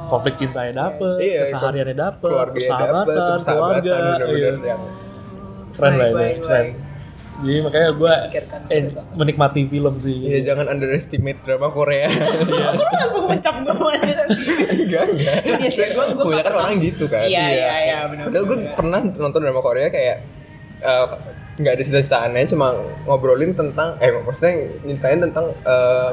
Konflik 0.07 0.39
cintanya 0.39 0.87
dapet, 0.87 1.19
Iya, 1.19 1.43
kesehariannya 1.43 1.97
dapet, 1.99 2.31
persahabatan, 2.31 3.43
keluarga, 3.43 3.95
bener-bener 4.23 4.55
iya. 4.63 4.71
yang 4.71 4.83
keren 5.75 5.93
lah 5.99 6.07
itu, 6.07 6.47
keren. 6.47 6.67
Jadi 7.37 7.59
makanya 7.61 7.89
gue 7.93 8.13
eh, 8.71 8.83
menikmati 9.13 9.61
film 9.65 9.95
sih. 9.97 10.17
Iya 10.25 10.41
jangan 10.47 10.67
underestimate 10.69 11.41
drama 11.41 11.69
Korea. 11.69 12.09
langsung 12.97 13.29
mencap 13.29 13.61
gue 13.61 13.75
enggak 14.73 15.05
enggak. 15.07 15.35
Iya 15.45 15.69
sih, 15.69 15.85
gua- 15.93 16.11
gua 16.11 16.25
Kebanyakan 16.25 16.49
paham. 16.51 16.65
orang 16.65 16.77
gitu 16.81 17.05
kan. 17.07 17.25
iya 17.25 17.45
iya 17.47 17.75
iya 17.83 17.99
benar 18.09 18.25
Padahal 18.27 18.45
gue 18.47 18.59
pernah 18.73 19.01
nonton 19.05 19.41
drama 19.41 19.61
Korea 19.61 19.89
kayak 19.89 20.17
eh, 20.81 21.07
nggak 21.57 21.73
ada 21.73 21.83
cita-citaannya 21.83 22.45
cuma 22.47 22.77
ngobrolin 23.05 23.53
tentang 23.53 23.97
eh 23.99 24.13
maksudnya 24.15 24.53
nyeritain 24.83 25.21
tentang 25.21 25.47
eh, 25.63 26.11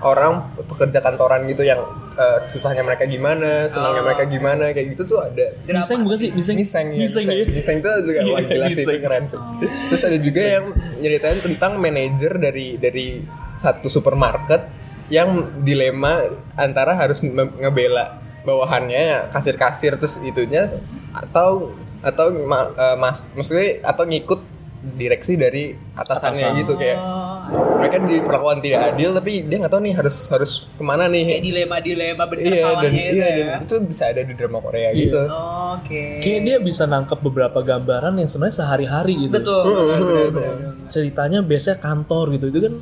orang 0.00 0.32
pekerja 0.60 0.98
kantoran 1.00 1.46
gitu 1.46 1.62
yang 1.62 1.82
eh, 2.14 2.38
susahnya 2.46 2.80
mereka 2.80 3.04
gimana, 3.04 3.66
senangnya 3.66 4.00
Oh. 4.00 4.06
mereka 4.06 4.24
gimana 4.24 4.70
kayak 4.70 4.86
gitu 4.92 5.02
tuh 5.06 5.18
ada 5.20 5.46
Miseng 5.66 6.02
bukan 6.02 6.16
sih? 6.16 6.30
Miseng. 6.30 6.56
Miseng 6.56 6.86
ya, 6.88 6.98
Miseng 7.00 7.24
Miseng. 7.24 7.48
Miseng 7.50 7.76
tuh 7.78 7.94
juga 8.02 8.20
Iya, 8.20 8.30
wah 8.30 8.40
gila 8.40 8.66
sih, 8.68 8.82
itu 8.82 8.92
keren 8.98 9.24
sih. 9.24 9.40
Terus 9.88 10.02
ada 10.02 10.18
juga 10.18 10.42
yang 10.42 10.64
nyeritain 10.96 11.38
tentang 11.38 11.72
manajer 11.76 12.32
dari 12.36 12.76
dari 12.76 13.06
satu 13.54 13.86
supermarket 13.86 14.62
yang 15.06 15.28
dilema 15.60 16.24
antara 16.54 16.94
harus 16.94 17.20
ngebela 17.20 18.18
bawahannya 18.42 19.28
kasir-kasir 19.28 19.94
terus 19.94 20.16
itunya 20.18 20.68
atau 21.12 21.72
atau 22.00 22.26
ma- 22.40 22.70
eh, 22.70 22.96
mas 22.96 23.28
maksudnya 23.32 23.80
atau 23.82 24.04
ngikut 24.04 24.40
direksi 24.84 25.34
dari 25.34 25.72
atasannya 25.92 26.44
Atasan. 26.46 26.60
gitu 26.60 26.72
kayak 26.74 26.98
mereka 27.46 27.96
diperlakukan 28.00 28.58
tidak 28.58 28.80
adil 28.90 29.10
tapi 29.12 29.32
dia 29.42 29.56
nggak 29.58 29.68
tahu 29.68 29.82
nih 29.82 29.94
harus 29.94 30.16
harus 30.26 30.52
ke 30.70 30.82
mana 30.82 31.04
nih 31.06 31.24
kayak 31.28 31.42
dilema 31.42 31.76
dilema 31.78 32.24
bener 32.24 32.42
iya 32.42 32.50
dan 32.50 32.64
salahnya 32.64 33.02
itu 33.02 33.14
iya 33.14 33.26
ya. 33.26 33.34
dan 33.36 33.60
itu 33.60 33.74
bisa 33.84 34.02
ada 34.06 34.22
di 34.22 34.34
drama 34.34 34.58
Korea 34.58 34.88
Iya. 34.88 34.98
gitu 34.98 35.20
Oh, 35.24 35.76
oke 35.76 36.02
Kayak 36.18 36.40
dia 36.42 36.56
bisa 36.58 36.82
nangkep 36.84 37.18
beberapa 37.20 37.58
gambaran 37.60 38.14
yang 38.16 38.26
sebenarnya 38.26 38.56
sehari-hari 38.56 39.14
gitu. 39.20 39.32
betul 39.34 39.60
benar, 39.60 40.00
benar, 40.00 40.28
benar. 40.30 40.72
Ceritanya 40.86 41.38
biasanya 41.40 41.78
kantor 41.78 42.24
gitu. 42.32 42.44
Itu 42.48 42.60
kan 42.62 42.74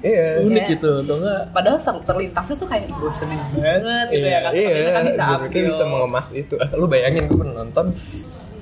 iya 0.00 0.24
unik 0.38 0.48
Kayak- 0.50 0.70
gitu, 0.74 0.88
atau 0.94 1.14
enggak? 1.14 1.40
padahal 1.50 1.78
terlintasnya 2.02 2.54
tuh 2.56 2.68
kayak 2.68 2.84
bosenin 2.94 3.40
banget 3.52 4.06
gitu 4.08 4.16
Iya, 4.18 4.30
ya 4.30 4.40
kan 4.40 4.52
iya, 4.52 4.68
tapi 4.68 4.80
mereka 4.80 5.00
bisa 5.02 5.24
bisa 5.66 5.84
mengemas 5.84 6.26
itu. 6.32 6.54
Lu 6.78 6.86
bayangin 6.86 7.24
gue 7.26 7.44
nonton 7.46 7.86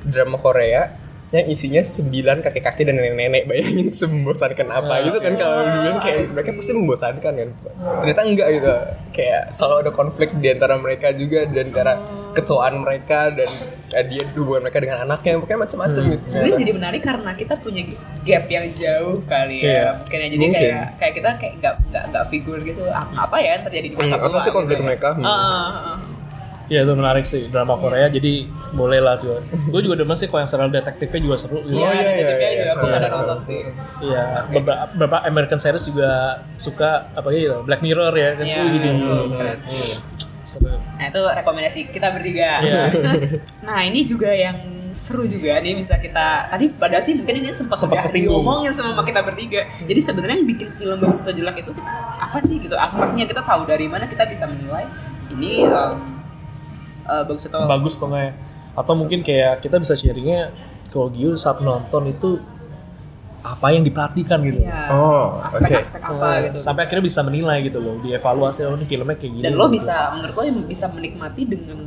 drama 0.04 0.36
Korea 0.36 0.82
yang 1.31 1.45
isinya 1.47 1.83
sembilan 1.83 2.41
kakek-kakek 2.41 2.85
dan 2.85 2.97
nenek-nenek 2.97 3.45
bayangin 3.45 3.93
sembosankan 3.93 4.64
apa 4.66 4.89
Ah. 4.91 5.05
gitu 5.05 5.18
kan 5.18 5.33
kalau 5.35 5.61
dulu 5.61 5.99
kayak 5.99 6.33
mereka 6.33 6.51
pasti 6.53 6.72
membosankan 6.72 7.20
kan 7.35 7.49
ternyata 7.99 8.20
enggak 8.24 8.49
gitu 8.51 8.72
kayak 9.12 9.43
selalu 9.51 9.76
ada 9.79 9.93
konflik 9.93 10.33
di 10.35 10.49
antara 10.49 10.74
mereka 10.74 11.12
juga 11.12 11.45
dan 11.45 11.68
antara 11.68 12.01
ketuaan 12.33 12.81
mereka 12.81 13.29
dan 13.31 13.45
eh, 13.91 14.05
dia 14.05 14.24
hubungan 14.33 14.62
mereka 14.62 14.79
dengan 14.79 14.99
anaknya 15.03 15.37
pokoknya 15.37 15.61
macam-macam 15.62 16.01
Hmm. 16.01 16.11
gitu 16.11 16.24
ternyata. 16.31 16.57
jadi 16.57 16.72
menarik 16.72 17.03
karena 17.03 17.31
kita 17.35 17.55
punya 17.59 17.83
gap 18.22 18.45
yang 18.47 18.66
jauh 18.70 19.16
kali 19.22 19.57
ya. 19.62 19.85
Mungkin 19.99 20.18
ya 20.18 20.26
jadi 20.29 20.39
Mungkin. 20.39 20.70
kayak 20.70 20.89
kayak 20.97 21.12
kita 21.14 21.31
kayak 21.37 21.53
nggak 21.59 21.74
nggak 21.87 22.05
nggak 22.09 22.24
figur 22.29 22.59
gitu 22.62 22.83
apa, 22.91 23.37
ya 23.37 23.51
yang 23.51 23.64
terjadi 23.64 23.87
di 23.87 23.97
masa 23.97 24.14
Hmm, 24.14 24.26
apa 24.26 24.37
sih 24.39 24.51
konflik 24.51 24.76
gitu. 24.76 24.85
mereka? 24.87 25.09
Hmm. 25.12 25.24
Ah, 25.24 25.33
ah, 25.33 25.68
ah. 25.91 25.97
Ya 26.69 26.85
itu 26.85 26.93
menarik 26.93 27.25
sih 27.25 27.49
drama 27.49 27.81
Korea. 27.81 28.12
Jadi 28.12 28.45
boleh 28.77 29.01
lah 29.01 29.16
juga. 29.16 29.41
Gue 29.73 29.81
juga 29.81 29.97
demen 29.97 30.12
sih 30.12 30.29
kalau 30.29 30.45
yang 30.45 30.51
serial 30.51 30.69
detektifnya 30.69 31.21
juga 31.25 31.37
seru. 31.41 31.64
Gitu. 31.64 31.81
Iya, 31.81 31.89
iya, 31.89 32.03
detektifnya 32.05 32.49
iya, 32.49 32.59
juga 32.61 32.71
aku 32.71 32.85
iya. 32.85 32.89
nggak 32.89 33.01
ada 33.01 33.09
nonton 33.09 33.39
sih. 33.49 33.61
Iya, 34.05 34.23
beberapa, 34.53 34.83
beberapa 34.93 35.16
American 35.25 35.61
series 35.61 35.85
juga 35.89 36.11
suka 36.61 36.91
apa 37.16 37.29
gitu, 37.33 37.64
Black 37.64 37.81
Mirror 37.81 38.12
ya 38.12 38.31
kan. 38.37 38.45
Iya, 38.45 38.61
keren. 39.33 39.59
Iya. 39.64 39.97
Seru. 40.45 40.73
Nah 40.73 41.07
itu 41.09 41.21
rekomendasi 41.25 41.81
kita 41.89 42.09
bertiga. 42.12 42.61
Iya. 42.61 42.81
nah 43.69 43.81
ini 43.85 44.05
juga 44.05 44.33
yang 44.33 44.79
seru 44.99 45.23
juga 45.29 45.62
nih 45.62 45.79
bisa 45.79 45.95
kita 46.01 46.51
tadi 46.51 46.73
pada 46.75 46.99
sih 46.99 47.14
mungkin 47.14 47.39
ini 47.39 47.55
sempat 47.55 47.79
Sempat 47.79 48.03
kesinggung. 48.09 48.43
diomongin 48.43 48.73
sama 48.75 49.05
kita 49.07 49.21
bertiga. 49.23 49.64
Jadi 49.85 50.01
sebenarnya 50.01 50.37
yang 50.41 50.49
bikin 50.49 50.69
film 50.75 50.97
bagus 51.01 51.21
atau 51.23 51.33
jelek 51.33 51.62
itu 51.62 51.71
kita 51.71 51.93
apa 52.19 52.39
sih 52.43 52.57
gitu 52.59 52.75
aspeknya 52.75 53.25
kita 53.25 53.41
tahu 53.47 53.62
dari 53.69 53.87
mana 53.87 54.11
kita 54.11 54.27
bisa 54.27 54.49
menilai 54.51 54.85
ini 55.33 55.64
em, 55.69 56.18
eh, 57.09 57.22
bagus 57.24 57.42
atau 57.46 57.61
bagus 57.64 57.94
atau 57.96 58.06
enggak 58.06 58.22
ya 58.22 58.32
atau 58.74 58.94
mungkin 58.94 59.20
kayak 59.20 59.59
kita 59.59 59.76
bisa 59.76 59.94
sharingnya 59.94 60.52
kalau 60.88 61.09
Gio 61.09 61.34
saat 61.34 61.59
nonton 61.61 62.06
itu 62.06 62.38
apa 63.38 63.70
yang 63.70 63.80
diperhatikan 63.80 64.42
gitu 64.42 64.61
ya, 64.61 64.90
Oh, 64.90 65.38
aspek-aspek 65.40 66.02
apa 66.02 66.26
Eh, 66.36 66.38
gitu. 66.50 66.59
sampai 66.61 66.84
akhirnya 66.84 67.04
bisa 67.06 67.20
menilai 67.22 67.62
gitu 67.62 67.78
loh 67.78 67.96
dievaluasi 67.98 68.66
oh 68.66 68.74
ini 68.74 68.84
filmnya 68.84 69.14
kayak 69.14 69.32
gini 69.32 69.44
dan 69.46 69.54
lo 69.54 69.66
gitu. 69.66 69.78
bisa 69.78 69.94
menurut 70.12 70.34
lo 70.34 70.42
yang 70.42 70.59
bisa 70.66 70.86
menikmati 70.90 71.42
dengan 71.46 71.78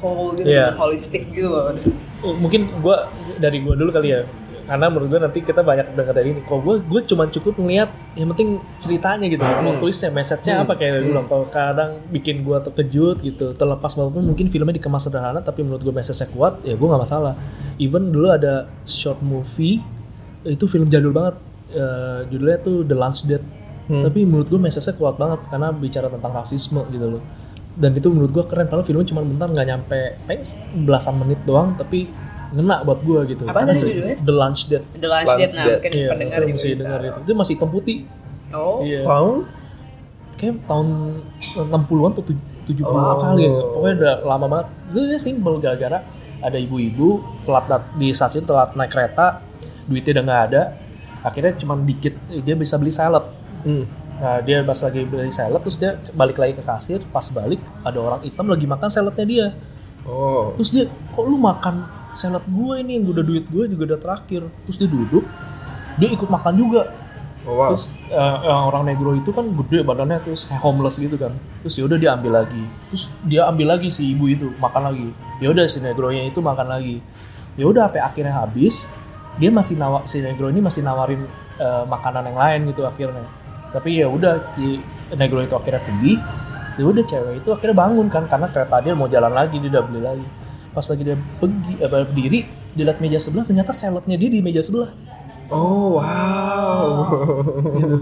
whole 0.00 0.32
gitu 0.34 0.48
Iya. 0.48 0.72
dengan 0.72 0.80
holistic 0.80 1.22
gitu 1.30 1.48
loh. 1.48 1.70
Oh, 2.20 2.34
mungkin 2.34 2.72
gua 2.80 3.08
dari 3.36 3.60
gua 3.60 3.76
dulu 3.76 3.92
kali 3.92 4.10
ya 4.10 4.20
karena 4.64 4.86
menurut 4.88 5.08
gua 5.12 5.20
nanti 5.28 5.38
kita 5.44 5.60
banyak 5.60 5.92
dengar 5.92 6.14
dari 6.16 6.32
ini. 6.32 6.40
Kalau 6.48 6.60
gua 6.64 6.76
gua 6.80 7.00
cuma 7.04 7.24
cukup 7.28 7.60
ngeliat 7.60 7.88
yang 8.16 8.28
penting 8.32 8.58
ceritanya 8.80 9.26
gitu. 9.28 9.44
Plot 9.44 9.76
twistnya 9.80 10.10
message-nya 10.10 10.64
apa 10.64 10.72
kayak 10.74 11.04
dulu 11.04 11.20
kalau 11.28 11.46
kadang 11.52 11.90
bikin 12.08 12.40
gua 12.40 12.64
terkejut 12.64 13.20
gitu 13.20 13.52
terlepas 13.54 13.92
walaupun 13.94 14.24
mungkin 14.24 14.48
filmnya 14.48 14.80
dikemas 14.80 15.04
sederhana 15.04 15.44
tapi 15.44 15.62
menurut 15.62 15.84
gua 15.84 15.94
message-nya 16.00 16.28
kuat 16.32 16.54
ya 16.64 16.74
gua 16.74 16.96
nggak 16.96 17.02
masalah. 17.04 17.34
Even 17.76 18.10
dulu 18.10 18.32
ada 18.32 18.66
short 18.88 19.20
movie 19.20 19.84
itu 20.48 20.64
film 20.64 20.88
jadul 20.88 21.12
banget. 21.12 21.36
Eh, 21.74 22.20
judulnya 22.30 22.58
tuh 22.62 22.86
The 22.86 22.96
Lunch 22.96 23.26
Date 23.26 23.46
tapi 23.84 24.24
menurut 24.24 24.48
gua 24.48 24.60
message-nya 24.64 24.96
kuat 24.96 25.20
banget 25.20 25.44
karena 25.52 25.68
bicara 25.70 26.08
tentang 26.08 26.32
rasisme 26.32 26.80
gitu 26.88 27.20
loh. 27.20 27.22
Dan 27.74 27.90
itu 27.92 28.06
menurut 28.06 28.32
gua 28.32 28.44
keren 28.48 28.70
karena 28.70 28.80
filmnya 28.86 29.06
cuma 29.12 29.20
bentar 29.20 29.50
nggak 29.50 29.66
nyampe 29.68 30.00
kayak 30.24 30.40
belasan 30.88 31.20
menit 31.20 31.42
doang 31.44 31.76
tapi 31.76 32.08
ngena 32.54 32.86
buat 32.86 33.00
gua 33.02 33.26
gitu 33.26 33.42
Apa 33.50 33.66
tadi 33.66 33.82
judulnya? 33.82 34.16
The 34.22 34.34
Lunch 34.34 34.60
Date 34.70 34.86
The 34.94 35.08
Last 35.10 35.30
Date 35.34 35.52
nah 35.58 35.64
mungkin 35.74 35.90
iya 35.90 36.08
pendengar 36.14 36.38
itu 36.38 36.46
juga 36.46 36.54
mesti 36.54 36.68
bisa. 36.70 36.80
dengar 36.80 37.00
itu 37.02 37.18
itu 37.26 37.32
masih 37.34 37.54
hitam 37.58 37.70
putih 37.74 37.98
Oh, 38.54 38.86
iya 38.86 39.02
Tahun? 39.02 39.36
kayak 40.38 40.54
tahun 40.70 40.88
60-an 41.58 42.10
atau 42.14 42.24
70-an 42.70 43.16
kali 43.18 43.42
ya. 43.46 43.50
Pokoknya 43.50 43.94
udah 43.98 44.14
lama 44.22 44.46
banget. 44.46 44.66
Itu 44.90 45.00
ya 45.10 45.18
simple 45.18 45.54
gara-gara 45.58 45.98
ada 46.38 46.58
ibu-ibu 46.60 47.18
telat 47.42 47.66
di 47.98 48.14
stasiun 48.14 48.44
telat 48.46 48.76
naik 48.78 48.92
kereta, 48.94 49.42
duitnya 49.90 50.20
udah 50.20 50.24
nggak 50.26 50.42
ada. 50.52 50.62
Akhirnya 51.24 51.52
cuma 51.56 51.74
dikit 51.80 52.14
dia 52.30 52.54
bisa 52.54 52.76
beli 52.78 52.92
salad. 52.92 53.24
Hmm. 53.64 53.86
Nah, 54.14 54.38
dia 54.46 54.62
pas 54.62 54.78
lagi 54.78 55.02
beli 55.02 55.32
salad 55.34 55.60
terus 55.64 55.78
dia 55.80 55.98
balik 56.14 56.38
lagi 56.38 56.54
ke 56.54 56.62
kasir, 56.62 57.02
pas 57.10 57.26
balik 57.34 57.58
ada 57.82 57.98
orang 57.98 58.20
hitam 58.22 58.46
lagi 58.46 58.66
makan 58.70 58.88
saladnya 58.90 59.26
dia. 59.26 59.46
Oh. 60.04 60.52
Terus 60.60 60.70
dia, 60.70 60.84
kok 60.86 61.24
lu 61.24 61.40
makan 61.40 62.03
salad 62.14 62.42
gue 62.46 62.74
ini 62.80 62.98
yang 62.98 63.10
udah 63.10 63.24
duit 63.26 63.44
gue 63.50 63.64
juga 63.70 63.94
udah 63.94 64.00
terakhir. 64.00 64.42
Terus 64.66 64.76
dia 64.80 64.88
duduk, 64.90 65.24
dia 65.98 66.08
ikut 66.10 66.28
makan 66.30 66.54
juga. 66.54 66.82
Oh, 67.44 67.60
wow. 67.60 67.76
Terus 67.76 67.92
yang 68.08 68.72
orang 68.72 68.88
negro 68.88 69.12
itu 69.12 69.28
kan 69.28 69.44
gede 69.44 69.84
badannya 69.84 70.16
terus 70.24 70.48
kayak 70.48 70.64
homeless 70.64 70.96
gitu 70.96 71.20
kan. 71.20 71.36
Terus 71.60 71.76
yaudah 71.76 71.98
dia 72.00 72.16
ambil 72.16 72.40
lagi. 72.40 72.64
Terus 72.88 73.12
dia 73.28 73.44
ambil 73.44 73.76
lagi 73.76 73.92
si 73.92 74.16
ibu 74.16 74.32
itu 74.32 74.48
makan 74.56 74.82
lagi. 74.88 75.08
Yaudah 75.44 75.68
si 75.68 75.84
negronya 75.84 76.24
itu 76.24 76.40
makan 76.40 76.72
lagi. 76.72 77.04
Yaudah 77.60 77.92
sampai 77.92 78.00
akhirnya 78.00 78.34
habis. 78.40 78.88
Dia 79.36 79.50
masih 79.50 79.76
nawa 79.76 80.06
si 80.08 80.22
negro 80.22 80.48
ini 80.48 80.62
masih 80.62 80.86
nawarin 80.86 81.20
eh, 81.60 81.84
makanan 81.84 82.32
yang 82.32 82.38
lain 82.38 82.60
gitu 82.72 82.86
akhirnya. 82.88 83.26
Tapi 83.76 84.00
ya 84.00 84.06
udah 84.08 84.56
si 84.56 84.80
negro 85.12 85.44
itu 85.44 85.52
akhirnya 85.52 85.84
pergi. 85.84 86.14
Ya 86.74 86.84
udah 86.88 87.04
cewek 87.06 87.34
itu 87.44 87.48
akhirnya 87.52 87.76
bangun 87.76 88.06
kan 88.08 88.24
karena 88.24 88.48
kereta 88.48 88.80
dia 88.80 88.94
mau 88.96 89.06
jalan 89.06 89.30
lagi 89.30 89.60
dia 89.60 89.68
udah 89.68 89.84
beli 89.84 90.00
lagi. 90.00 90.26
Pas 90.74 90.84
lagi 90.84 91.02
dia 91.06 91.16
pergi 91.38 91.74
eh, 91.78 91.88
berdiri 91.88 92.40
dia 92.74 92.84
lihat 92.90 92.98
meja 92.98 93.22
sebelah 93.22 93.46
ternyata 93.46 93.70
saladnya 93.70 94.18
dia 94.18 94.28
di 94.28 94.42
meja 94.42 94.60
sebelah. 94.60 94.90
Oh, 95.52 96.00
wow. 96.00 97.04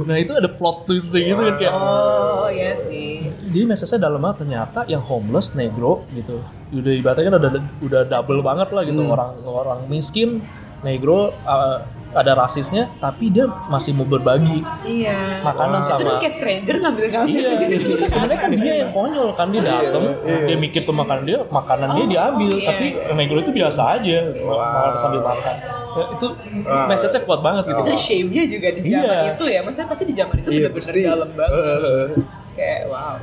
Nah 0.08 0.16
itu 0.16 0.32
ada 0.32 0.48
plot 0.48 0.88
twist 0.88 1.12
gitu 1.12 1.36
kan 1.36 1.58
kayak 1.58 1.74
oh 1.74 2.46
ya 2.48 2.78
sih. 2.78 3.28
jadi 3.50 3.66
message-nya 3.68 4.08
dalam 4.08 4.20
banget 4.22 4.46
ternyata 4.46 4.80
yang 4.86 5.02
homeless 5.02 5.58
negro 5.58 6.06
gitu 6.14 6.40
udah 6.72 6.92
ibaratnya 6.96 7.24
kan 7.28 7.34
udah 7.36 7.50
udah 7.84 8.00
double 8.08 8.40
banget 8.40 8.68
lah 8.72 8.82
gitu 8.86 9.02
orang 9.04 9.30
orang 9.44 9.80
miskin 9.92 10.40
negro 10.80 11.34
uh, 11.44 11.84
ada 12.12 12.32
rasisnya 12.34 12.92
tapi 12.96 13.28
dia 13.28 13.44
masih 13.66 13.92
mau 13.92 14.04
berbagi 14.04 14.60
Iya. 14.82 15.40
makanan 15.40 15.78
Itu 15.78 15.88
sama 15.88 16.00
kan 16.02 16.14
kayak 16.18 16.34
stranger 16.34 16.76
ngambil 16.78 17.04
ngambil. 17.08 17.34
iya 17.34 18.06
sebenarnya 18.06 18.38
kan 18.38 18.50
dia 18.52 18.74
yang 18.78 18.90
konyol 18.90 19.28
kan 19.32 19.46
dia 19.48 19.60
dateng 19.60 20.04
dia 20.44 20.56
mikir 20.56 20.80
tuh 20.82 20.92
makanan 20.92 21.24
dia 21.24 21.38
makanan 21.44 21.88
dia 21.94 22.04
diambil 22.06 22.52
iya. 22.52 22.66
tapi 22.66 22.86
negro 23.12 23.38
itu 23.38 23.50
biasa 23.50 23.82
aja 23.96 24.16
makan 24.34 24.92
sambil 24.94 25.22
makan 25.22 25.56
Ya, 25.92 26.08
itu 26.08 26.24
message-nya 26.88 27.20
kuat 27.20 27.40
banget 27.42 27.68
gitu 27.68 27.80
Itu 27.82 27.92
shame-nya 27.94 28.42
juga 28.46 28.68
di 28.70 28.80
zaman 28.82 29.12
Iya. 29.12 29.28
itu 29.30 29.44
ya. 29.44 29.60
Maksudnya 29.60 29.88
pasti 29.88 30.04
di 30.08 30.14
zaman 30.14 30.34
itu 30.34 30.48
Iya, 30.48 30.58
bener-bener 30.66 30.88
pasti. 30.88 31.00
dalam 31.04 31.30
banget. 31.30 32.08
Kayak 32.56 32.80
wow. 32.88 33.16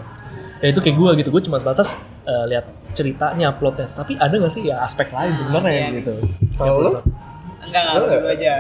ya 0.60 0.68
itu 0.68 0.80
kayak 0.80 0.96
gue 0.96 1.10
gitu 1.18 1.30
gue 1.32 1.42
cuma 1.42 1.58
batas 1.58 1.90
uh, 2.24 2.46
lihat 2.46 2.68
ceritanya 2.92 3.50
plotnya 3.52 3.88
tapi 3.90 4.20
ada 4.20 4.36
gak 4.36 4.52
sih 4.52 4.68
ya 4.68 4.84
aspek 4.84 5.10
lain 5.10 5.34
sebenarnya 5.34 5.72
Iya. 5.72 5.98
gitu 5.98 6.14
Kalau 6.54 6.78
lo? 6.80 6.92
Enggak 7.62 7.82
enggak 7.82 7.96
Enggak. 7.98 8.20
gue 8.20 8.32
aja. 8.32 8.54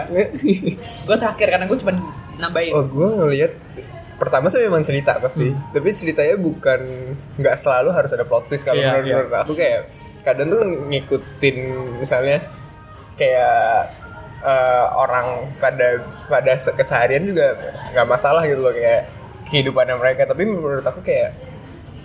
Gue 1.07 1.17
terakhir 1.17 1.47
karena 1.49 1.65
gue 1.65 1.77
cuma 1.77 1.93
nambahin. 2.35 2.71
Oh, 2.71 2.83
gue 2.83 3.07
ngelihat 3.15 3.51
pertama 4.15 4.47
sih 4.47 4.59
memang 4.59 4.81
cerita 4.81 5.15
pasti, 5.15 5.47
Hmm. 5.47 5.71
tapi 5.71 5.91
ceritanya 5.91 6.35
bukan 6.35 6.79
nggak 7.35 7.55
selalu 7.55 7.89
harus 7.89 8.11
ada 8.11 8.23
plot 8.23 8.47
twist 8.47 8.63
kalau 8.63 8.75
Iya, 8.75 8.91
menurut, 8.91 9.05
iya. 9.05 9.13
menurut 9.15 9.33
aku 9.37 9.53
kayak 9.53 9.81
kadang 10.19 10.47
tuh 10.49 10.59
ngikutin 10.85 11.57
misalnya 11.97 12.43
kayak 13.15 13.87
eh, 14.41 14.85
orang 14.93 15.27
pada 15.55 15.99
pada 16.25 16.55
se- 16.55 16.71
keseharian 16.71 17.23
juga 17.23 17.55
nggak 17.89 18.07
masalah 18.07 18.43
gitu 18.43 18.59
loh 18.59 18.71
kayak 18.71 19.07
kehidupannya 19.45 19.95
mereka 19.95 20.23
tapi 20.23 20.43
menurut 20.43 20.79
aku 20.81 20.99
kayak 20.99 21.35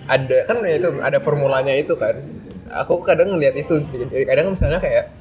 ada 0.05 0.43
kan 0.45 0.59
itu 0.61 0.89
ada 0.99 1.17
formulanya 1.17 1.71
itu 1.71 1.95
kan 1.95 2.15
aku 2.71 2.99
kadang 3.01 3.31
ngeliat 3.31 3.55
itu 3.55 3.79
sih 3.81 3.99
kadang 4.23 4.51
misalnya 4.51 4.77
kayak 4.77 5.11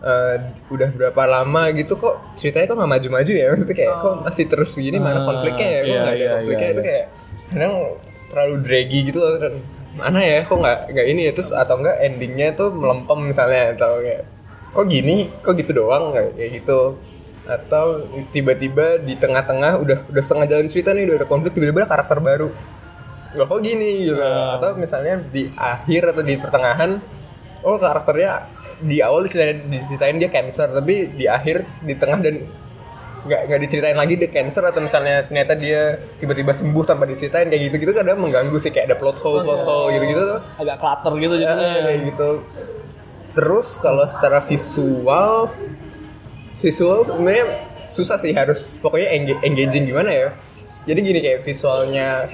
eh, 0.00 0.36
udah 0.72 0.88
berapa 0.96 1.22
lama 1.28 1.62
gitu 1.76 1.96
kok 2.00 2.34
ceritanya 2.36 2.66
kok 2.72 2.76
nggak 2.80 2.92
maju-maju 2.96 3.32
ya? 3.32 3.46
Maksudnya 3.52 3.76
kayak 3.76 3.94
kok 4.00 4.14
masih 4.24 4.44
terus 4.48 4.70
begini 4.76 4.98
mana 4.98 5.18
Ah, 5.20 5.24
konfliknya 5.28 5.68
ya? 5.68 5.80
Kok 5.80 5.86
iya, 5.86 6.00
nggak 6.00 6.14
ada 6.14 6.20
iya, 6.24 6.30
konfliknya? 6.36 6.66
iya, 6.66 6.72
itu 6.72 6.80
iya. 6.80 6.88
kayak 6.88 7.06
kadang 7.50 7.74
terlalu 8.30 8.54
draggy 8.62 8.98
gitu 9.10 9.18
loh 9.18 9.32
mana 9.90 10.22
ya 10.22 10.46
kok 10.46 10.54
nggak 10.54 10.78
nggak 10.94 11.06
ini 11.10 11.20
ya? 11.28 11.32
Terus 11.34 11.50
atau 11.52 11.74
enggak 11.82 11.96
endingnya 12.00 12.48
tuh 12.54 12.68
melempem 12.72 13.18
misalnya 13.26 13.74
atau 13.76 14.00
kayak 14.00 14.22
kok 14.70 14.86
gini 14.86 15.26
kok 15.42 15.54
gitu 15.58 15.70
doang 15.74 16.14
kayak 16.14 16.32
kayak 16.38 16.50
gitu. 16.62 16.80
Atau 17.50 18.06
tiba-tiba 18.30 19.02
di 19.02 19.18
tengah-tengah 19.18 19.82
udah 19.82 19.98
udah 20.06 20.22
setengah 20.22 20.46
jalan 20.46 20.66
cerita 20.70 20.94
nih 20.94 21.10
udah 21.10 21.16
ada 21.20 21.26
konflik 21.26 21.52
tiba-tiba 21.58 21.90
karakter 21.90 22.22
baru. 22.22 22.48
Nggak 23.34 23.46
kok 23.50 23.60
gini 23.60 23.90
gitu. 24.10 24.22
Ah. 24.22 24.56
atau 24.58 24.78
misalnya 24.78 25.18
di 25.28 25.50
akhir 25.58 26.14
atau 26.14 26.22
di 26.22 26.34
pertengahan 26.38 27.02
oh 27.66 27.76
karakternya 27.76 28.46
di 28.80 28.98
awal 29.00 29.24
diceritain, 29.24 29.60
diceritain 29.68 30.16
dia 30.16 30.28
cancer 30.28 30.68
tapi 30.68 31.12
di 31.12 31.28
akhir 31.28 31.62
di 31.80 31.94
tengah 31.94 32.18
dan 32.18 32.34
nggak 33.20 33.40
nggak 33.52 33.60
diceritain 33.60 33.92
lagi 33.94 34.16
dia 34.16 34.32
cancer 34.32 34.64
atau 34.64 34.80
misalnya 34.80 35.28
ternyata 35.28 35.52
dia 35.52 36.00
tiba-tiba 36.16 36.56
sembuh 36.56 36.84
tanpa 36.88 37.04
diceritain 37.04 37.52
kayak 37.52 37.62
gitu 37.68 37.76
gitu 37.84 37.92
kadang 37.92 38.16
mengganggu 38.16 38.56
sih 38.56 38.72
kayak 38.72 38.88
ada 38.88 38.96
plot 38.96 39.20
hole 39.20 39.44
plot 39.44 39.60
hole 39.60 39.92
gitu 39.92 40.04
gitu 40.08 40.22
tuh. 40.24 40.40
Agak 40.56 40.76
clutter 40.80 41.12
gitu 41.20 41.34
Ya, 41.36 41.52
jadinya. 41.52 41.80
kayak 41.84 42.00
gitu. 42.08 42.30
Terus 43.30 43.68
kalau 43.76 44.08
secara 44.08 44.40
visual 44.40 45.52
visual 46.60 46.98
sebenarnya 47.04 47.44
susah 47.86 48.16
sih 48.16 48.32
harus 48.32 48.80
pokoknya 48.80 49.08
engaging 49.44 49.84
gimana 49.84 50.10
ya? 50.10 50.28
Jadi 50.88 50.98
gini 51.04 51.18
kayak 51.20 51.40
visualnya 51.44 52.24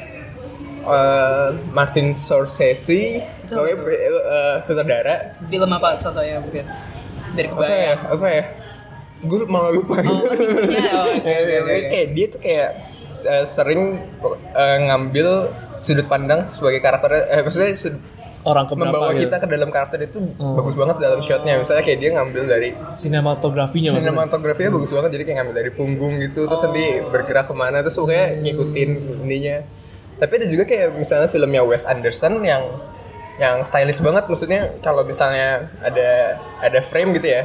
eh, 0.87 1.49
Martin 1.75 2.15
Scorsese 2.15 3.27
Betul, 3.47 3.57
pokoknya 3.57 3.97
eh, 3.97 4.57
sutradara. 4.61 5.15
Film 5.43 5.71
apa 5.71 5.89
contohnya 5.97 6.37
mungkin? 6.37 6.65
Dari 7.33 7.47
apa 7.47 7.57
ya? 7.57 7.63
kebayang. 7.63 8.01
apa 8.11 8.27
ya? 8.29 8.45
Gue 9.19 9.39
malah 9.47 9.71
lupa 9.71 9.95
gitu 9.99 10.13
Oh, 10.13 10.29
tipenya, 10.31 10.91
oh, 10.93 11.07
oke, 11.17 11.25
Ya, 11.25 11.39
oke, 11.39 11.49
ya, 11.49 11.61
oke. 11.63 11.89
kayak 11.89 12.09
dia 12.13 12.27
tuh 12.29 12.41
kayak 12.41 12.69
eh, 13.25 13.45
sering 13.45 13.81
eh, 14.53 14.79
ngambil 14.85 15.29
sudut 15.77 16.05
pandang 16.05 16.45
sebagai 16.47 16.81
karakter 16.81 17.11
eh 17.15 17.41
maksudnya 17.41 17.73
sud- 17.73 18.03
orang 18.43 18.65
keberapa 18.65 18.93
membawa 18.93 19.11
gitu. 19.11 19.27
kita 19.27 19.37
ke 19.39 19.47
dalam 19.47 19.69
karakter 19.69 19.99
itu 20.03 20.19
bagus 20.37 20.75
banget 20.75 20.97
dalam 20.99 21.19
shotnya. 21.19 21.57
Misalnya 21.57 21.83
kayak 21.83 21.99
dia 21.99 22.11
ngambil 22.13 22.43
dari 22.45 22.69
sinematografinya 22.95 23.91
maksudnya? 23.91 24.13
Sinematografinya 24.13 24.71
bagus 24.71 24.91
banget. 24.91 25.11
Jadi 25.11 25.23
kayak 25.25 25.37
ngambil 25.41 25.55
dari 25.57 25.71
punggung 25.71 26.15
gitu 26.21 26.45
terus 26.45 26.61
nanti 26.61 26.85
bergerak 27.03 27.47
ke 27.47 27.55
mana 27.55 27.81
terus 27.81 27.97
pokoknya 27.97 28.27
ngikutin 28.39 28.91
ininya. 29.23 29.57
Tapi 30.17 30.33
ada 30.35 30.47
juga 30.47 30.63
kayak 30.63 30.95
misalnya 30.95 31.27
filmnya 31.27 31.63
Wes 31.63 31.85
Anderson 31.85 32.39
yang 32.41 32.63
yang 33.37 33.61
stylish 33.63 34.01
banget 34.01 34.25
maksudnya 34.25 34.61
kalau 34.79 35.03
misalnya 35.03 35.49
ada 35.79 36.11
ada 36.59 36.81
frame 36.81 37.13
gitu 37.13 37.29
ya 37.31 37.45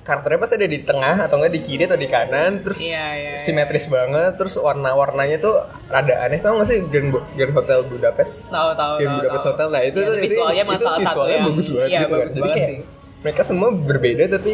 karakternya 0.00 0.36
pasti 0.36 0.54
ada 0.54 0.66
di 0.66 0.80
tengah 0.80 1.16
atau 1.18 1.34
enggak 1.34 1.48
di 1.50 1.60
kiri 1.60 1.82
atau 1.82 1.96
di 1.96 2.04
kanan 2.06 2.60
terus 2.60 2.82
Iya, 2.82 2.92
iya, 2.92 3.28
iya. 3.30 3.36
simetris 3.36 3.86
banget 3.86 4.34
terus 4.34 4.58
warna-warnanya 4.58 5.38
tuh 5.38 5.54
rada 5.86 6.20
aneh 6.20 6.36
tau 6.38 6.56
gak 6.56 6.66
sih 6.66 6.84
Grand, 6.84 7.08
Bo- 7.08 7.24
Grand 7.32 7.52
Hotel 7.52 7.80
Budapest 7.84 8.44
Tahu 8.46 8.68
tahu 8.74 8.92
Grand 8.94 9.08
tahu. 9.08 9.18
Budapest 9.22 9.40
tahu. 9.40 9.50
Hotel 9.50 9.68
nah 9.70 9.82
itu 9.82 9.96
Iya, 9.96 10.04
tuh 10.04 10.14
itu 10.14 10.24
visualnya 10.26 10.60
itu 10.60 10.70
masalah 10.70 10.92
satu 10.92 11.00
visualnya 11.00 11.34
yang 11.34 11.46
bagus 11.46 11.66
banget 11.70 11.88
iya, 11.88 11.98
gitu 11.98 12.04
kan 12.06 12.18
bagus 12.18 12.32
jadi 12.32 12.42
banget 12.42 12.56
kayak 12.58 12.68
sih. 12.68 12.78
mereka 13.24 13.40
semua 13.42 13.68
berbeda 13.72 14.24
tapi 14.28 14.52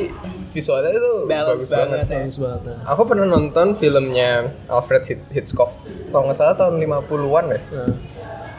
visualnya 0.50 0.92
tuh 0.94 1.16
Balance 1.24 1.50
bagus 1.50 1.68
banget. 1.68 1.88
banget. 1.90 2.06
ya. 2.06 2.18
bagus 2.20 2.36
banget 2.38 2.60
nah. 2.62 2.78
Aku 2.86 3.02
pernah 3.04 3.26
nonton 3.28 3.66
filmnya 3.74 4.30
Alfred 4.68 5.02
Hitch- 5.04 5.30
Hitchcock. 5.32 5.70
Kalau 6.06 6.22
nggak 6.22 6.36
salah 6.36 6.54
tahun 6.54 6.78
50-an 6.78 7.44
ya. 7.48 7.58
Nah. 7.72 7.90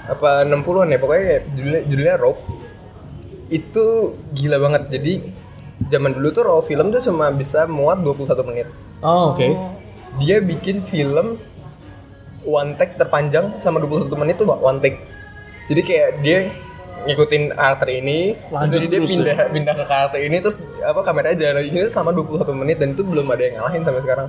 Apa 0.10 0.46
60-an 0.48 0.90
ya 0.90 0.98
pokoknya 0.98 1.46
judulnya, 1.54 1.82
judulnya 1.86 2.16
Rope. 2.18 2.42
Itu 3.52 4.16
gila 4.34 4.58
banget. 4.58 4.90
Jadi 4.90 5.14
zaman 5.90 6.14
dulu 6.14 6.30
tuh 6.30 6.44
roll 6.46 6.62
film 6.62 6.94
tuh 6.94 7.02
cuma 7.02 7.34
bisa 7.34 7.66
muat 7.66 8.00
21 8.04 8.48
menit. 8.48 8.68
oh 9.02 9.34
oke 9.34 9.48
Dia 10.22 10.38
bikin 10.44 10.86
film 10.86 11.40
one 12.46 12.78
take 12.78 13.00
terpanjang 13.00 13.58
sama 13.58 13.82
21 13.82 14.12
menit 14.20 14.38
tuh 14.38 14.46
one 14.50 14.78
take. 14.84 15.00
Jadi 15.72 15.82
kayak 15.82 16.10
dia 16.22 16.40
ngikutin 17.02 17.58
karakter 17.58 17.90
ini, 17.98 18.38
terus 18.38 18.54
Lanjut 18.54 18.74
jadi 18.78 18.86
dia 18.86 19.00
terus 19.02 19.10
pindah 19.18 19.38
pindah 19.50 19.74
ke 19.74 19.86
karakter 19.90 20.20
ini 20.22 20.38
terus 20.38 20.62
apa 20.86 21.02
kameranya 21.02 21.34
jalan 21.34 21.66
lagi 21.66 21.70
sama 21.90 22.14
21 22.14 22.46
menit 22.54 22.78
dan 22.78 22.94
itu 22.94 23.02
belum 23.02 23.26
ada 23.26 23.42
yang 23.42 23.56
ngalahin 23.58 23.82
sampai 23.82 24.02
sekarang. 24.06 24.28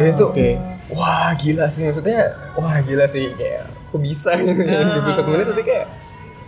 dan 0.00 0.06
itu 0.16 0.24
oke. 0.24 0.48
wah 0.96 1.30
gila 1.36 1.66
sih 1.68 1.84
maksudnya 1.84 2.32
wah 2.56 2.80
gila 2.80 3.04
sih 3.04 3.28
kayak 3.36 3.68
kok 3.86 4.00
bisa 4.00 4.34
21 4.38 5.30
menit 5.30 5.46
tapi 5.46 5.62
kayak 5.62 5.86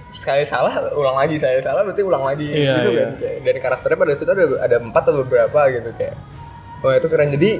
sekali 0.08 0.42
salah 0.42 0.72
ulang 0.92 1.14
lagi 1.14 1.36
saya 1.36 1.58
salah 1.58 1.82
berarti 1.82 2.00
ulang 2.00 2.24
lagi 2.24 2.48
Iya, 2.48 2.74
gitu 2.78 2.88
iya. 2.90 2.98
kan 2.98 3.10
kayak 3.14 3.36
dari 3.42 3.58
karakternya 3.58 3.98
pada 3.98 4.12
situ 4.12 4.28
ada 4.28 4.44
ada 4.58 4.76
empat 4.78 5.02
atau 5.02 5.20
beberapa 5.20 5.60
gitu 5.68 5.90
kayak 5.94 6.16
wah 6.80 6.94
itu 6.94 7.06
keren 7.06 7.30
jadi 7.30 7.50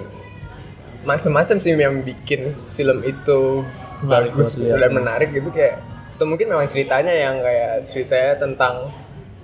macam-macam 1.01 1.57
sih 1.57 1.73
yang 1.73 2.01
bikin 2.01 2.41
film 2.69 3.01
itu 3.03 3.63
Menarik 3.99 4.31
bagus 4.33 4.57
lihat. 4.57 4.79
dan 4.79 4.91
menarik 4.93 5.29
gitu 5.31 5.49
kayak 5.49 5.79
atau 6.15 6.25
mungkin 6.25 6.47
memang 6.49 6.67
ceritanya 6.67 7.11
yang 7.11 7.39
kayak 7.39 7.85
ceritanya 7.85 8.33
tentang 8.37 8.75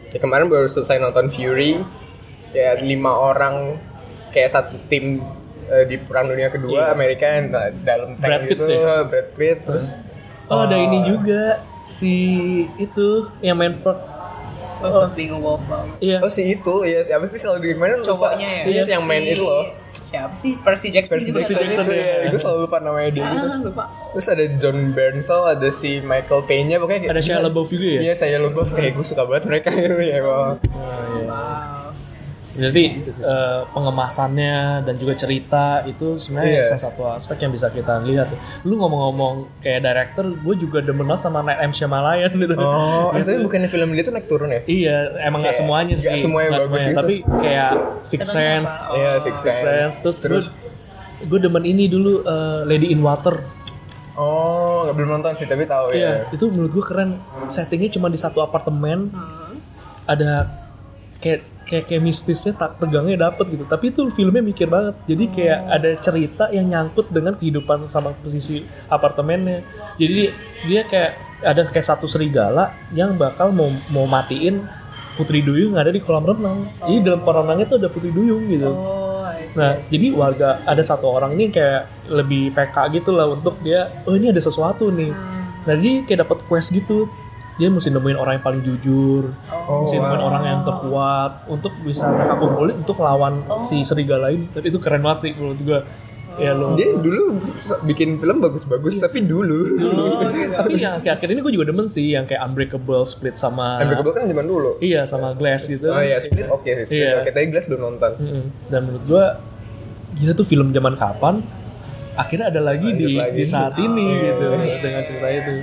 ya 0.08 0.18
kemarin 0.18 0.46
baru 0.46 0.66
selesai 0.66 0.98
nonton 0.98 1.26
Fury 1.28 1.78
kayak 2.50 2.80
lima 2.80 3.10
orang 3.10 3.78
kayak 4.30 4.48
satu 4.48 4.78
tim 4.84 5.22
eh, 5.66 5.84
di 5.84 5.96
perang 5.96 6.26
dunia 6.26 6.48
kedua 6.48 6.88
Iya. 6.88 6.92
Amerika 6.92 7.26
yang 7.28 7.46
da- 7.48 7.74
dalam 7.76 8.10
tank 8.14 8.24
Brad 8.24 8.42
Pitt 8.42 8.50
gitu 8.52 8.64
ya? 8.66 9.02
Brad 9.02 9.28
Pitt 9.32 9.58
terus 9.62 9.86
oh 10.46 10.60
ada 10.60 10.76
ini 10.76 10.98
juga 11.04 11.42
si 11.82 12.14
itu 12.76 13.08
yang 13.40 13.54
main 13.54 13.74
per 13.74 13.96
First 14.76 15.00
of 15.00 15.16
being 15.16 15.32
a 15.32 15.38
wallflower. 15.38 15.88
iya 15.98 16.20
oh 16.20 16.28
si 16.28 16.44
itu 16.46 16.74
ya 16.82 17.08
apa 17.08 17.24
sih 17.24 17.36
selalu 17.36 17.72
lupa. 17.96 18.04
Cowoknya 18.04 18.48
ya. 18.50 18.62
iya 18.66 18.80
si 18.82 18.90
yang 18.90 19.04
main 19.04 19.22
Si- 19.22 19.32
itu 19.32 19.42
loh 19.42 19.64
Siapa 19.94 20.34
sih? 20.36 20.54
Percy 20.56 20.88
Jackson 20.90 21.16
Percy 21.16 21.30
juga. 21.30 21.40
Jackson, 21.40 21.56
Percy 21.56 21.64
Jackson, 21.64 21.84
itu 21.86 21.94
ya. 21.96 22.14
ya 22.20 22.26
gue 22.28 22.38
selalu 22.38 22.60
lupa 22.60 22.76
namanya 22.78 23.10
dia 23.10 23.24
gitu 23.24 23.38
Ah, 23.40 23.58
lupa. 23.60 23.84
terus 24.12 24.26
ada 24.28 24.44
John 24.52 24.78
Bernthal 24.92 25.42
ada 25.48 25.68
si 25.70 25.90
Michael 26.00 26.42
Payne 26.44 26.76
pokoknya 26.76 27.00
kayak 27.00 27.14
ada 27.14 27.22
Shia 27.22 27.38
LaBeouf 27.40 27.68
juga 27.68 27.86
ya 27.88 28.00
iya 28.02 28.14
saya 28.14 28.36
LaBeouf 28.38 28.70
kayak 28.70 28.92
gue 28.92 29.04
suka 29.04 29.22
banget 29.24 29.44
mereka 29.48 29.68
gitu 29.72 29.96
ya. 29.96 30.18
Wow. 30.20 30.60
Jadi 32.54 32.84
eh, 33.04 33.60
pengemasannya 33.68 34.56
dan 34.80 34.94
juga 34.94 35.14
cerita 35.14 35.64
itu 35.82 36.14
sebenarnya 36.14 36.52
Iya. 36.54 36.62
salah 36.64 36.82
satu 36.84 37.02
aspek 37.08 37.36
yang 37.40 37.50
bisa 37.50 37.66
kita 37.68 37.98
lihat. 38.00 38.30
Lu 38.62 38.76
ngomong-ngomong 38.76 39.58
kayak 39.58 39.82
director, 39.82 40.30
gue 40.30 40.54
juga 40.56 40.78
demen 40.78 41.02
banget 41.02 41.22
sama 41.24 41.40
Night 41.40 41.58
M 41.60 41.72
Shyamalan 41.72 42.30
gitu. 42.38 42.54
oh 42.54 43.10
eh, 43.10 43.20
tapi 43.20 43.42
bukannya 43.42 43.66
film 43.66 43.90
dia 43.90 44.02
tuh 44.02 44.12
naik 44.12 44.26
turun 44.26 44.48
ya 44.48 44.62
Iya, 44.64 44.96
emang 45.20 45.42
nggak 45.42 45.50
semuanya 45.52 45.94
sih. 45.94 46.06
nggak 46.06 46.20
semuanya 46.20 46.48
nggak 46.52 46.64
bagus 46.64 46.82
gitu. 46.84 46.96
Tapi 46.96 47.14
kayak 47.36 47.72
Six 48.00 48.22
Sense, 48.24 48.74
apa? 48.84 48.94
Iya, 48.94 49.10
Six 49.18 49.34
Sense. 49.36 49.92
Terus, 50.00 50.16
Terus- 50.20 50.50
gue 51.20 51.38
demen 51.38 51.62
ini 51.62 51.86
dulu 51.86 52.22
eh, 52.22 52.60
Lady 52.64 52.88
in 52.88 53.00
Water. 53.00 53.42
oh 54.14 54.86
nggak 54.86 54.94
belum 54.94 55.10
nonton 55.12 55.34
sih 55.34 55.42
tapi 55.42 55.66
tahu 55.66 55.90
Iya, 55.90 56.30
ya 56.30 56.30
itu 56.30 56.46
menurut 56.46 56.70
gue 56.70 56.84
keren. 56.84 57.18
Settingnya 57.46 57.90
cuma 57.90 58.06
di 58.06 58.14
satu 58.14 58.38
apartemen. 58.38 59.10
Hmm. 59.10 59.58
Ada 60.04 60.46
kayak 61.22 61.40
kayak 61.66 61.84
kayak 61.90 62.02
mistisnya 62.02 62.52
tak 62.54 62.78
tegangnya 62.80 63.30
dapet 63.30 63.54
gitu. 63.54 63.64
Tapi 63.66 63.90
itu 63.92 64.08
filmnya 64.14 64.42
mikir 64.42 64.66
banget. 64.70 64.94
Jadi 65.06 65.24
kayak 65.30 65.60
ada 65.68 65.90
cerita 66.00 66.44
yang 66.50 66.66
nyangkut 66.70 67.10
dengan 67.10 67.34
kehidupan 67.36 67.86
sama 67.90 68.14
posisi 68.18 68.64
apartemennya. 68.88 69.66
Jadi 69.98 70.30
dia 70.64 70.82
kayak 70.86 71.12
ada 71.44 71.60
kayak 71.68 71.86
satu 71.86 72.08
serigala 72.08 72.72
yang 72.96 73.14
bakal 73.20 73.52
mau 73.52 73.68
mau 73.92 74.08
matiin 74.08 74.64
Putri 75.14 75.46
Duyung 75.46 75.78
ada 75.78 75.94
di 75.94 76.02
kolam 76.02 76.26
renang. 76.26 76.66
Jadi 76.82 76.98
dalam 77.06 77.22
kolam 77.22 77.46
renangnya 77.46 77.66
tuh 77.70 77.78
ada 77.78 77.88
Putri 77.92 78.10
Duyung 78.10 78.50
gitu. 78.50 78.66
Oh, 78.66 79.22
I 79.22 79.46
see. 79.46 79.58
Nah, 79.62 79.78
jadi 79.86 80.06
warga 80.10 80.58
ada 80.66 80.82
satu 80.82 81.06
orang 81.06 81.38
ini 81.38 81.54
kayak 81.54 82.10
lebih 82.10 82.50
PK 82.50 82.98
gitu 82.98 83.14
lah 83.14 83.30
untuk 83.30 83.54
dia, 83.62 83.94
oh 84.10 84.18
ini 84.18 84.34
ada 84.34 84.42
sesuatu 84.42 84.90
nih. 84.90 85.14
Nah, 85.64 85.74
jadi 85.78 85.92
kayak 86.02 86.18
dapat 86.26 86.38
quest 86.50 86.74
gitu. 86.74 87.06
Dia 87.54 87.68
mesti 87.68 87.88
nemuin 87.88 88.14
orang 88.14 88.32
yang 88.34 88.44
paling 88.44 88.62
jujur, 88.62 89.30
Oh, 89.64 89.80
mesti 89.80 89.96
nemuin 89.96 90.18
wow. 90.18 90.28
orang 90.28 90.42
yang 90.44 90.60
terkuat 90.62 91.32
untuk 91.46 91.70
bisa 91.80 92.08
mereka 92.08 92.34
kumpulin 92.36 92.74
untuk 92.76 92.98
lawan 92.98 93.34
si 93.60 93.80
serigala 93.80 94.28
ini. 94.28 94.46
Tapi 94.48 94.68
itu 94.68 94.78
keren 94.78 95.00
banget 95.00 95.18
sih 95.20 95.32
menurut 95.32 95.60
gue. 95.60 95.80
Ya 96.34 96.50
lo. 96.50 96.74
dia 96.74 96.90
dulu 96.92 97.38
bikin 97.84 98.18
film 98.18 98.42
bagus-bagus 98.42 98.98
tapi 98.98 99.22
dulu 99.22 99.62
Tapi 100.58 100.82
yang 100.82 100.98
kayak 100.98 101.22
akhir 101.22 101.30
ini 101.30 101.38
gue 101.38 101.54
juga 101.54 101.70
demen 101.70 101.86
sih 101.86 102.10
yang 102.10 102.26
kayak 102.26 102.42
Unbreakable 102.42 103.06
Split 103.06 103.38
sama 103.38 103.78
Unbreakable 103.78 104.10
kan 104.12 104.26
zaman 104.26 104.42
dulu 104.42 104.82
iya 104.82 105.06
sama 105.06 105.30
Glass 105.32 105.70
gitu. 105.70 105.86
oh 105.86 106.02
iya 106.02 106.18
Split 106.18 106.50
oke 106.50 106.66
sih 106.82 106.90
Split 106.90 107.06
Iya. 107.06 107.22
oke 107.22 107.30
tapi 107.30 107.46
Glass 107.48 107.70
belum 107.70 107.82
nonton 107.84 108.10
Mm-mm. 108.18 108.44
Dan 108.66 108.80
menurut 108.82 109.04
gue 109.06 109.24
gila 110.16 110.32
tuh 110.32 110.42
film 110.42 110.68
zaman 110.68 110.94
kapan 110.94 111.38
akhirnya 112.14 112.46
ada 112.48 112.60
lagi 112.60 112.86
Lanjut 112.86 113.00
di 113.02 113.06
lagi. 113.12 113.34
di 113.34 113.44
saat 113.44 113.74
ini 113.76 114.06
gitu 114.22 114.46
iya. 114.56 114.76
dengan 114.78 115.02
cerita 115.02 115.28
itu. 115.28 115.54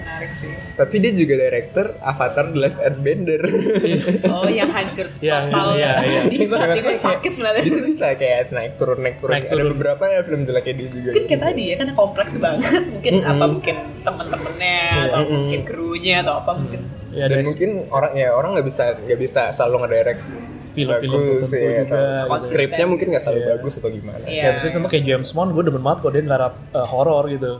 Tapi 0.74 0.96
dia 0.98 1.12
juga 1.14 1.34
director 1.38 1.86
Avatar 1.98 2.46
The 2.48 2.58
Last 2.58 2.80
Airbender 2.80 3.42
Oh, 4.28 4.46
yang 4.46 4.68
hancur 4.68 5.08
Iya, 5.22 5.48
total. 5.48 5.68
iya, 5.76 5.92
iya. 6.02 6.22
Tiba-tiba 6.28 6.92
sakit 6.94 7.34
ngeliatnya. 7.34 7.64
itu 7.64 7.80
bisa 7.84 8.06
kayak 8.14 8.50
naik 8.50 8.74
turun 8.76 9.00
naik 9.00 9.18
turun 9.18 9.32
Naik 9.34 9.46
ada 9.46 9.56
turun. 9.56 9.72
beberapa 9.72 10.04
ya 10.06 10.20
film 10.22 10.42
jeleknya 10.44 10.74
dia 10.76 10.88
juga 10.90 11.10
Mungkin 11.10 11.26
kayak 11.26 11.42
tadi 11.42 11.64
ya 11.64 11.76
kan 11.78 11.88
kompleks 11.94 12.34
banget. 12.36 12.72
Mungkin 12.90 13.14
apa 13.22 13.46
mungkin 13.48 13.76
temen-temennya 14.02 14.78
atau 15.04 15.18
Mm-mm. 15.20 15.32
mungkin 15.34 15.62
krunya 15.64 16.16
atau 16.20 16.34
apa 16.38 16.52
mungkin. 16.54 16.82
Ya, 17.12 17.28
dan 17.28 17.38
ada 17.38 17.44
mungkin 17.44 17.70
orang 17.90 18.12
ya 18.14 18.28
orang 18.32 18.50
nggak 18.56 18.68
bisa 18.68 18.84
nggak 18.98 19.20
bisa 19.20 19.42
selalu 19.52 19.76
ngedirect 19.84 20.22
film-film 20.72 21.14
tertentu 21.14 21.54
ya, 21.54 21.84
juga. 21.84 22.02
gitu. 22.26 22.42
skripnya 22.42 22.86
mungkin 22.88 23.08
nggak 23.12 23.22
selalu 23.22 23.40
Iya. 23.40 23.50
bagus 23.54 23.74
atau 23.76 23.90
gimana 23.90 24.24
Iya. 24.24 24.42
Ya, 24.42 24.50
biasanya 24.52 24.80
kayak 24.88 25.06
James 25.06 25.30
Bond, 25.30 25.50
gue 25.52 25.64
demen 25.64 25.82
banget 25.82 26.00
kok 26.00 26.12
dia 26.12 26.24
garap 26.24 26.54
uh, 26.72 26.88
horor 26.88 27.24
gitu. 27.28 27.52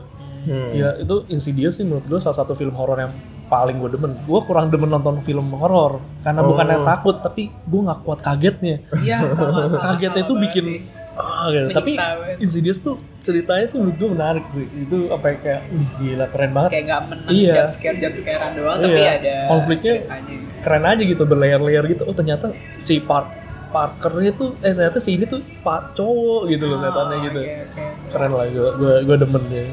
Hmm. 0.42 0.70
Ya 0.72 0.88
itu 0.96 1.16
Insidious 1.28 1.76
sih 1.76 1.84
menurut 1.84 2.02
gue 2.02 2.18
salah 2.18 2.34
satu 2.36 2.52
film 2.52 2.72
horor 2.72 2.98
yang 2.98 3.12
paling 3.46 3.76
gue 3.76 3.90
demen. 3.90 4.16
Gue 4.22 4.40
kurang 4.42 4.68
demen 4.68 4.88
nonton 4.88 5.20
film 5.20 5.52
horor 5.52 6.00
karena 6.20 6.40
Oh. 6.40 6.48
bukan 6.48 6.66
yang 6.66 6.82
takut, 6.82 7.20
tapi 7.20 7.46
gue 7.48 7.80
nggak 7.80 8.00
kuat 8.00 8.20
kagetnya. 8.20 8.80
Iya, 8.98 9.28
sama 9.30 9.68
sama. 9.68 9.78
Kagetnya 9.86 10.22
itu 10.22 10.34
bikin 10.34 10.64
ah, 11.22 11.46
gitu. 11.48 11.66
Menyiksa 11.68 12.04
Tapi. 12.10 12.32
Insidious 12.38 12.78
tuh 12.78 12.94
ceritanya 13.18 13.64
sih 13.64 13.76
menurut 13.76 13.96
gue 13.96 14.10
menarik 14.10 14.44
sih. 14.48 14.66
Itu 14.66 15.08
apa 15.08 15.26
ya, 15.28 15.36
kayak 15.38 15.60
"Wih, 15.68 15.88
gila 15.96 16.26
keren 16.26 16.50
banget. 16.52 16.70
kayak 16.70 16.84
gak 16.86 17.02
menang 17.06 17.30
Iya. 17.30 17.52
jump 17.56 17.70
scare 17.70 17.96
jump 17.96 18.14
scarean 18.14 18.52
doang 18.52 18.78
tapi 18.78 18.98
Iya. 18.98 19.12
ada 19.16 19.34
Konfliknya 19.46 19.94
ceritanya. 20.00 20.36
keren 20.60 20.84
aja 20.84 21.02
gitu 21.04 21.22
berlayer-layer 21.24 21.84
gitu. 21.88 22.02
Oh 22.02 22.12
ternyata 22.12 22.46
si 22.76 22.98
Park 23.00 23.26
Parkernya 23.68 24.32
tuh 24.32 24.52
eh 24.60 24.70
ternyata 24.70 24.98
si 24.98 25.16
ini 25.16 25.24
tuh 25.24 25.40
pak 25.58 25.94
cowok 25.94 26.44
gitu 26.46 26.64
loh 26.66 26.76
setannya 26.76 27.16
Oh, 27.16 27.24
gitu. 27.24 27.40
oke, 27.40 27.56
oke. 27.72 27.84
keren 28.10 28.30
lah 28.30 28.44
gue 28.46 28.68
gue 28.74 28.94
gue 29.02 29.16
demen 29.18 29.44
ya 29.48 29.64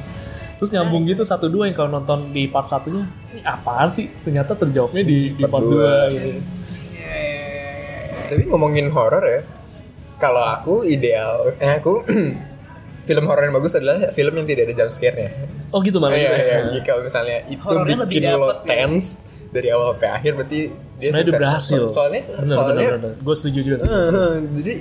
terus 0.56 0.72
nyambung 0.72 1.04
gitu 1.04 1.20
satu 1.22 1.47
dua 1.47 1.68
yang 1.68 1.76
kalau 1.78 1.91
nonton 1.93 2.32
di 2.32 2.43
part 2.45 2.64
satunya 2.64 3.04
ini 3.30 3.39
apaan 3.41 3.88
sih 3.88 4.08
ternyata 4.18 4.56
terjawabnya 4.56 5.04
di 5.04 5.32
di 5.32 5.43
part 5.43 5.52
Part 5.54 5.64
dua 5.66 5.84
dua. 6.08 6.12
gitu 6.12 6.30
Iya, 6.32 6.39
iya, 6.95 7.12
iya, 7.12 7.43
iya, 7.43 7.72
iya. 8.08 8.28
tapi 8.30 8.41
ngomongin 8.45 8.88
horor 8.88 9.20
ya 9.22 9.39
kalau 10.20 10.44
aku 10.44 10.86
ideal 10.86 11.56
eh 11.58 11.80
aku 11.80 12.04
film 13.08 13.26
horor 13.26 13.44
yang 13.48 13.56
bagus 13.58 13.74
adalah 13.74 14.12
film 14.14 14.38
yang 14.38 14.46
tidak 14.46 14.70
ada 14.70 14.74
jump 14.86 14.92
scare-nya 14.94 15.32
oh 15.74 15.80
gitu 15.82 15.98
malah 15.98 16.20
iya, 16.20 16.30
ya? 16.30 16.38
iya. 16.38 16.58
Jadi 16.70 16.80
kalau 16.86 17.02
misalnya 17.02 17.38
itu 17.50 17.64
Horornya 17.64 17.98
lebih 18.06 18.20
bikin 18.22 18.30
lo 18.36 18.38
dapet 18.54 18.58
ya. 18.60 18.68
tense 18.70 19.10
dari 19.50 19.68
awal 19.74 19.98
sampai 19.98 20.10
akhir 20.14 20.32
berarti 20.38 20.60
dia 20.70 21.10
sebenarnya 21.10 21.26
udah 21.26 21.34
sukses. 21.34 21.42
berhasil 21.42 21.82
soalnya 21.90 22.22
bener 22.38 22.56
soalnya 22.56 22.76
bener 22.78 22.98
bener 23.02 23.14
gue 23.18 23.36
setuju 23.40 23.60
juga. 23.66 23.76
Eh, 23.82 24.36
jadi 24.62 24.74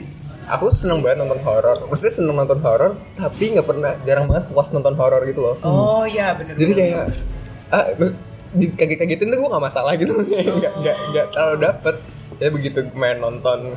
aku 0.49 0.65
seneng 0.73 0.99
banget 1.05 1.17
nonton 1.25 1.41
horor 1.45 1.77
maksudnya 1.89 2.13
seneng 2.13 2.37
nonton 2.37 2.59
horor 2.61 2.93
tapi 3.17 3.45
nggak 3.57 3.67
pernah 3.69 3.93
jarang 4.05 4.27
banget 4.29 4.45
puas 4.53 4.69
nonton 4.73 4.95
horor 4.97 5.23
gitu 5.29 5.41
loh 5.45 5.57
oh 5.65 6.05
iya 6.09 6.33
bener 6.37 6.57
jadi 6.57 6.73
bener. 6.73 6.85
kayak 6.85 7.05
ah 7.69 7.85
dikaget-kagetin 8.49 9.29
tuh 9.29 9.39
gue 9.45 9.51
gak 9.53 9.61
masalah 9.61 9.93
gitu 10.01 10.13
nggak 10.61 10.73
nggak 10.81 10.97
nggak 11.13 11.27
terlalu 11.37 11.57
dapet 11.69 11.95
ya 12.41 12.49
begitu 12.49 12.79
main 12.97 13.21
nonton 13.21 13.77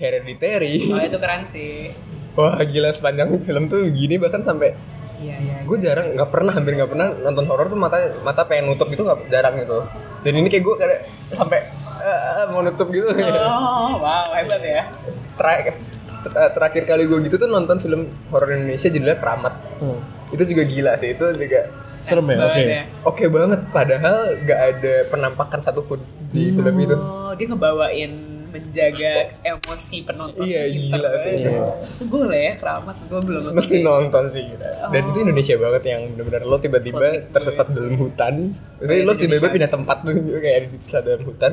Hereditary. 0.00 0.88
Oh 0.88 0.98
itu 0.98 1.18
keren 1.20 1.44
sih. 1.46 1.92
Wah 2.32 2.56
gila 2.58 2.88
sepanjang 2.90 3.28
film 3.44 3.68
tuh 3.68 3.84
gini 3.92 4.16
bahkan 4.16 4.40
sampai 4.40 4.72
iya 5.20 5.36
iya 5.36 5.56
gue 5.60 5.76
jarang 5.76 6.16
nggak 6.16 6.30
pernah 6.32 6.56
hampir 6.56 6.72
nggak 6.72 6.88
pernah 6.88 7.12
nonton 7.12 7.44
horor 7.44 7.68
tuh 7.68 7.76
mata 7.76 8.00
mata 8.24 8.48
pengen 8.48 8.72
nutup 8.72 8.88
gitu 8.88 9.04
nggak 9.04 9.28
jarang 9.28 9.60
gitu. 9.60 9.84
Dan 10.20 10.32
ini 10.34 10.48
kayak 10.48 10.64
gue 10.64 10.74
kayak 10.74 11.00
sampai 11.28 11.60
eh, 12.00 12.44
mau 12.48 12.64
nutup 12.64 12.88
gitu. 12.88 13.04
Oh 13.04 14.00
wow 14.00 14.24
hebat 14.32 14.64
ya. 14.64 14.88
Terakhir 15.36 15.76
ter- 16.20 16.50
terakhir 16.52 16.82
kali 16.84 17.04
gue 17.04 17.18
gitu 17.22 17.36
tuh 17.36 17.48
nonton 17.48 17.76
film 17.76 18.08
horor 18.28 18.50
Indonesia 18.50 18.88
judulnya 18.88 19.16
Keramat. 19.16 19.54
Hmm. 19.78 20.00
itu 20.30 20.46
juga 20.46 20.62
gila 20.62 20.94
sih 20.94 21.10
itu 21.10 21.26
juga 21.34 21.66
serem 22.00 22.22
ya 22.24 22.38
Banget 22.38 22.54
oke. 22.54 22.62
ya. 22.62 22.82
oke 23.02 23.24
banget 23.28 23.60
padahal 23.74 24.16
nggak 24.38 24.60
ada 24.62 24.94
penampakan 25.10 25.58
satupun 25.58 25.98
di 26.30 26.54
film 26.54 26.70
itu. 26.78 26.94
oh 26.94 27.34
dia 27.34 27.50
ngebawain 27.50 28.12
menjaga 28.50 29.12
emosi 29.40 29.96
penonton 30.02 30.42
Iya, 30.42 30.62
gila 30.68 31.10
sih. 31.16 31.32
Iya. 31.40 31.62
Boleh 32.06 32.42
ya 32.42 32.52
keramat 32.54 32.96
gue 33.00 33.20
belum 33.20 33.40
nonton. 33.42 33.56
mesti 33.56 33.76
nonton 33.80 34.22
sih 34.26 34.42
kita. 34.44 34.68
Dan 34.90 35.02
Oh. 35.02 35.10
itu 35.10 35.18
Indonesia 35.20 35.54
banget 35.56 35.82
yang 35.86 36.00
benar-benar 36.12 36.42
lo 36.44 36.56
tiba-tiba 36.56 37.06
tersesat 37.30 37.66
dalam 37.70 37.94
hutan. 37.96 38.34
Maksudnya 38.76 39.02
lo 39.02 39.14
tiba-tiba 39.14 39.48
pindah 39.48 39.70
tempat 39.70 39.96
tuh 40.02 40.14
kayak 40.36 40.58
tersesat 40.74 41.02
dalam 41.04 41.22
hutan. 41.24 41.52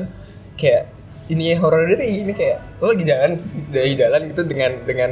Kayak 0.54 0.82
ini 1.28 1.52
horornya 1.54 1.94
tuh 1.94 2.06
ini 2.06 2.32
kayak 2.32 2.58
lo 2.78 2.90
lagi 2.90 3.04
jalan 3.04 3.30
dari 3.68 3.92
jalan 3.94 4.20
gitu 4.28 4.42
dengan 4.42 4.72
dengan 4.82 5.10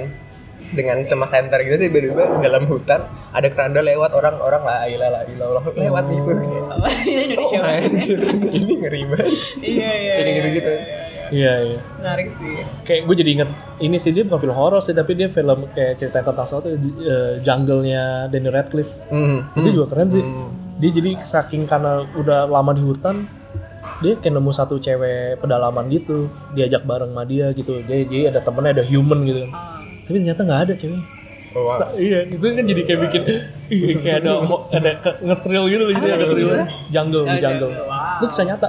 dengan 0.74 0.98
cemas 1.06 1.30
center 1.30 1.58
gitu 1.62 1.76
tiba-tiba 1.78 2.42
dalam 2.42 2.66
hutan 2.66 3.06
ada 3.30 3.48
keranda 3.52 3.84
lewat 3.84 4.10
orang-orang 4.16 4.62
lah 4.66 4.78
ilah 4.90 5.08
lah 5.12 5.22
ilah 5.28 5.62
lewat 5.74 6.04
gitu 6.10 6.32
kayak 6.34 6.66
Oh, 6.76 6.92
ini 6.92 7.22
Indonesia 7.32 7.58
oh 7.58 7.72
anjir 7.72 8.18
ini 8.52 8.72
ngeri 8.84 9.02
banget 9.08 9.28
Iya 9.64 9.90
iya. 9.96 10.12
Jadi 10.18 10.30
iya, 10.30 10.38
gitu-gitu. 10.38 10.70
iya, 10.70 10.82
iya, 10.82 10.96
iya. 11.00 11.26
Iya 11.26 11.54
iya. 11.64 11.80
Menarik 11.98 12.28
sih. 12.36 12.54
Kayak 12.84 13.00
gue 13.08 13.14
jadi 13.16 13.30
inget 13.32 13.50
ini 13.82 13.96
sih 13.96 14.10
dia 14.12 14.22
bukan 14.28 14.40
film 14.44 14.56
horor 14.56 14.80
sih 14.84 14.94
tapi 14.94 15.12
dia 15.16 15.28
film 15.32 15.66
kayak 15.72 15.94
cerita 15.98 16.20
tentang 16.22 16.46
suatu 16.46 16.68
uh, 16.70 17.40
jungle-nya 17.40 18.28
Danny 18.30 18.50
Radcliffe. 18.52 18.94
Hmm. 19.10 19.46
Itu 19.56 19.68
juga 19.82 19.96
keren 19.96 20.08
sih. 20.12 20.22
Dia 20.76 20.90
jadi 20.92 21.10
saking 21.24 21.64
karena 21.64 22.04
udah 22.14 22.44
lama 22.46 22.76
di 22.76 22.82
hutan 22.84 23.24
dia 24.04 24.12
kayak 24.20 24.36
nemu 24.36 24.52
satu 24.52 24.76
cewek 24.76 25.40
pedalaman 25.40 25.88
gitu 25.88 26.28
diajak 26.52 26.84
bareng 26.84 27.16
sama 27.16 27.24
dia 27.24 27.48
gitu 27.56 27.80
jadi, 27.80 28.04
jadi 28.04 28.24
ada 28.28 28.40
temennya 28.44 28.76
ada 28.76 28.84
human 28.84 29.24
gitu. 29.24 29.48
Tapi 30.06 30.16
ternyata 30.16 30.42
nggak 30.42 30.62
ada 30.62 30.74
cewek 30.74 31.02
Oh, 31.48 31.64
wow. 31.64 31.72
Sa- 31.72 31.96
iya 31.96 32.20
itu 32.22 32.36
kan 32.36 32.60
jadi 32.60 32.82
kayak 32.84 33.00
bikin 33.02 33.22
ih, 33.70 33.96
kayak 33.96 34.20
ada 34.20 34.44
ada 34.70 34.90
ke- 34.94 35.20
nge-thrill 35.22 35.64
gitu 35.66 35.82
loh 35.82 35.92
jadi 35.94 36.08
ada 36.10 36.24
judulnya? 36.26 36.66
jungle 36.86 37.22
Oh, 37.22 37.26
di 37.26 37.36
jungle 37.38 37.72
wow. 37.80 38.16
itu 38.16 38.24
kisah 38.28 38.44
nyata 38.46 38.68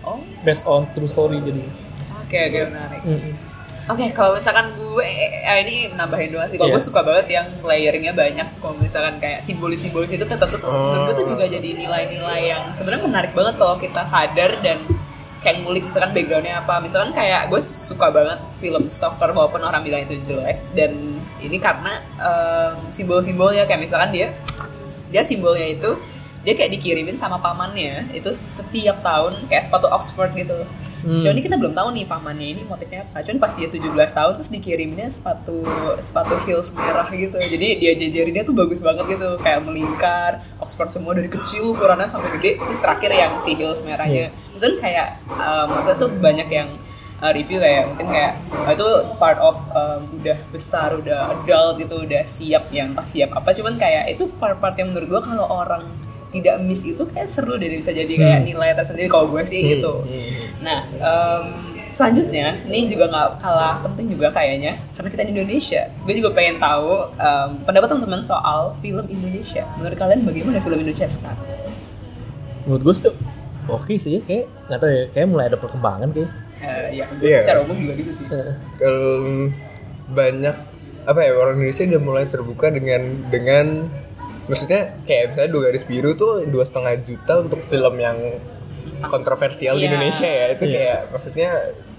Oh, 0.00 0.18
based 0.40 0.62
on 0.64 0.86
true 0.88 1.04
story 1.06 1.38
jadi 1.38 1.58
oke 2.16 2.38
oke 2.38 2.58
menarik. 2.64 3.00
Mm-mm. 3.02 3.32
Oke, 3.88 4.04
kalau 4.12 4.36
misalkan 4.36 4.68
gue, 4.70 5.00
eh, 5.00 5.58
ini 5.58 5.96
nambahin 5.96 6.28
doang 6.28 6.44
sih. 6.46 6.54
Kalau 6.54 6.68
Iya. 6.68 6.76
gue 6.76 6.84
suka 6.84 7.00
banget 7.00 7.26
yang 7.32 7.46
layeringnya 7.58 8.12
banyak. 8.12 8.44
Kalau 8.54 8.76
misalkan 8.76 9.16
kayak 9.16 9.40
simbolis-simbolis 9.40 10.12
itu 10.12 10.22
tetap 10.22 10.44
tuh, 10.46 10.60
menurut 10.60 11.08
gue 11.08 11.14
tuh 11.16 11.26
juga 11.26 11.48
jadi 11.48 11.68
nilai-nilai 11.74 12.40
yang 12.46 12.68
sebenarnya 12.70 13.02
menarik 13.02 13.32
banget 13.32 13.56
kalau 13.56 13.74
kita 13.74 14.04
sadar 14.04 14.60
dan 14.60 14.84
kayak 15.38 15.62
ngulik 15.62 15.86
misalkan 15.86 16.10
backgroundnya 16.14 16.60
apa. 16.62 16.82
Misalkan 16.82 17.14
kayak 17.14 17.50
gue 17.50 17.60
suka 17.62 18.10
banget 18.10 18.38
film 18.58 18.84
Stalker 18.90 19.30
walaupun 19.30 19.62
orang 19.62 19.82
bilang 19.86 20.02
itu 20.02 20.18
jelek 20.22 20.58
dan 20.74 20.92
ini 21.38 21.56
karena 21.62 22.02
em, 22.18 22.74
simbol-simbolnya 22.90 23.64
kayak 23.64 23.82
misalkan 23.82 24.10
dia 24.10 24.34
dia 25.08 25.22
simbolnya 25.24 25.66
itu 25.66 25.96
dia 26.48 26.56
kayak 26.56 26.80
dikirimin 26.80 27.20
sama 27.20 27.36
pamannya 27.36 28.08
itu 28.16 28.32
setiap 28.32 29.04
tahun 29.04 29.36
kayak 29.52 29.68
sepatu 29.68 29.84
Oxford 29.92 30.32
gitu. 30.32 30.56
Hmm. 31.04 31.20
Cuman 31.20 31.36
ini 31.36 31.42
kita 31.44 31.60
belum 31.60 31.76
tahu 31.76 31.92
nih 31.92 32.08
pamannya 32.08 32.48
ini 32.56 32.62
motifnya 32.64 33.04
apa. 33.04 33.20
Cuman 33.20 33.36
pas 33.36 33.52
dia 33.52 33.68
17 33.68 33.84
tahun 33.92 34.32
terus 34.32 34.48
dikiriminnya 34.48 35.12
sepatu 35.12 35.60
sepatu 36.00 36.40
heels 36.48 36.72
merah 36.72 37.04
gitu. 37.12 37.36
Jadi 37.36 37.84
dia 37.84 37.92
jajarinnya 37.92 38.48
tuh 38.48 38.56
bagus 38.56 38.80
banget 38.80 39.04
gitu, 39.12 39.36
kayak 39.44 39.60
melingkar, 39.60 40.40
Oxford 40.56 40.88
semua 40.88 41.12
dari 41.12 41.28
kecil 41.28 41.76
ukurannya 41.76 42.08
sampai 42.08 42.40
gede. 42.40 42.56
Terus 42.64 42.80
terakhir 42.80 43.12
yang 43.12 43.32
si 43.44 43.52
heels 43.52 43.84
merahnya. 43.84 44.32
Terus 44.56 44.62
kan 44.64 44.74
kayak 44.88 45.08
um, 45.28 45.76
maksudnya 45.76 46.00
tuh 46.00 46.10
banyak 46.16 46.48
yang 46.48 46.68
uh, 47.20 47.32
review 47.36 47.60
kayak 47.60 47.92
mungkin 47.92 48.08
kayak 48.08 48.40
uh, 48.56 48.72
itu 48.72 48.88
part 49.20 49.36
of 49.36 49.60
um, 49.76 50.00
udah 50.16 50.38
besar, 50.48 50.96
udah 50.96 51.28
adult 51.28 51.76
gitu, 51.76 52.08
udah 52.08 52.24
siap 52.24 52.72
yang 52.72 52.96
entah 52.96 53.04
siap 53.04 53.36
apa. 53.36 53.52
Cuman 53.52 53.76
kayak 53.76 54.16
itu 54.16 54.24
part-part 54.40 54.80
yang 54.80 54.96
menurut 54.96 55.12
gua 55.12 55.20
kalau 55.20 55.44
orang 55.44 56.07
tidak 56.28 56.60
miss 56.60 56.82
itu 56.82 57.02
kayak 57.04 57.26
seru 57.26 57.54
deh 57.54 57.68
bisa 57.68 57.90
jadi 57.90 58.08
kayak 58.08 58.40
nilai 58.42 58.72
tersendiri 58.72 59.06
kalau 59.06 59.28
gue 59.28 59.42
sih 59.42 59.60
gitu. 59.74 60.04
Nah, 60.58 60.84
em, 60.84 61.44
selanjutnya 61.86 62.52
ini 62.64 62.86
juga 62.86 63.06
nggak 63.06 63.28
kalah 63.38 63.80
penting 63.80 64.12
juga 64.12 64.28
kayaknya 64.28 64.76
karena 64.92 65.08
kita 65.08 65.22
di 65.24 65.32
Indonesia. 65.32 65.82
Gue 66.02 66.14
juga 66.14 66.30
pengen 66.30 66.56
tahu 66.56 66.90
em, 67.14 67.48
pendapat 67.62 67.88
teman-teman 67.88 68.20
soal 68.20 68.76
film 68.78 69.04
Indonesia. 69.06 69.64
Menurut 69.74 69.96
kalian 69.96 70.20
bagaimana 70.22 70.58
film 70.58 70.78
Indonesia 70.78 71.06
sekarang? 71.06 71.40
menurut 72.60 72.84
gue 72.84 72.94
sih 72.94 73.08
oke 73.64 73.92
sih 73.96 74.12
ya 74.12 74.20
kayak 74.20 74.44
nggak 74.68 74.78
tahu 74.78 74.90
ya 74.90 75.04
kayak 75.08 75.26
mulai 75.26 75.44
ada 75.46 75.56
perkembangan 75.56 76.08
kayak 76.10 76.30
Eh, 76.58 76.88
ya, 76.92 77.06
Iya. 77.16 77.38
secara 77.38 77.62
umum 77.62 77.78
juga 77.78 77.94
gitu 77.96 78.12
sih. 78.12 78.26
Em, 78.82 79.54
banyak 80.08 80.56
apa 81.06 81.20
ya 81.22 81.32
orang 81.32 81.56
Indonesia 81.56 81.86
udah 81.86 82.02
mulai 82.02 82.24
terbuka 82.26 82.66
dengan 82.68 83.00
dengan 83.30 83.86
maksudnya 84.48 84.80
kayak 85.04 85.24
misalnya 85.30 85.50
dua 85.50 85.62
garis 85.64 85.84
biru 85.84 86.10
tuh 86.12 86.42
dua 86.44 86.64
setengah 86.64 86.96
juta 86.98 87.32
untuk 87.38 87.60
film 87.62 87.94
yang 87.96 88.16
kontroversial 89.04 89.76
di 89.76 89.84
Iya. 89.84 89.88
Indonesia 89.88 90.26
ya. 90.26 90.46
Itu 90.50 90.64
Iya. 90.64 90.74
kayak 90.74 90.98
maksudnya 91.12 91.50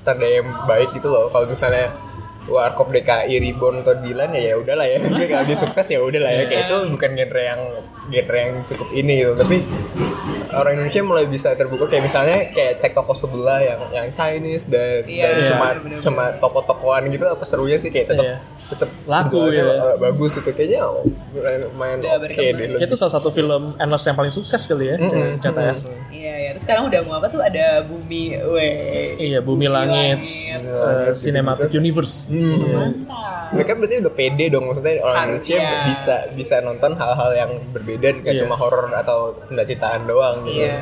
tanda 0.02 0.28
yang 0.28 0.47
baik 0.66 0.89
gitu 0.91 1.08
loh. 1.08 1.30
Kalau 1.30 1.45
misalnya 1.45 1.88
Warkop 2.43 2.89
DKI 2.89 3.38
Reborn 3.39 3.86
atau 3.86 3.93
Dilan 3.95 4.34
ya 4.34 4.41
ya 4.43 4.56
udahlah 4.58 4.84
ya. 4.84 4.97
Kalau 4.97 5.45
dia 5.47 5.56
sukses 5.56 5.86
ya 5.86 6.02
udahlah 6.02 6.32
ya. 6.34 6.43
Kayak 6.43 6.64
itu 6.66 6.78
bukan 6.89 7.10
genre 7.14 7.41
yang 7.45 7.62
genre 8.10 8.38
yang 8.38 8.52
cukup 8.66 8.89
ini 8.91 9.14
gitu. 9.22 9.34
Tapi 9.38 9.58
orang 10.52 10.74
Indonesia 10.76 11.02
mulai 11.02 11.26
bisa 11.26 11.54
terbuka 11.54 11.86
kayak 11.86 12.04
misalnya 12.04 12.50
kayak 12.50 12.78
cek 12.78 12.91
toko 12.91 13.14
sebelah 13.14 13.60
yang 13.60 13.80
yang 13.91 14.08
Chinese 14.10 14.66
dan, 14.66 15.04
Iya, 15.04 15.24
dan 15.24 15.34
iya, 15.36 15.47
cuma 15.47 15.66
bener-bener. 15.72 16.00
cuma 16.00 16.24
toko-tokoan 16.36 17.02
gitu 17.08 17.24
apa 17.24 17.43
serunya 17.43 17.78
sih 17.78 17.88
kayak 17.88 18.08
tetap 18.10 18.26
Iya. 18.26 18.38
tetap 18.58 18.89
Laku 19.06 19.41
ya. 19.50 19.66
eh, 19.66 19.95
bagus 19.95 20.32
itu 20.36 20.50
kayaknya 20.50 20.80
oh, 20.84 21.06
lumayan 21.34 21.97
Udah 22.00 22.12
oke 22.18 22.26
deh 22.26 22.36
Kayak 22.36 22.82
itu 22.82 22.95
salah 22.95 23.14
satu 23.14 23.30
film 23.30 23.76
endless 23.76 24.04
yang 24.04 24.16
paling 24.16 24.32
sukses 24.32 24.62
kali 24.64 24.86
ya 24.88 24.95
Mm-mm. 24.97 25.38
CTS 25.38 25.78
Iya, 25.86 25.93
ya. 25.93 26.09
Terus 26.60 26.68
sekarang 26.68 26.84
udah 26.86 26.99
mau 27.01 27.16
apa 27.16 27.28
tuh 27.28 27.39
ada 27.39 27.66
bumi, 27.82 28.36
weh. 28.36 29.16
iya 29.18 29.39
Bumi 29.39 29.66
Langit 29.66 30.20
Langit, 30.20 30.68
eh, 30.68 31.16
Cinematic 31.16 31.72
Universe 31.72 32.28
Hmm. 32.28 32.60
Mantap. 32.68 33.49
mereka 33.49 33.72
berarti 33.74 33.95
udah 33.97 34.14
pede 34.14 34.45
dong 34.47 34.68
maksudnya 34.68 34.99
orang 34.99 35.32
Harusnya. 35.32 35.55
Indonesia 35.55 35.88
bisa 35.88 36.16
bisa 36.36 36.55
nonton 36.60 36.91
hal-hal 36.93 37.32
yang 37.34 37.51
berbeda 37.72 38.07
nggak 38.14 38.36
Iya. 38.36 38.41
cuma 38.43 38.53
horor 38.53 38.91
atau 38.91 39.39
cinta-cintaan 39.41 40.03
doang 40.03 40.43
gitu 40.43 40.60
Iya, 40.60 40.70
iya. 40.70 40.80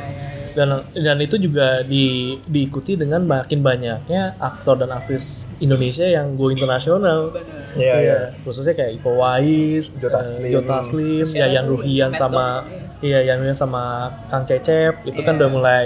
dan 0.52 0.68
dan 0.92 1.18
itu 1.18 1.38
juga 1.38 1.80
di, 1.82 2.06
diikuti 2.44 2.98
dengan 2.98 3.22
makin 3.24 3.62
banyaknya 3.62 4.34
aktor 4.36 4.76
dan 4.76 4.90
aktris 4.90 5.46
Indonesia 5.60 6.04
yang 6.04 6.34
go 6.34 6.50
internasional. 6.50 7.30
Iya, 7.72 7.96
iya. 7.96 8.18
khususnya 8.42 8.74
kayak 8.74 8.98
Iko 8.98 9.16
Uwais, 9.16 9.94
Jota 9.96 10.20
eh, 10.20 10.26
Slim. 10.26 10.52
Jota 10.52 10.82
Slim, 10.82 11.28
Yayan? 11.30 11.70
Ruhian 11.70 12.10
sama 12.12 12.66
iya 13.00 13.36
Ruhian 13.36 13.54
sama 13.54 13.84
Kang 14.28 14.44
Cecep 14.44 15.04
itu 15.04 15.20
kan 15.22 15.34
Iya. 15.34 15.40
udah 15.40 15.50
mulai 15.50 15.86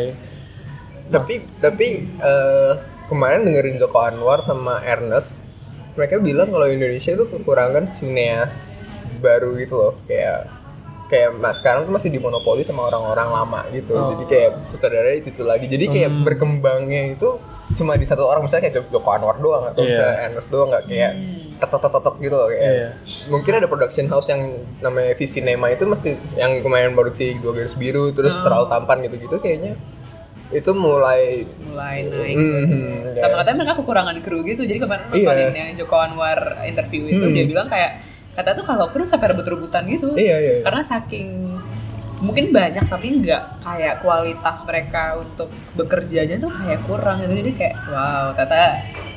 tapi 1.08 1.44
tapi 1.60 1.88
eh, 2.08 2.72
kemarin 3.08 3.44
dengerin 3.44 3.76
Joko 3.76 4.00
Anwar 4.00 4.40
sama 4.40 4.80
Ernest 4.82 5.44
mereka 5.92 6.18
bilang 6.18 6.48
kalau 6.48 6.66
Indonesia 6.66 7.12
itu 7.12 7.28
kekurangan 7.28 7.92
sineas 7.92 8.88
baru 9.20 9.52
gitu 9.56 9.76
loh 9.76 9.94
kayak 10.06 10.48
kayak 11.08 11.36
mas 11.36 11.60
sekarang 11.60 11.84
tuh 11.84 11.92
masih 11.92 12.08
dimonopoli 12.08 12.64
sama 12.64 12.88
orang-orang 12.88 13.28
lama 13.28 13.62
gitu 13.70 13.92
Oh. 13.92 14.16
jadi 14.16 14.24
kayak 14.26 14.52
sutradara 14.72 15.12
itu, 15.12 15.28
itu 15.30 15.44
lagi 15.44 15.68
jadi 15.68 15.86
kayak 15.86 16.10
Hmm. 16.10 16.24
berkembangnya 16.24 17.12
itu 17.12 17.36
cuma 17.74 17.94
di 17.94 18.04
satu 18.04 18.24
orang 18.24 18.42
misalnya 18.42 18.68
kayak 18.68 18.88
Joko 18.88 19.10
Anwar 19.10 19.38
doang 19.38 19.64
atau 19.66 19.80
Iya. 19.80 19.90
misalnya 19.90 20.16
Ernest 20.26 20.50
doang 20.50 20.70
nggak 20.70 20.84
kayak 20.86 21.12
tetok-tetok 21.58 22.16
gitu 22.20 22.36
loh 22.36 22.48
kayak 22.48 22.64
Iya. 22.64 22.90
mungkin 23.28 23.52
ada 23.54 23.66
production 23.66 24.06
house 24.08 24.28
yang 24.28 24.42
namanya 24.80 25.14
Visinema 25.14 25.68
itu 25.68 25.84
masih 25.84 26.12
yang 26.36 26.60
kemarin 26.60 26.92
produksi 26.92 27.36
dua 27.36 27.54
garis 27.54 27.74
biru 27.74 28.10
terus 28.10 28.34
terlalu 28.38 28.66
tampan 28.68 28.98
gitu-gitu 29.02 29.38
kayaknya 29.38 29.78
itu 30.50 30.68
mulai 30.72 31.48
Mulai 31.64 31.98
naik. 32.04 32.36
Mhm, 32.36 33.16
sama 33.16 33.16
kayak- 33.16 33.38
katanya 33.40 33.56
mereka 33.58 33.74
kekurangan 33.78 34.16
kru 34.20 34.40
gitu 34.44 34.62
jadi 34.62 34.80
kemarin 34.80 35.04
Iya. 35.08 35.16
nontonin 35.24 35.56
yang 35.56 35.70
Joko 35.78 35.96
Anwar 35.98 36.40
interview 36.62 37.08
itu 37.08 37.26
dia 37.30 37.46
bilang 37.46 37.66
kayak 37.66 38.04
kata 38.32 38.52
tuh 38.54 38.64
kalau 38.64 38.88
kru 38.88 39.04
sampai 39.04 39.28
rebut-rebutan 39.30 39.84
gitu 39.88 40.12
Iya, 40.12 40.36
iya, 40.36 40.52
iya. 40.54 40.62
karena 40.62 40.82
saking 40.82 41.51
mungkin 42.22 42.50
banyak 42.50 42.86
tapi 42.86 43.20
nggak 43.20 43.44
kayak 43.60 43.96
kualitas 44.00 44.58
mereka 44.64 45.18
untuk 45.18 45.50
bekerjanya 45.74 46.38
tuh 46.38 46.50
kayak 46.50 46.80
kurang 46.86 47.20
gitu 47.20 47.34
jadi 47.36 47.52
kayak 47.52 47.76
wow 47.88 48.30
kata 48.32 48.62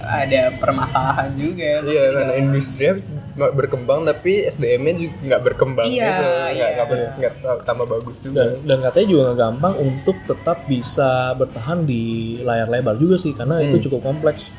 ada 0.01 0.53
permasalahan 0.57 1.33
juga 1.33 1.81
Iya, 1.81 1.81
di 1.81 1.93
karena 2.11 2.35
industrinya 2.35 2.93
berkembang 3.35 4.05
tapi 4.05 4.45
SDM-nya 4.45 4.93
juga 4.99 5.15
nggak 5.23 5.43
berkembang 5.43 5.87
Iya, 5.87 6.05
gitu, 6.07 6.25
nggak 6.25 6.51
iya. 6.53 7.09
nggak 7.17 7.33
tambah 7.63 7.87
bagus 7.89 8.17
juga. 8.21 8.37
dan 8.37 8.51
dan 8.63 8.79
katanya 8.83 9.07
juga 9.07 9.23
nggak 9.25 9.39
gampang 9.43 9.75
untuk 9.83 10.17
tetap 10.25 10.59
bisa 10.65 11.11
bertahan 11.35 11.79
di 11.83 12.03
layar 12.41 12.69
lebar 12.69 12.97
juga 12.97 13.17
sih 13.17 13.33
karena 13.33 13.59
Hmm. 13.59 13.67
itu 13.67 13.89
cukup 13.89 14.01
kompleks 14.03 14.53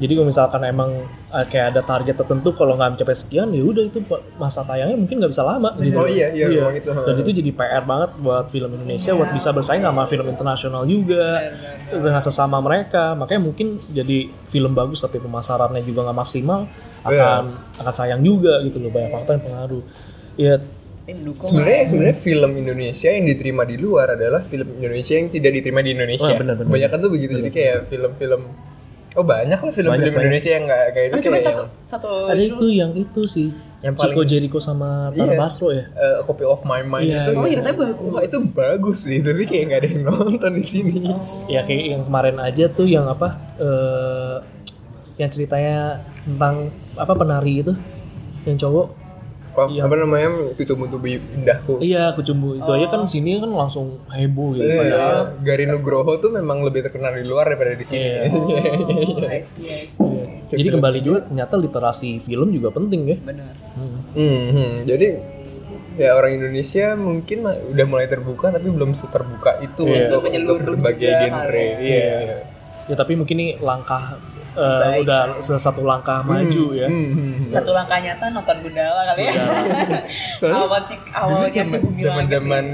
jadi 0.00 0.12
kalau 0.16 0.28
misalkan 0.32 0.64
emang 0.64 0.90
eh, 1.28 1.44
kayak 1.44 1.76
ada 1.76 1.82
target 1.84 2.16
tertentu 2.16 2.56
kalau 2.56 2.72
nggak 2.80 2.96
mencapai 2.96 3.12
sekian 3.12 3.52
ya 3.52 3.60
udah 3.60 3.84
itu 3.84 4.00
masa 4.40 4.64
tayangnya 4.64 4.96
mungkin 4.96 5.20
nggak 5.20 5.28
bisa 5.28 5.44
lama 5.44 5.76
gitu. 5.76 6.00
Oh 6.00 6.08
iya, 6.08 6.32
iya, 6.32 6.48
memang 6.48 6.72
itu, 6.72 6.88
dan 6.88 7.14
itu 7.20 7.30
jadi 7.36 7.50
PR 7.52 7.84
banget 7.84 8.10
buat 8.16 8.48
film 8.48 8.70
Indonesia 8.80 9.12
buat 9.12 9.30
bisa 9.36 9.52
bersaing 9.52 9.84
sama 9.84 10.08
film 10.08 10.26
internasional 10.32 10.88
juga. 10.88 11.52
Dengan 11.90 12.22
sesama 12.22 12.62
mereka. 12.62 13.12
Makanya 13.18 13.42
mungkin 13.44 13.76
jadi 13.90 14.30
film 14.48 14.72
bagus 14.72 15.04
tapi 15.04 15.20
pemasarannya 15.20 15.84
juga 15.84 16.08
nggak 16.08 16.18
maksimal 16.22 16.64
akan 17.04 17.42
akan 17.82 17.92
sayang 17.92 18.24
juga 18.24 18.62
gitu 18.64 18.80
loh. 18.80 18.88
Banyak 18.88 19.10
faktor 19.12 19.36
yang 19.36 19.44
pengaruh. 19.44 19.84
Ya 20.40 20.54
Sebenarnya 21.10 21.90
sebenarnya 21.90 22.18
film 22.22 22.52
Indonesia 22.54 23.10
yang 23.10 23.26
diterima 23.26 23.66
di 23.66 23.76
luar 23.82 24.14
adalah 24.14 24.46
film 24.46 24.78
Indonesia 24.78 25.18
yang 25.18 25.26
tidak 25.26 25.58
diterima 25.58 25.82
di 25.82 25.90
Indonesia. 25.98 26.30
Oh, 26.30 26.38
benar, 26.38 26.54
benar. 26.54 26.70
Kebanyakan 26.70 26.98
tuh 27.02 27.10
begitu. 27.10 27.32
Jadi 27.34 27.50
kayak 27.50 27.90
film-film 27.90 28.42
Oh 29.12 29.22
banyak 29.22 29.56
lah 29.56 29.72
film-film 29.72 30.14
Indonesia 30.14 30.50
yang 30.50 30.64
nggak 30.64 30.84
kayak 30.90 31.06
itu 31.06 31.14
Oh, 31.14 31.20
cuma 31.20 31.34
kayak 31.34 31.46
satu 31.46 31.62
satu 31.82 32.08
ada 32.26 32.38
itu 32.38 32.66
yang 32.68 32.92
itu 32.92 33.22
sih 33.24 33.50
Yang 33.80 33.94
Chico 33.98 34.12
paling- 34.14 34.28
Jericho 34.28 34.58
sama 34.58 35.08
Tara 35.10 35.32
Iya. 35.32 35.38
Basro 35.40 35.68
ya 35.70 35.88
eh, 35.88 36.18
Copy 36.22 36.44
of 36.44 36.62
My 36.62 36.80
Mind 36.80 37.08
Iya, 37.08 37.22
itu. 37.24 37.30
Oh 37.32 37.44
iya 37.44 37.60
bagus. 37.64 38.06
Wah 38.06 38.22
itu 38.22 38.38
bagus 38.52 38.98
sih, 39.02 39.18
tapi 39.18 39.42
kayak 39.42 39.64
nggak 39.66 39.78
ada 39.78 39.88
yang 39.88 40.02
nonton 40.04 40.52
di 40.52 40.62
sini. 40.62 41.00
ya 41.54 41.64
kayak 41.64 41.84
yang 41.90 42.02
kemarin 42.04 42.36
aja 42.36 42.68
tuh 42.68 42.84
yang 42.84 43.02
apa 43.04 43.28
eh 43.56 44.36
yang 45.16 45.28
ceritanya 45.28 46.00
tentang 46.22 46.68
apa 46.94 47.12
penari 47.12 47.60
itu 47.60 47.72
yang 48.42 48.56
cowok 48.56 48.99
Oh, 49.62 49.82
apa 49.82 49.94
namanya? 49.94 50.28
Kucumbu 50.52 50.84
tubuh 50.86 51.10
indahku. 51.10 51.76
iya 51.80 52.10
kucumbu 52.10 52.56
itu 52.56 52.70
aja 52.70 52.86
kan 52.88 53.04
sini 53.04 53.36
kan 53.36 53.50
langsung 53.50 54.00
heboh 54.08 54.52
gitu 54.52 54.64
Iya, 54.64 54.76
padahal 54.78 55.16
Gari 55.40 55.64
Nugroho 55.66 56.12
tuh 56.16 56.30
memang 56.30 56.60
lebih 56.60 56.80
terkenal 56.82 57.12
di 57.12 57.22
luar 57.22 57.44
daripada 57.46 57.72
di 57.72 57.82
Iya. 57.82 57.86
sini. 57.86 58.08
Oh, 58.30 59.26
I 59.26 59.40
see, 59.40 59.60
I 59.60 59.76
see. 59.82 59.98
Iya. 60.50 60.58
jadi 60.58 60.68
kembali 60.72 60.98
juga 61.00 61.18
ternyata 61.22 61.54
literasi 61.54 62.18
film 62.18 62.50
juga 62.50 62.70
penting 62.70 63.00
ya 63.06 63.16
Benar. 63.18 63.54
Hmm, 64.10 64.82
jadi 64.82 65.08
ya 65.92 66.10
orang 66.12 66.32
Indonesia 66.34 66.94
mungkin 66.94 67.38
udah 67.44 67.86
mulai 67.86 68.06
terbuka 68.06 68.48
tapi 68.48 68.66
belum 68.66 68.90
seterbuka 68.90 69.60
itu 69.60 69.84
Iya. 69.84 70.10
untuk, 70.10 70.20
Menyeluruh 70.24 70.58
untuk 70.58 70.74
berbagai 70.80 71.10
genre. 71.20 71.46
kali. 71.46 71.66
Iya. 71.80 72.10
ya 72.82 72.94
tapi 72.96 73.12
mungkin 73.14 73.36
ini 73.36 73.48
langkah 73.58 74.18
eh, 74.56 75.02
udah 75.02 75.20
satu 75.40 75.82
langkah 75.82 76.20
maju 76.22 76.64
ya 76.72 76.86
Hmm, 76.86 77.06
hmm, 77.12 77.32
hmm. 77.44 77.48
Satu 77.48 77.70
langkah 77.70 77.98
nyata 77.98 78.30
nonton 78.30 78.56
Gundala 78.62 79.02
kali 79.14 79.30
ya. 79.30 79.42
Awal 80.54 80.82
awalnya 81.14 81.48
sih 81.50 81.62
zaman 81.66 81.80
Bumi 81.82 82.00
zaman 82.00 82.24
Langit. 82.26 82.32
zaman 82.34 82.64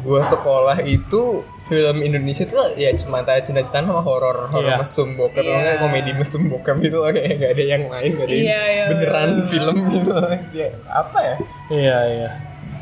gua 0.00 0.20
sekolah 0.24 0.78
itu 0.82 1.22
film 1.64 1.96
Indonesia 2.04 2.44
tuh 2.44 2.76
ya 2.76 2.92
cuma 2.92 3.24
antara 3.24 3.40
cinta-cintaan 3.40 3.88
sama 3.88 4.04
horor 4.04 4.52
horor 4.52 4.68
Iya. 4.68 4.76
mesum 4.76 5.16
bokep 5.16 5.40
yeah. 5.40 5.80
komedi 5.80 6.12
mesum 6.12 6.52
bokep 6.52 6.76
gitu 6.80 7.00
loh 7.00 7.08
kayak 7.08 7.40
gak 7.40 7.52
ada 7.56 7.64
yang 7.64 7.82
lain 7.88 8.10
gak 8.14 8.26
ada 8.28 8.34
yang 8.36 8.44
Iya, 8.44 8.60
iya, 8.68 8.84
beneran 8.92 9.28
bener. 9.32 9.48
film 9.48 9.76
gitu 9.88 10.12
ya, 10.52 10.68
apa 10.92 11.18
ya 11.24 11.36
iya 11.72 11.98
iya 12.04 12.30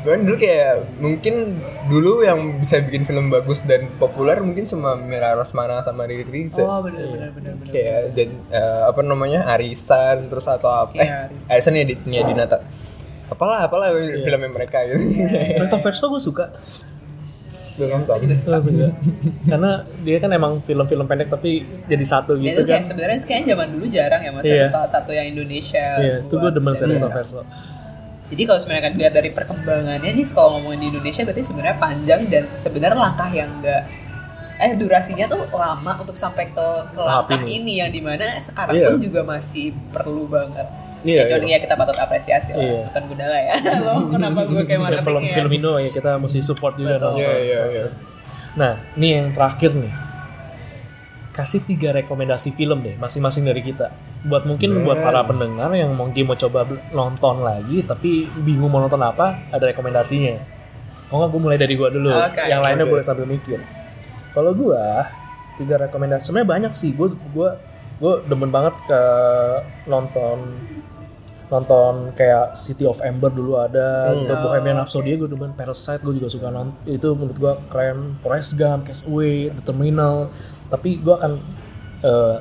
Cuman 0.03 0.27
dulu 0.27 0.35
kayak 0.35 0.99
mungkin 0.99 1.55
dulu 1.87 2.27
yang 2.27 2.59
bisa 2.59 2.83
bikin 2.83 3.07
film 3.07 3.31
bagus 3.31 3.63
dan 3.63 3.87
populer 3.95 4.35
mungkin 4.43 4.67
cuma 4.67 4.99
Mira 4.99 5.31
Rosmana 5.31 5.79
sama 5.79 6.03
Riri 6.03 6.27
Riza. 6.27 6.59
Oh 6.59 6.83
benar 6.83 7.07
benar 7.07 7.29
benar 7.31 7.53
benar. 7.55 7.71
Kayak 7.71 8.11
dan 8.11 8.29
eh, 8.51 8.81
apa 8.83 8.99
namanya 8.99 9.47
Arisan 9.47 10.27
terus 10.27 10.43
atau 10.43 10.67
apa? 10.67 10.99
Iya, 10.99 11.07
eh, 11.07 11.25
Arisan. 11.31 11.49
Arisan 11.55 11.73
ya 11.79 11.85
di 11.87 11.95
Nia 12.03 12.21
Dinata. 12.27 12.59
Apalah 13.31 13.63
apalah 13.63 13.95
filmnya 13.95 14.51
mereka 14.51 14.83
gitu. 14.85 14.99
Recto 15.63 15.79
Verso 15.79 16.05
gue 16.11 16.19
suka 16.19 16.51
nonton. 17.79 18.17
Gue 18.21 18.37
suka 18.37 18.59
karena 19.49 19.71
dia 20.05 20.17
kan 20.21 20.29
emang 20.29 20.61
film-film 20.61 21.09
pendek 21.09 21.31
tapi 21.31 21.65
jadi 21.89 22.05
satu 22.05 22.37
Dan 22.37 22.53
gitu 22.53 22.61
kan 22.69 22.85
sebenarnya 22.85 23.17
kayaknya 23.25 23.57
zaman 23.57 23.67
dulu 23.73 23.85
jarang 23.89 24.21
ya 24.21 24.29
mas 24.29 24.45
Iya. 24.45 24.61
ada 24.61 24.67
salah 24.69 24.89
satu 24.91 25.09
yang 25.09 25.33
Indonesia. 25.33 25.97
iya 25.97 26.15
itu 26.21 26.33
gue 26.37 26.51
demen 26.53 26.73
sih 26.77 26.85
Iya. 26.85 27.01
Recto 27.01 27.09
Verso 27.09 27.41
Jadi 28.33 28.43
kalau 28.43 28.57
sebenarnya 28.57 28.83
kan 28.83 28.93
dilihat 28.93 29.13
dari 29.13 29.29
perkembangannya 29.29 30.09
nih 30.09 30.25
kalau 30.27 30.57
ngomongin 30.57 30.79
di 30.79 30.87
Indonesia 30.89 31.21
berarti 31.21 31.43
sebenarnya 31.43 31.77
panjang 31.77 32.21
dan 32.27 32.43
sebenarnya 32.57 32.97
langkah 32.99 33.29
yang 33.29 33.49
enggak 33.53 33.85
eh 34.55 34.73
durasinya 34.73 35.25
tuh 35.25 35.43
lama 35.49 35.97
untuk 35.97 36.13
sampai 36.13 36.47
ke, 36.47 36.67
ke 36.89 36.97
Tahap 36.97 37.25
langkah 37.27 37.41
ini. 37.43 37.59
ini. 37.59 37.73
yang 37.77 37.89
di 37.89 37.99
mana 37.99 38.37
sekarang 38.39 38.73
Iya. 38.73 38.87
pun 38.89 38.99
juga 38.99 39.21
masih 39.21 39.65
perlu 39.89 40.25
banget. 40.25 40.65
Iya, 41.03 41.27
Kecuali 41.27 41.45
iya. 41.45 41.57
ya 41.57 41.59
kita 41.59 41.75
patut 41.75 41.97
apresiasi 41.97 42.49
lah, 42.51 42.63
Iya. 42.63 42.79
bukan 42.87 43.03
Gundala 43.05 43.37
ya. 43.37 43.55
Lo 43.83 43.93
kenapa 44.13 44.39
gue 44.45 44.61
kayak 44.63 44.79
Ya, 44.87 44.97
film 44.97 45.19
marketingnya? 45.19 45.33
film 45.35 45.51
Indo 45.51 45.71
ya 45.75 45.89
kita 45.89 46.11
mesti 46.15 46.39
support 46.39 46.73
juga 46.73 46.95
dong 46.97 47.15
Iya 47.15 47.33
iya 47.37 47.61
iya. 47.67 47.85
nah 48.53 48.73
ini 48.93 49.07
yang 49.11 49.27
terakhir 49.29 49.73
nih 49.73 49.93
kasih 51.33 51.65
tiga 51.65 51.89
rekomendasi 51.91 52.53
film 52.53 52.79
deh 52.79 52.95
masing-masing 52.95 53.43
dari 53.43 53.59
kita 53.59 53.89
buat 54.23 54.47
mungkin 54.47 54.87
buat 54.87 55.03
para 55.03 55.19
pendengar 55.27 55.67
yang 55.75 55.91
mungkin 55.93 56.23
mau 56.23 56.39
coba 56.39 56.63
nonton 56.95 57.43
lagi 57.43 57.83
tapi 57.83 58.23
bingung 58.41 58.71
mau 58.71 58.79
nonton 58.79 59.03
apa 59.03 59.51
ada 59.51 59.67
rekomendasinya. 59.67 60.39
Oh 61.11 61.19
nggak 61.19 61.29
gue 61.29 61.41
mulai 61.43 61.57
dari 61.59 61.75
gua 61.75 61.91
dulu? 61.91 62.09
Oke, 62.09 62.41
yang 62.47 62.63
lainnya 62.63 62.87
oke. 62.87 62.91
boleh 62.95 63.03
sambil 63.03 63.27
mikir. 63.27 63.59
Kalau 64.31 64.55
gua 64.55 65.05
tiga 65.59 65.77
rekomendasi 65.77 66.31
sebenarnya 66.31 66.49
banyak 66.49 66.73
sih. 66.73 66.95
Gue 66.95 67.11
gua 67.35 67.59
gue 68.01 68.13
demen 68.25 68.49
banget 68.49 68.73
ke 68.89 69.01
nonton 69.85 70.39
nonton 71.47 72.09
kayak 72.17 72.57
City 72.57 72.87
of 72.89 72.97
Ember 73.05 73.29
dulu 73.29 73.61
ada 73.61 74.09
Hmm. 74.09 74.25
gitu, 74.25 74.33
Bohemian 74.41 74.79
Rhapsody 74.81 75.13
gue 75.13 75.29
demen 75.29 75.53
Parasite 75.53 76.01
gue 76.01 76.17
juga 76.17 76.25
suka 76.25 76.49
nonton 76.49 76.73
itu 76.89 77.13
menurut 77.13 77.37
gue 77.37 77.53
keren. 77.69 78.17
Forrest 78.17 78.57
Gump 78.57 78.89
Castaway 78.89 79.51
The 79.51 79.61
Terminal. 79.61 80.31
Tapi 80.71 80.97
gue 80.97 81.13
akan 81.13 81.31
eh, 82.03 82.35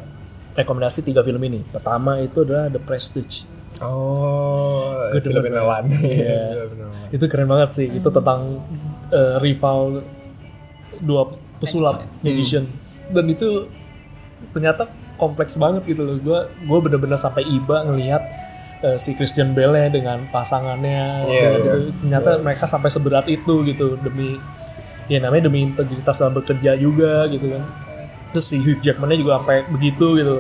rekomendasi 0.57 1.05
tiga 1.05 1.25
film 1.25 1.41
ini. 1.45 1.61
Pertama 1.65 2.21
itu 2.21 2.45
adalah 2.45 2.69
The 2.69 2.81
Prestige. 2.81 3.49
Oh, 3.81 4.93
Gua 5.11 5.21
film 5.27 5.43
Nolan. 5.49 5.85
Iya. 5.91 6.69
Itu 7.13 7.25
keren 7.29 7.49
banget 7.49 7.71
sih. 7.77 7.89
Itu 7.89 8.13
tentang 8.13 8.61
eh, 9.13 9.37
rival 9.41 10.05
dua 11.01 11.35
pesulap 11.59 12.05
magician. 12.21 12.69
Dan 13.11 13.33
itu 13.33 13.69
ternyata 14.53 14.89
kompleks 15.17 15.57
banget 15.57 15.89
gitu 15.89 16.05
loh. 16.05 16.17
Gue 16.21 16.41
gue 16.69 16.79
bener-bener 16.79 17.17
sampai 17.17 17.45
iba 17.49 17.83
ngelihat 17.89 18.23
eh, 18.85 18.97
si 19.01 19.17
Christian 19.17 19.57
Bale 19.57 19.89
dengan 19.89 20.21
pasangannya. 20.29 21.29
Iya, 21.29 21.49
dengan 21.59 21.81
iya. 21.81 21.93
ternyata 22.01 22.31
mereka 22.45 22.65
sampai 22.69 22.93
seberat 22.93 23.27
itu 23.27 23.65
gitu. 23.65 23.97
Demi 23.99 24.37
ya 25.11 25.19
namanya 25.19 25.51
demi 25.51 25.67
integritas 25.67 26.23
dalam 26.23 26.39
bekerja 26.39 26.79
juga 26.79 27.27
gitu 27.27 27.53
kan 27.53 27.65
terus 28.33 28.49
si 28.49 28.57
Hugh 28.59 28.81
Jackman-nya 28.81 29.17
juga 29.17 29.39
sampai 29.39 29.69
begitu 29.69 30.17
gitu 30.17 30.37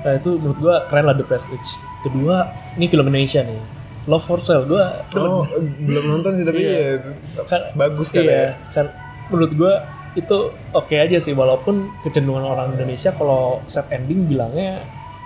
nah 0.00 0.12
itu 0.12 0.30
menurut 0.36 0.58
gue 0.60 0.74
keren 0.86 1.04
lah 1.04 1.16
The 1.16 1.24
Prestige 1.24 1.68
kedua 2.00 2.36
ini 2.76 2.84
film 2.84 3.08
Indonesia 3.08 3.40
nih 3.40 3.60
Love 4.04 4.20
for 4.22 4.36
Sale 4.36 4.68
gue 4.68 4.84
Oh, 5.16 5.48
belum 5.80 6.04
nonton 6.06 6.36
sih 6.36 6.44
tapi 6.44 6.60
Iya. 6.60 7.00
ya, 7.00 7.42
kan 7.48 7.60
bagus 7.72 8.12
kan 8.12 8.20
iya, 8.20 8.36
ya. 8.36 8.48
kan 8.70 8.86
menurut 9.32 9.52
gua 9.56 9.80
itu 10.12 10.38
oke 10.70 10.92
aja 10.92 11.16
sih 11.16 11.32
walaupun 11.32 11.88
kecenderungan 12.04 12.44
orang 12.44 12.76
Indonesia 12.76 13.10
kalau 13.10 13.64
set 13.64 13.88
ending 13.90 14.28
bilangnya 14.28 14.84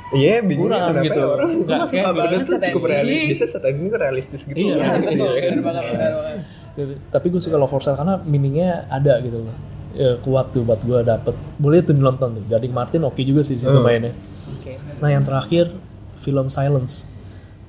Iya, 0.09 0.41
bingung 0.41 0.73
kurang 0.73 0.95
kenapa 0.95 1.05
gitu. 1.05 1.21
ya 1.21 1.27
orang 1.29 1.49
Nggak, 1.69 1.85
suka 1.85 2.11
banget 2.17 2.39
tuh 2.41 2.57
cukup 2.65 2.83
realistis. 2.89 3.29
Bisa 3.29 3.45
set 3.45 3.65
ending 3.69 3.87
tuh 3.93 4.01
realistis 4.01 4.41
gitu. 4.49 4.57
Iya, 4.57 4.97
gitu. 5.05 6.95
tapi 7.11 7.27
gue 7.29 7.41
suka 7.43 7.57
Love 7.59 7.69
for 7.69 7.83
Sale 7.83 7.99
karena 7.99 8.17
meaningnya 8.23 8.87
ada 8.89 9.19
gitu 9.21 9.43
loh 9.45 9.57
ya, 9.99 10.15
kuat 10.19 10.47
tuh 10.49 10.63
buat 10.63 10.79
gua 10.81 11.03
dapet 11.03 11.35
boleh 11.57 11.83
tuh 11.83 11.93
nonton 11.93 12.33
tuh 12.33 12.45
Gading 12.47 12.71
Martin 12.71 13.03
oke 13.03 13.19
juga 13.21 13.43
sih 13.43 13.55
situ 13.55 13.69
Hmm. 13.69 13.83
mainnya 13.83 14.15
Oke. 14.51 14.79
nah 14.99 15.11
yang 15.11 15.21
terakhir 15.21 15.75
film 16.17 16.47
Silence 16.47 17.11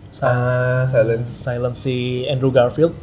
Si- 0.10 0.22
Ah, 0.22 0.86
silence. 0.86 1.30
Silence 1.30 1.78
si 1.80 1.96
Andrew 2.26 2.50
Garfield 2.50 2.94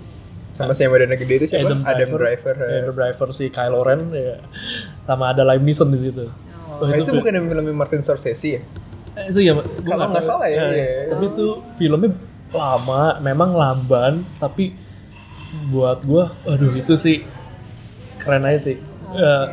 Sama 0.50 0.72
si 0.72 0.82
yang 0.82 0.90
badannya 0.90 1.14
gede 1.16 1.34
itu 1.36 1.46
siapa? 1.48 1.68
Adam 1.68 1.78
Adam, 1.84 2.08
Driver, 2.08 2.18
Driver. 2.18 2.54
ya. 2.56 2.78
Adam 2.80 2.94
Driver 2.96 3.28
si 3.30 3.44
Kylo 3.48 3.80
Ren 3.80 4.00
ya. 4.08 4.38
sama 5.04 5.24
ada 5.28 5.42
Liam 5.42 5.60
Neeson 5.60 5.86
di 5.88 6.00
situ 6.00 6.26
Oh, 6.72 6.82
Nah, 6.82 6.92
itu 6.94 7.06
film- 7.06 7.20
bukan 7.20 7.32
yang 7.32 7.46
filmnya 7.46 7.72
Martin 7.72 8.00
Scorsese 8.00 8.48
ya? 8.48 8.60
Eh, 9.14 9.30
itu 9.30 9.40
ya 9.40 9.52
Kalau 9.54 10.06
nggak 10.08 10.20
salah 10.20 10.44
ya, 10.46 10.60
Eh, 10.60 10.70
iya. 10.72 10.86
tapi 11.08 11.24
itu 11.26 11.46
filmnya 11.74 12.10
lama 12.48 13.02
memang 13.18 13.50
lamban 13.52 14.12
tapi 14.36 14.74
buat 15.66 16.02
gua 16.02 16.34
aduh 16.44 16.74
itu 16.74 16.92
sih 16.94 17.22
keren 18.18 18.42
aja 18.42 18.58
sih 18.64 18.76
Eh, 19.16 19.46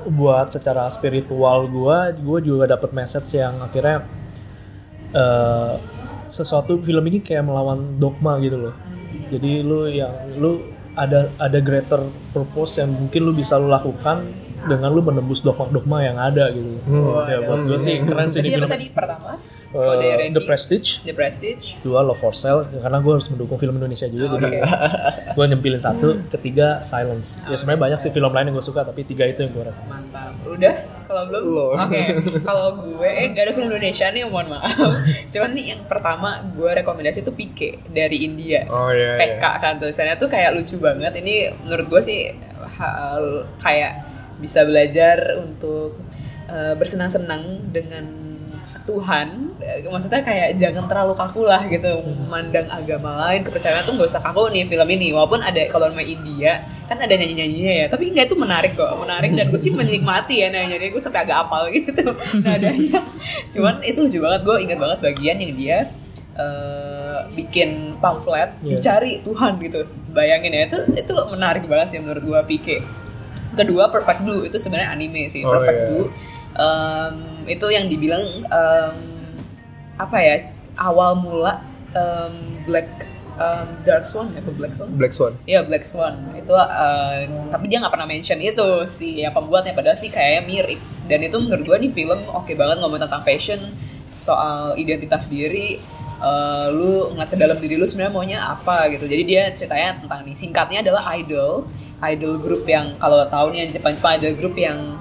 buat 0.00 0.48
secara 0.48 0.88
spiritual 0.88 1.68
gua 1.68 2.08
gua 2.16 2.40
juga 2.40 2.64
dapat 2.64 2.88
message 2.96 3.36
yang 3.36 3.60
akhirnya 3.60 4.00
eh, 5.12 5.74
sesuatu 6.24 6.80
film 6.80 7.04
ini 7.04 7.20
kayak 7.20 7.44
melawan 7.44 8.00
dogma 8.00 8.40
gitu 8.40 8.56
loh. 8.56 8.74
Jadi 9.28 9.60
lu 9.60 9.84
yang 9.92 10.12
lu 10.40 10.64
ada 10.96 11.28
ada 11.36 11.58
greater 11.60 12.00
purpose 12.32 12.80
yang 12.80 12.96
mungkin 12.96 13.20
lu 13.28 13.32
bisa 13.36 13.60
lu 13.60 13.68
lakukan 13.68 14.24
dengan 14.60 14.88
lu 14.92 15.00
menembus 15.04 15.44
dogma-dogma 15.44 16.00
yang 16.00 16.16
ada 16.16 16.48
gitu. 16.52 16.80
Ya 17.28 17.44
buat 17.44 17.60
gua 17.68 17.78
sih 17.78 18.00
keren 18.00 18.32
sih 18.32 18.40
di 18.40 18.56
Tadi 18.56 18.56
apa 18.56 18.60
film 18.64 18.70
tadi? 18.72 18.86
Pertama? 18.88 19.30
Randy. 19.70 20.34
The 20.34 20.44
Prestige 20.44 21.06
The 21.06 21.14
Prestige. 21.14 21.78
dua 21.86 22.02
Love 22.02 22.18
for 22.18 22.34
Sale 22.34 22.66
karena 22.66 22.98
gue 22.98 23.12
harus 23.14 23.30
mendukung 23.30 23.54
film 23.54 23.78
Indonesia 23.78 24.10
juga 24.10 24.34
jadi 24.34 24.66
gue 25.38 25.44
nyempilin 25.46 25.78
satu 25.78 26.18
ketiga 26.34 26.82
Silence 26.82 27.46
ya 27.46 27.54
sebenarnya 27.54 27.82
banyak 27.86 27.98
sih 28.02 28.10
film 28.10 28.34
lain 28.34 28.50
yang 28.50 28.56
gue 28.58 28.66
suka 28.66 28.82
tapi 28.82 29.06
tiga 29.06 29.30
itu 29.30 29.46
yang 29.46 29.54
gue 29.54 29.70
rekomend 29.70 30.10
Mantap. 30.10 30.34
Udah? 30.42 30.74
Kalau 31.06 31.22
belum? 31.26 31.74
Oke. 31.78 32.02
Kalau 32.48 32.66
gue 32.82 33.10
eh, 33.10 33.30
gak 33.30 33.44
ada 33.46 33.52
film 33.54 33.70
Indonesia 33.70 34.06
nih, 34.10 34.22
mohon 34.26 34.46
maaf. 34.50 34.74
Cuman 35.32 35.50
nih 35.54 35.74
yang 35.74 35.82
pertama 35.86 36.42
gue 36.54 36.70
rekomendasi 36.70 37.26
tuh 37.26 37.34
Pike 37.34 37.90
dari 37.90 38.26
India. 38.26 38.66
Oh 38.70 38.90
iya. 38.94 39.18
PK 39.18 39.44
kan 39.58 39.74
tulisannya 39.78 40.18
tuh 40.18 40.30
kayak 40.30 40.54
lucu 40.54 40.78
banget. 40.78 41.14
Ini 41.18 41.54
menurut 41.66 41.86
gue 41.90 42.02
sih 42.02 42.30
hal 42.78 43.46
kayak 43.58 44.06
bisa 44.38 44.66
belajar 44.66 45.38
untuk 45.38 45.98
eh, 46.50 46.74
bersenang-senang 46.74 47.70
dengan 47.74 48.06
Tuhan. 48.82 49.26
Maksudnya 49.86 50.20
kayak 50.20 50.56
jangan 50.56 50.84
terlalu 50.86 51.12
kaku 51.12 51.44
lah 51.44 51.62
gitu 51.64 51.88
memandang 52.04 52.66
agama 52.66 53.28
lain 53.28 53.40
kepercayaan 53.40 53.82
tuh 53.82 53.94
gak 53.94 54.08
usah 54.08 54.22
kaku 54.22 54.48
nih 54.48 54.64
film 54.64 54.88
ini. 54.88 55.10
Walaupun 55.10 55.40
ada 55.40 55.60
kalau 55.66 55.88
namanya 55.88 56.08
India 56.08 56.52
kan 56.84 56.98
ada 56.98 57.14
nyanyi 57.14 57.38
nyanyinya 57.38 57.72
ya 57.72 57.86
tapi 57.86 58.10
nggak 58.10 58.26
itu 58.26 58.34
menarik 58.34 58.74
kok 58.74 58.90
menarik 58.98 59.30
dan 59.30 59.46
gue 59.46 59.62
sih 59.62 59.70
menikmati 59.70 60.42
ya 60.42 60.50
nyanyi 60.50 60.74
nyanyi 60.74 60.86
gue 60.90 60.98
sampai 60.98 61.22
agak 61.22 61.46
apal 61.46 61.70
gitu 61.70 62.02
nadanya 62.42 62.98
cuman 63.46 63.78
itu 63.86 64.02
lucu 64.02 64.18
banget 64.18 64.42
gue 64.42 64.56
ingat 64.58 64.74
banget 64.82 64.98
bagian 64.98 65.38
yang 65.38 65.52
dia 65.54 65.78
eh, 66.34 67.18
bikin 67.30 67.94
pamflet 68.02 68.50
Iya. 68.58 68.82
dicari 68.82 69.22
Tuhan 69.22 69.62
gitu 69.62 69.86
bayangin 70.10 70.50
ya 70.50 70.62
itu 70.66 70.78
itu 70.98 71.12
menarik 71.30 71.62
banget 71.70 71.94
sih 71.94 71.98
menurut 72.02 72.26
gue 72.26 72.40
PK 72.50 72.82
kedua 73.54 73.86
Perfect 73.86 74.26
Blue 74.26 74.42
itu 74.42 74.58
sebenarnya 74.58 74.90
anime 74.90 75.30
sih 75.30 75.46
Oh, 75.46 75.54
Perfect 75.54 75.78
iya. 75.78 75.86
Blue 75.86 76.06
em, 76.58 77.14
itu 77.50 77.66
yang 77.74 77.90
dibilang 77.90 78.22
em, 78.46 78.96
apa 79.98 80.16
ya 80.22 80.34
awal 80.78 81.18
mula 81.18 81.58
em, 81.90 82.32
Black 82.64 82.86
em, 83.34 83.66
Dark 83.82 84.06
Swan 84.06 84.30
ya 84.32 84.40
Black 84.46 84.72
Swan? 84.72 84.88
Black 84.94 85.12
Swan. 85.12 85.32
Iya 85.50 85.60
Black 85.66 85.82
Swan. 85.82 86.14
Itu 86.38 86.54
eh, 86.54 87.26
tapi 87.50 87.66
dia 87.66 87.82
nggak 87.82 87.92
pernah 87.92 88.06
mention 88.06 88.38
itu 88.38 88.86
si 88.86 89.26
yang 89.26 89.34
pembuatnya. 89.34 89.74
Padahal 89.74 89.98
sih 89.98 90.08
kayaknya 90.08 90.42
mirip. 90.46 90.80
Dan 91.10 91.26
itu 91.26 91.36
menurut 91.42 91.66
gue 91.66 91.76
nih 91.82 91.92
film 91.92 92.20
oke 92.30 92.54
banget 92.54 92.78
ngomong 92.78 93.02
tentang 93.02 93.26
fashion 93.26 93.58
soal 94.14 94.78
identitas 94.78 95.26
diri 95.26 95.82
eh, 96.22 96.66
lu 96.70 97.10
ngeliat 97.18 97.30
ke 97.34 97.36
dalam 97.36 97.58
diri 97.58 97.74
lu 97.74 97.84
sebenarnya 97.84 98.14
maunya 98.14 98.38
apa 98.46 98.86
gitu. 98.94 99.10
Jadi 99.10 99.22
dia 99.26 99.50
ceritanya 99.50 99.98
tentang 99.98 100.22
nih 100.22 100.36
singkatnya 100.38 100.78
adalah 100.86 101.02
idol. 101.18 101.66
Idol 102.00 102.40
group 102.40 102.64
yang 102.64 102.96
kalau 102.96 103.20
tahu 103.28 103.52
nih 103.52 103.68
Jepang 103.68 103.92
Jepang 103.92 104.16
idol 104.16 104.32
group 104.40 104.56
yang 104.56 104.96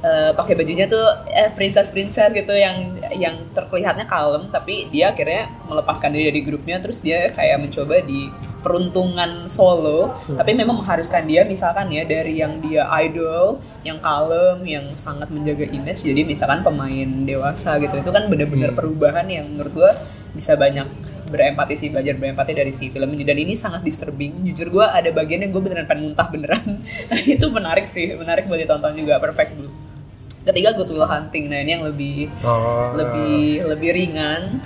eh, 0.00 0.32
pakai 0.32 0.54
bajunya 0.56 0.88
tuh 0.88 1.04
eh, 1.28 1.52
princess 1.52 1.92
princess 1.92 2.32
gitu 2.32 2.52
yang 2.56 2.96
yang 3.16 3.36
terlihatnya 3.52 4.08
kalem 4.08 4.48
tapi 4.48 4.88
dia 4.88 5.12
akhirnya 5.12 5.52
melepaskan 5.68 6.12
diri 6.12 6.32
dari 6.32 6.42
grupnya 6.44 6.76
terus 6.80 7.04
dia 7.04 7.28
kayak 7.32 7.60
mencoba 7.60 8.00
di 8.04 8.32
peruntungan 8.60 9.48
solo. 9.48 10.12
Tapi 10.28 10.52
memang 10.52 10.84
mengharuskan 10.84 11.24
dia 11.24 11.44
misalkan 11.44 11.88
ya 11.92 12.04
dari 12.04 12.40
yang 12.40 12.60
dia 12.60 12.88
idol 13.00 13.60
yang 13.80 13.96
kalem 14.04 14.60
yang 14.68 14.84
sangat 14.92 15.32
menjaga 15.32 15.64
image 15.72 16.04
jadi 16.04 16.20
misalkan 16.20 16.60
pemain 16.60 17.08
dewasa 17.24 17.80
gitu 17.80 17.96
itu 17.96 18.10
kan 18.12 18.28
bener-bener 18.28 18.76
perubahan 18.76 19.24
yang 19.24 19.48
menurut 19.48 19.72
gua 19.72 19.90
bisa 20.36 20.52
banyak 20.52 20.84
berempati 21.32 21.74
sih 21.74 21.88
belajar 21.88 22.14
berempati 22.14 22.52
dari 22.52 22.70
si 22.70 22.92
film 22.92 23.10
ini. 23.16 23.24
Dan 23.24 23.38
ini 23.40 23.54
sangat 23.56 23.82
disturbing. 23.82 24.44
Jujur 24.46 24.68
gua 24.70 24.94
ada 24.94 25.10
bagian 25.10 25.42
yang 25.46 25.50
gue 25.54 25.62
beneran 25.62 25.86
pengen 25.86 26.10
muntah 26.10 26.28
beneran. 26.30 26.78
Itu 27.38 27.50
menarik 27.50 27.86
sih 27.86 28.14
menarik 28.14 28.46
buat 28.46 28.58
ditonton 28.58 28.94
juga. 28.94 29.18
Perfect 29.18 29.58
blue 29.58 29.79
ketiga 30.42 30.72
Good 30.72 30.90
Will 30.90 31.04
Hunting 31.04 31.52
nah 31.52 31.58
ini 31.60 31.70
yang 31.76 31.84
lebih 31.84 32.32
Oh. 32.40 32.96
lebih 32.96 33.64
lebih 33.68 33.90
ringan 33.92 34.60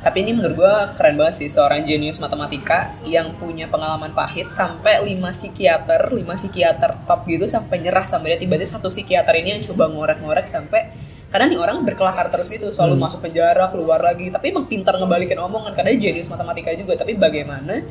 tapi 0.00 0.24
ini 0.24 0.32
menurut 0.32 0.56
gue 0.56 0.74
keren 0.96 1.20
banget 1.20 1.44
sih 1.44 1.48
seorang 1.52 1.84
jenius 1.84 2.24
matematika 2.24 2.96
yang 3.04 3.36
punya 3.36 3.68
pengalaman 3.68 4.08
pahit 4.16 4.48
sampai 4.48 5.04
lima 5.04 5.28
psikiater 5.28 6.08
lima 6.16 6.40
psikiater 6.40 6.96
top 7.04 7.28
gitu 7.28 7.44
sampai 7.44 7.84
nyerah 7.84 8.08
sampai 8.08 8.32
dia 8.32 8.40
tiba-tiba 8.40 8.64
satu 8.64 8.88
psikiater 8.88 9.36
ini 9.36 9.60
yang 9.60 9.62
coba 9.68 9.92
ngorek-ngorek 9.92 10.48
sampai 10.48 10.88
karena 11.30 11.46
nih 11.46 11.58
orang 11.62 11.86
berkelakar 11.86 12.26
terus 12.26 12.50
gitu 12.50 12.74
selalu 12.74 12.98
masuk 13.06 13.22
penjara 13.22 13.70
keluar 13.70 14.02
lagi. 14.02 14.34
Tapi 14.34 14.50
emang 14.50 14.66
pintar 14.66 14.98
ngebalikin 14.98 15.38
omongan 15.38 15.78
karena 15.78 15.94
dia 15.94 16.10
jenius 16.10 16.26
matematika 16.26 16.74
juga. 16.74 16.98
Tapi 16.98 17.14
bagaimana 17.14 17.86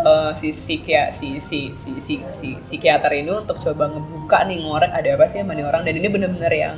eh, 0.00 0.30
si 0.32 0.48
psikia 0.48 1.12
si 1.12 1.36
si 1.36 1.76
si 1.76 2.00
si 2.00 2.14
si 2.32 2.48
psikiater 2.56 3.12
ini 3.12 3.28
untuk 3.28 3.60
coba 3.60 3.92
ngebuka 3.92 4.48
nih 4.48 4.64
ngorek 4.64 4.92
ada 4.96 5.08
apa 5.20 5.28
sih 5.28 5.44
sama 5.44 5.52
nih 5.52 5.68
orang. 5.68 5.84
Dan 5.84 6.00
ini 6.00 6.08
bener-bener 6.08 6.52
yang 6.56 6.76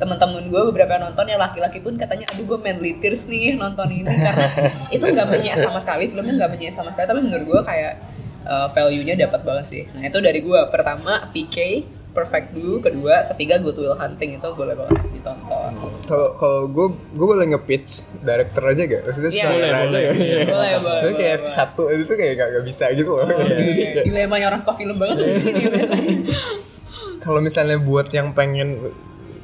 teman-teman 0.00 0.48
gue 0.48 0.62
beberapa 0.72 0.96
yang 0.96 1.12
nonton 1.12 1.28
yang 1.28 1.40
laki-laki 1.44 1.84
pun 1.84 2.00
katanya 2.00 2.24
aduh 2.32 2.56
gue 2.56 2.58
manly 2.64 2.96
tears 2.96 3.28
nih 3.28 3.60
nonton 3.60 3.84
ini. 3.92 4.08
Karena 4.08 4.48
itu 4.96 5.04
nggak 5.04 5.28
menyek 5.28 5.60
sama 5.60 5.76
sekali 5.76 6.08
filmnya 6.08 6.40
nggak 6.40 6.52
menyek 6.56 6.72
sama 6.72 6.88
sekali. 6.88 7.04
Tapi 7.12 7.20
menurut 7.20 7.44
gue 7.44 7.60
kayak 7.68 8.00
eh, 8.48 8.68
value-nya 8.72 9.28
dapat 9.28 9.44
banget 9.44 9.64
sih. 9.68 9.82
Nah 9.92 10.08
itu 10.08 10.24
dari 10.24 10.40
gue 10.40 10.60
pertama 10.72 11.28
PK 11.36 11.84
Perfect 12.10 12.50
Blue 12.50 12.78
kedua 12.78 13.22
ketiga 13.24 13.56
Good 13.56 13.78
Will 13.78 13.94
Hunting 13.94 14.34
itu 14.34 14.48
boleh 14.50 14.74
banget 14.74 14.98
ditonton 15.08 15.72
Kalau 16.04 16.28
kalau 16.34 16.60
gue 16.66 16.86
gue 16.90 17.26
boleh 17.28 17.46
nge-pitch 17.48 18.18
director 18.20 18.62
aja 18.66 18.82
gak? 18.84 19.02
Maksudnya 19.06 19.30
Iya, 19.30 19.38
sutradara 19.40 19.54
boleh, 19.54 19.70
aja 19.70 19.86
boleh. 19.86 20.02
gak? 20.02 20.14
Iya. 20.18 20.40
Boleh, 20.44 20.70
boleh, 20.76 20.98
Soalnya 20.98 21.16
kayak 21.16 21.38
boleh, 21.38 21.52
satu 21.52 21.82
itu 21.88 22.02
tuh 22.04 22.16
kayak 22.16 22.32
gak, 22.34 22.48
gak 22.50 22.64
bisa 22.66 22.84
gitu 22.92 23.10
loh. 23.12 23.24
Kayak- 23.30 24.04
dilemanya 24.04 24.46
orang 24.48 24.58
suka 24.58 24.74
film 24.74 24.96
banget 24.98 25.14
tuh 25.16 25.26
di 25.26 25.38
sini 25.38 25.62
kalau 27.24 27.38
misalnya 27.38 27.76
buat 27.76 28.08
yang 28.10 28.32
pengen 28.32 28.80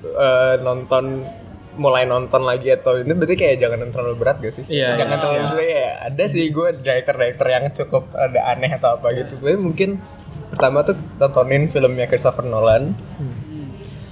eh, 0.03 0.55
nonton 0.59 1.23
mulai 1.77 2.03
nonton 2.03 2.41
lagi 2.41 2.73
atau 2.73 2.97
ini 2.97 3.13
berarti 3.13 3.37
kayak 3.37 3.61
jangan 3.61 3.79
yang 3.79 3.93
terlalu 3.93 4.17
berat 4.17 4.41
gak 4.41 4.49
sih? 4.51 4.65
Iya, 4.67 4.97
jangan 4.97 5.13
iya. 5.13 5.21
terlalu 5.21 5.39
maksudnya 5.45 5.69
ya 5.71 5.89
ada 6.09 6.25
sih 6.25 6.45
gue 6.49 6.69
director-director 6.75 7.47
yang 7.47 7.65
cukup 7.71 8.05
ada 8.17 8.41
aneh 8.49 8.71
atau 8.73 8.97
apa 8.97 9.13
gitu. 9.13 9.37
Tapi 9.37 9.55
mungkin 9.55 10.01
pertama 10.57 10.81
tuh 10.83 10.97
tontonin 11.17 11.69
filmnya 11.69 12.05
Christopher 12.05 12.43
Nolan. 12.43 12.97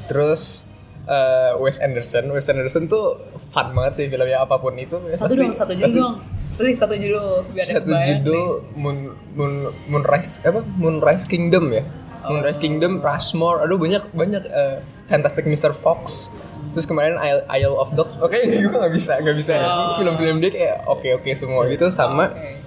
Terus 0.04 0.68
eh, 1.04 1.52
Wes 1.58 1.80
Anderson, 1.80 2.28
Wes 2.30 2.46
Anderson 2.46 2.84
tuh 2.86 3.16
fun 3.48 3.72
banget 3.72 3.92
sih 3.94 4.06
filmnya 4.06 4.38
apa 4.38 4.56
pun 4.56 4.76
itu. 4.76 5.00
satu 5.10 5.24
Pasti- 5.24 5.38
dong 5.38 5.54
satu 5.54 5.72
judul 5.72 5.88
pasti- 5.88 6.02
dong. 6.02 6.16
Please 6.54 6.78
satu 6.78 6.94
judul 6.94 7.26
biar 7.50 7.66
satu 7.66 7.90
judul 7.90 8.44
Moon, 8.76 8.96
Moon, 9.34 9.52
Moonrise 9.88 10.38
apa? 10.44 10.62
Moonrise 10.78 11.26
Kingdom 11.26 11.66
ya? 11.68 11.82
Moonrise 12.24 12.56
Kingdom 12.56 13.00
Rushmore. 13.00 13.58
Aduh 13.60 13.74
banyak 13.74 14.06
banyak 14.12 14.44
eh, 14.44 14.78
Fantastic 15.04 15.44
Mr. 15.44 15.72
Fox. 15.72 16.30
Terus 16.70 16.86
kemarin 16.86 17.14
Isle, 17.16 17.42
Isle 17.48 17.74
of 17.74 17.90
Dogs. 17.92 18.14
Oke 18.18 18.38
gue 18.62 18.70
nggak 18.70 18.92
bisa 18.92 19.18
nggak 19.18 19.34
bisa 19.34 19.52
ya. 19.52 19.66
Film-film 19.94 20.38
dia 20.38 20.50
kayak 20.50 20.76
oke 20.86 21.08
oke 21.16 21.30
semua 21.32 21.66
gitu 21.66 21.90
sama 21.90 22.30
Oke. 22.30 22.63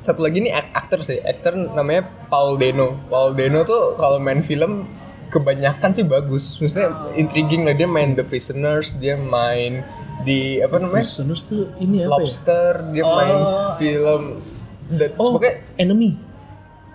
Satu 0.00 0.20
lagi 0.20 0.40
nih 0.40 0.50
ak- 0.50 0.72
aktor 0.74 1.00
sih 1.00 1.20
aktor 1.20 1.52
namanya 1.70 2.02
Paul 2.26 2.56
Dano 2.56 2.96
Paul 3.06 3.32
Dano 3.32 3.62
tuh 3.62 3.94
kalau 3.94 4.16
main 4.16 4.40
film 4.40 4.88
kebanyakan 5.28 5.90
sih 5.90 6.02
bagus 6.02 6.56
maksudnya 6.56 6.88
intriguing 7.14 7.62
lah 7.62 7.72
dia 7.72 7.86
main 7.86 8.12
The 8.12 8.22
Prisoners 8.22 8.92
dia 8.94 9.14
main 9.14 9.84
di 10.20 10.58
apa 10.58 10.76
namanya 10.76 11.00
Listeners 11.02 11.42
tuh 11.46 11.70
ini 11.76 12.00
apa 12.00 12.04
ya? 12.04 12.08
Lobster 12.10 12.72
dia 12.90 13.02
main 13.02 13.36
Oh, 13.38 13.72
film 13.74 14.22
dan 14.90 15.08
Oh, 15.14 15.32
pokoknya 15.32 15.54
Enemy. 15.76 16.10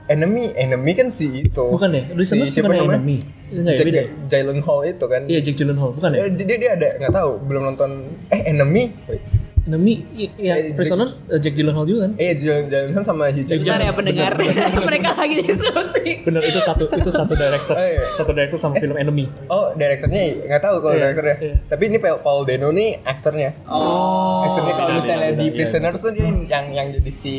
enemy 0.06 0.54
enemy 0.54 0.92
kan 0.94 1.10
si 1.10 1.26
itu 1.40 1.66
Bukan 1.68 1.90
ya? 1.90 2.04
Listeners 2.12 2.46
si, 2.48 2.60
siapa 2.60 2.70
bukan 2.70 2.76
ya 2.76 2.82
namanya 2.84 3.00
Enemy. 3.00 3.18
Enggak 3.48 3.62
ya, 3.64 3.78
Jack, 3.78 3.86
beda 3.88 3.98
ya? 3.98 4.08
Jalen 4.28 4.60
Hall 4.60 4.82
itu 4.84 5.06
kan 5.06 5.22
Iya, 5.26 5.40
Jake 5.40 5.56
Gyllenhaal. 5.56 5.90
Bukan 5.94 6.10
ya? 6.12 6.18
Eh, 6.20 6.30
dia 6.36 6.58
dia 6.60 6.72
ada 6.76 6.90
nggak 7.00 7.14
tahu 7.14 7.32
belum 7.42 7.62
nonton 7.64 7.90
eh 8.28 8.42
enemy 8.46 8.84
Wait. 9.06 9.22
Enemy, 9.66 9.94
ya, 10.38 10.54
Eh, 10.56 10.74
Prisoners, 10.74 11.26
eh, 11.28 11.38
Jack 11.38 11.54
Gyllenhaal 11.54 11.84
juga 11.84 12.06
kan? 12.06 12.12
eh 12.16 12.34
Jalen 12.34 12.70
Jalen 12.70 12.92
Hall 12.92 13.02
sama 13.04 13.28
Hugh 13.28 13.42
Jackman 13.42 13.66
Bentar 13.66 13.82
ya 13.82 13.92
pendengar 13.92 14.32
mereka 14.80 15.10
lagi 15.16 15.36
diskusi 15.38 16.22
Bener, 16.22 16.42
itu 16.42 16.60
satu 16.60 16.86
itu 16.88 17.10
satu 17.10 17.34
director. 17.34 17.74
Oh, 17.82 17.82
iya. 17.82 18.06
Satu 18.14 18.32
director 18.32 18.58
sama 18.58 18.78
film 18.78 18.94
Enemy. 18.94 19.26
oh 19.48 19.74
direkturnya 19.74 20.22
nggak 20.46 20.62
tahu 20.62 20.76
kalau 20.80 20.94
Iya, 20.94 21.02
direkturnya 21.04 21.36
iya. 21.40 21.56
tapi 21.66 21.84
ini 21.88 21.98
Paul 21.98 22.42
Dano 22.44 22.70
nih 22.70 22.90
aktornya 23.02 23.50
oh 23.66 24.46
aktornya 24.46 24.74
kalau 24.76 24.90
beda, 24.90 25.00
misalnya 25.02 25.30
beda, 25.32 25.42
di 25.42 25.48
Prisoners 25.52 26.00
tuh 26.00 26.12
dia 26.12 26.26
yang 26.46 26.66
yang 26.70 26.88
jadi 26.92 27.12
si 27.12 27.36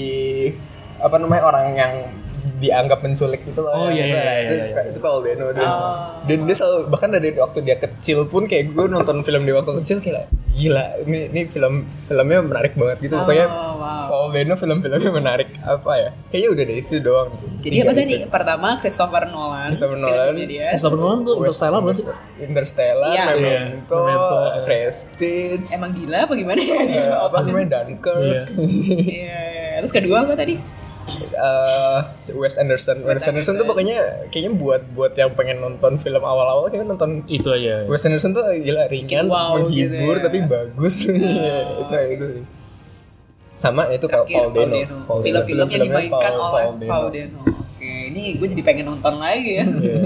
apa 0.97 1.16
namanya 1.16 1.43
orang 1.45 1.66
yang 1.72 1.95
dianggap 2.57 2.99
menculik 3.01 3.41
gitu 3.43 3.61
loh. 3.61 3.73
Oh, 3.77 3.89
iya, 3.89 4.03
iya, 4.03 4.17
iya, 4.17 4.35
itu, 4.43 4.55
iya, 4.55 4.65
iya. 4.71 4.83
itu 4.89 4.99
Paul 4.99 5.21
Dano 5.21 5.47
dan, 5.51 5.67
Oh. 5.67 5.97
dan 6.25 6.39
dia 6.43 6.55
selalu 6.55 6.79
bahkan 6.87 7.09
dari 7.11 7.29
waktu 7.33 7.59
dia 7.61 7.77
kecil 7.77 8.25
pun 8.25 8.45
kayak 8.45 8.71
gue 8.71 8.85
nonton 8.87 9.21
film 9.21 9.43
dia 9.43 9.55
waktu 9.55 9.77
kecil 9.79 9.99
kayak 9.99 10.25
gila 10.51 10.81
ini 11.03 11.29
ini 11.29 11.41
film 11.45 11.75
filmnya 12.03 12.41
menarik 12.41 12.73
banget 12.73 12.97
gitu 13.03 13.15
pokoknya 13.19 13.45
Oh, 13.47 13.77
wow. 13.77 14.09
Paul 14.09 14.27
Dano 14.31 14.55
film-filmnya 14.55 15.13
menarik 15.13 15.53
apa 15.61 15.91
ya 15.95 16.11
kayaknya 16.27 16.49
udah 16.51 16.65
deh 16.65 16.77
itu 16.79 16.95
doang 16.99 17.29
jadi 17.61 17.77
apa 17.79 17.93
tadi 17.93 18.15
pertama 18.25 18.69
Christopher 18.79 19.25
Nolan 19.27 19.69
Christopher 19.69 19.99
Nolan. 19.99 20.33
dia. 20.41 20.65
Christopher 20.71 20.97
Nolan 20.99 21.19
tuh 21.21 21.35
Interstellar 21.37 21.81
berarti. 21.83 22.03
Interstellar, 22.41 23.11
Iya. 23.11 23.25
Memento, 23.29 24.01
Iya, 24.01 24.17
iya. 24.17 24.63
Prestige, 24.63 25.69
emang 25.75 25.93
gila 25.93 26.19
apa 26.23 26.33
gimana 26.35 26.61
ya 26.61 26.81
apa 27.21 27.37
namanya 27.43 27.69
Dunkirk, 27.77 28.17
Iya. 28.19 28.43
Iya, 28.57 29.41
iya. 29.45 29.69
terus 29.77 29.93
kedua 29.93 30.25
apa 30.25 30.33
tadi 30.35 30.57
eh 31.09 32.01
Wes 32.33 32.57
Anderson. 32.57 33.01
Wes 33.01 33.17
Wes 33.17 33.25
Anderson 33.25 33.55
tuh 33.55 33.63
Anderson. 33.63 33.69
pokoknya 33.69 33.97
kayaknya 34.29 34.53
buat 34.55 34.83
buat 34.91 35.13
yang 35.13 35.33
pengen 35.33 35.59
nonton 35.59 35.97
film 35.97 36.21
awal-awal 36.21 36.67
kayaknya 36.67 36.93
nonton 36.93 37.23
Itu 37.27 37.49
aja. 37.49 37.87
Wes 37.87 38.03
Anderson 38.03 38.33
tuh 38.33 38.43
gila 38.57 38.87
ringan, 38.87 39.27
Wow, 39.27 39.67
gitu 39.67 39.95
menghibur 39.95 40.17
ya. 40.17 40.23
tapi 40.23 40.39
bagus. 40.43 40.95
itu 41.81 41.95
itu 42.11 42.25
sih. 42.33 42.45
Sama 43.55 43.89
itu 43.89 44.05
Paul, 44.05 44.27
Terakhir, 44.27 44.37
Paul 44.37 44.51
Dano. 44.53 44.77
Paul 45.07 45.17
Dano. 45.17 45.23
film-film 45.23 45.59
yang 45.59 45.71
Film-filmnya 45.71 45.79
dimainkan 45.81 46.33
Paul- 46.33 46.45
oleh 46.45 46.65
Paul 46.65 46.75
Dano. 46.77 46.91
Paul 46.91 47.07
Dano 47.09 47.41
oke 47.47 47.91
ini 48.07 48.23
gue 48.35 48.49
jadi 48.51 48.63
pengen 48.63 48.85
nonton 48.87 49.15
lagi 49.17 49.53
ya 49.53 49.65
Iya. 49.65 50.01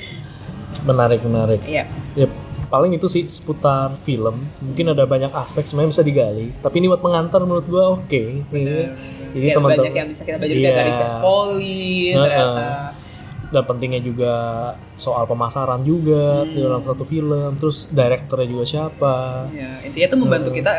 Menarik, 0.88 1.20
menarik. 1.20 1.60
iya 1.62 1.84
Ya, 2.12 2.26
paling 2.70 2.94
itu 2.94 3.04
sih 3.04 3.26
seputar 3.26 3.90
film. 3.98 4.38
Mungkin 4.60 4.86
ada 4.88 5.04
banyak 5.04 5.28
aspek 5.32 5.66
sebenarnya 5.66 5.90
bisa 5.90 6.02
digali. 6.02 6.48
Tapi 6.56 6.74
ini 6.76 6.86
buat 6.86 7.02
pengantar 7.02 7.42
menurut 7.42 7.66
gua 7.66 7.84
oke. 7.92 8.22
Iya. 8.48 8.94
Jadi 9.30 9.44
Kayak 9.44 9.56
teman-teman 9.56 9.82
banyak 9.84 9.94
yang 9.96 10.08
bisa 10.08 10.22
kita 10.22 10.36
belajar 10.38 10.54
kayak 10.56 10.76
dari 10.76 10.92
Iya. 10.92 11.08
Foley 11.20 11.84
Heeh. 12.08 12.14
ternyata 12.16 12.68
dan 13.50 13.66
pentingnya 13.66 13.98
juga 13.98 14.34
soal 14.94 15.26
pemasaran 15.26 15.82
juga 15.82 16.42
Hmm. 16.42 16.48
di 16.48 16.58
dalam 16.60 16.80
satu 16.80 17.02
film. 17.02 17.50
Terus 17.56 17.90
direkturnya 17.90 18.46
juga 18.46 18.64
siapa. 18.64 19.14
ya 19.50 19.82
intinya 19.82 20.06
tuh 20.08 20.18
membantu 20.18 20.50
kita 20.52 20.70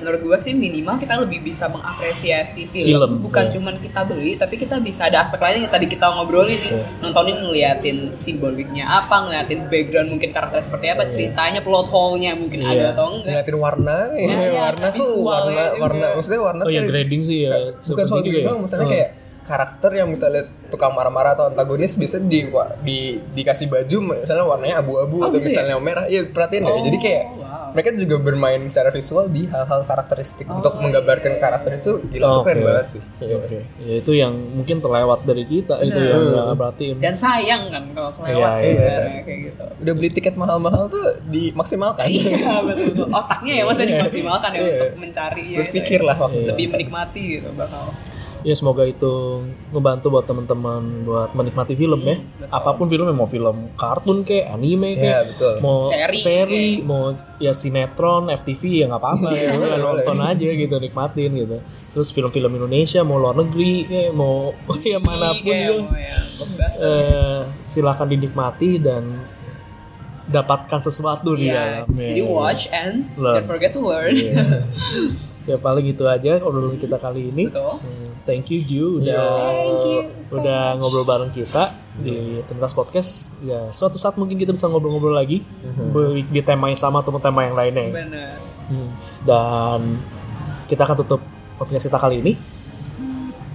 menurut 0.00 0.20
gua 0.22 0.36
sih 0.36 0.50
minimal 0.50 0.96
kita 0.96 1.14
lebih 1.16 1.40
bisa 1.40 1.68
mengapresiasi 1.68 2.66
film, 2.66 2.88
Film, 2.90 3.10
bukan 3.20 3.44
iya. 3.44 3.52
cuman 3.52 3.74
kita 3.76 4.00
beli 4.02 4.32
tapi 4.34 4.54
kita 4.56 4.76
bisa 4.78 5.06
ada 5.06 5.20
aspek 5.20 5.38
lain 5.38 5.62
yang 5.62 5.70
tadi 5.70 5.86
kita 5.86 6.08
ngobrolin 6.08 6.50
nih 6.50 6.58
Iya. 6.70 6.82
nontonin 6.98 7.36
ngeliatin 7.38 7.98
simboliknya 8.10 8.84
apa 8.86 9.22
ngeliatin 9.22 9.60
background 9.66 10.08
mungkin 10.08 10.30
karakter 10.30 10.58
seperti 10.58 10.86
apa 10.88 11.04
ceritanya 11.04 11.60
plot 11.60 11.86
hole-nya 11.86 12.32
mungkin 12.32 12.60
Iya. 12.60 12.70
ada 12.70 12.84
atau 12.92 13.06
enggak 13.12 13.24
ngeliatin 13.26 13.56
warna 13.56 13.96
Ya, 14.10 14.36
ya, 14.40 14.60
warna 14.64 14.86
tuh 14.90 15.10
warna 15.20 15.62
juga. 15.66 15.80
warna 15.80 16.06
maksudnya 16.12 16.40
warna 16.40 16.62
Oh 16.62 16.70
ya 16.70 16.82
grading 16.82 17.22
sih 17.22 17.38
ya. 17.44 17.50
bukan 17.74 18.04
soal 18.04 18.20
juga 18.20 18.38
grading 18.38 18.48
ya. 18.50 18.62
misalnya 18.62 18.86
Oh. 18.86 18.90
kayak 18.90 19.08
karakter 19.40 19.90
yang 19.96 20.06
misalnya 20.06 20.42
tukang 20.68 20.92
marah-marah 20.92 21.32
atau 21.32 21.48
antagonis 21.48 21.96
bisa 21.96 22.20
di, 22.20 22.46
di 22.80 22.98
dikasih 23.34 23.66
baju 23.66 23.98
misalnya 24.14 24.44
warnanya 24.46 24.76
abu-abu 24.78 25.16
Oh, 25.18 25.26
atau 25.26 25.36
gitu 25.36 25.48
ya? 25.48 25.64
misalnya 25.64 25.74
merah 25.80 26.04
iya 26.06 26.22
perhatiin 26.22 26.62
deh 26.62 26.70
Oh, 26.70 26.84
jadi 26.84 26.98
kayak 27.00 27.22
wow. 27.34 27.49
Mereka 27.70 27.88
juga 27.92 28.16
bermain 28.18 28.62
secara 28.64 28.88
visual 28.88 29.26
di 29.26 29.44
hal-hal 29.44 29.82
karakteristik 29.82 30.46
untuk 30.46 30.76
menggambarkan 30.76 31.36
karakter 31.36 31.70
itu 31.76 31.92
gila 32.06 32.26
itu 32.26 32.38
keren 32.42 32.56
Oke. 32.56 32.66
banget 32.66 32.86
sih 32.88 33.02
Iya. 33.20 33.36
Oke, 33.36 33.58
ya 33.80 33.94
itu 33.96 34.12
yang 34.12 34.32
mungkin 34.32 34.76
terlewat 34.78 35.20
dari 35.22 35.44
kita 35.44 35.74
itu 35.80 35.92
Benar. 35.92 36.10
yang 36.10 36.22
nggak 36.26 36.56
berarti 36.56 36.84
dan 36.96 37.14
sayang 37.14 37.62
kan 37.68 37.82
kalau 37.90 38.10
kelewat 38.12 38.50
Iya, 38.52 38.60
iya. 38.60 38.72
sebenarnya 38.72 39.20
kayak 39.22 39.40
gitu 39.44 39.62
udah 39.80 39.92
beli 39.94 40.08
tiket 40.10 40.34
mahal-mahal 40.34 40.84
tuh 40.86 41.04
dimaksimalkan 41.24 42.04
iya 42.06 42.52
betul 42.60 42.90
betul. 42.92 43.06
otaknya 43.10 43.52
ya 43.54 43.64
masa 43.64 43.82
dimaksimalkan 43.84 44.50
ya 44.50 44.60
Iya. 44.60 44.70
untuk 44.72 44.90
mencari 44.98 45.44
ya, 45.46 45.58
berpikir 45.58 46.00
lah 46.00 46.16
waktu 46.18 46.40
lebih 46.46 46.66
menikmati 46.68 47.22
gitu 47.36 47.48
bakal 47.54 47.84
ya 48.40 48.54
semoga 48.54 48.82
itu 48.82 49.44
ngebantu 49.68 50.06
buat 50.08 50.24
teman-teman 50.24 50.80
buat 51.04 51.30
menikmati 51.32 51.74
film 51.74 52.00
ya 52.02 52.16
apa 52.48 52.72
pun 52.72 52.88
filmnya 52.88 53.12
mau 53.12 53.24
film 53.24 53.68
kartun 53.76 54.24
kayak 54.24 54.50
anime 54.50 54.96
kayak 54.96 55.28
betul. 55.28 55.54
mau 55.60 55.84
Seri, 55.84 56.16
seri, 56.16 56.68
mau 56.80 57.12
ya 57.36 57.52
sinetron 57.52 58.32
FTV 58.32 58.62
ya 58.80 58.84
nggak 58.88 58.96
apa-apa 58.98 59.28
ya 59.30 59.52
udah 59.60 59.78
nonton 59.78 60.18
aja 60.18 60.48
gitu 60.48 60.74
nikmatin 60.76 61.30
gitu 61.36 61.56
terus 61.90 62.08
film-film 62.10 62.54
Indonesia 62.54 63.02
mau 63.02 63.18
luar 63.18 63.36
negeri 63.36 63.84
kayak 63.84 64.12
mau 64.12 64.56
ya 64.88 64.98
mana 64.98 65.36
pun 65.36 65.44
kayak 65.44 65.60
ya 65.60 65.70
mau 65.76 65.92
ya 65.92 66.18
eh, 66.80 67.40
silakan 67.64 68.08
dinikmati 68.08 68.80
dan 68.80 69.04
dapatkan 70.30 70.78
sesuatu 70.78 71.34
di 71.34 71.50
Iya. 71.50 71.82
dalamnya. 71.82 72.06
Jadi 72.14 72.22
watch 72.22 72.62
and 72.70 73.02
Learn. 73.18 73.42
don't 73.42 73.50
forget 73.50 73.74
to 73.74 73.82
learn. 73.82 74.14
Iya. 74.14 74.62
ya 75.42 75.56
paling 75.56 75.84
gitu 75.86 76.04
aja 76.04 76.40
obrolan 76.40 76.76
kita 76.76 76.96
kali 76.96 77.28
ini. 77.28 77.48
Betul. 77.48 77.72
Hmm, 77.72 78.08
Thank 78.22 78.52
you 78.52 78.60
Ju 78.60 78.84
udah 79.00 79.24
Thank 79.50 79.82
you 79.82 79.98
so 80.20 80.38
udah 80.38 80.76
ngobrol 80.76 81.02
bareng 81.02 81.30
kita 81.30 81.72
di 81.96 82.38
Tuntas 82.44 82.70
Podcast. 82.70 83.34
Ya 83.40 83.68
suatu 83.68 83.96
saat 83.96 84.14
mungkin 84.14 84.36
kita 84.36 84.50
bisa 84.50 84.66
ngobrol-ngobrol 84.66 85.12
lagi 85.12 85.40
di- 85.42 86.26
di 86.28 86.40
tema 86.40 86.68
yang 86.68 86.76
sama 86.76 87.00
atau 87.00 87.16
tema 87.16 87.42
yang 87.42 87.54
lainnya. 87.54 87.84
ya. 88.06 88.30
Hmm. 88.68 88.90
Dan 89.22 89.80
kita 90.66 90.84
akan 90.84 90.96
tutup 90.98 91.20
podcast 91.56 91.84
kita 91.84 91.98
kali 91.98 92.20
ini. 92.20 92.34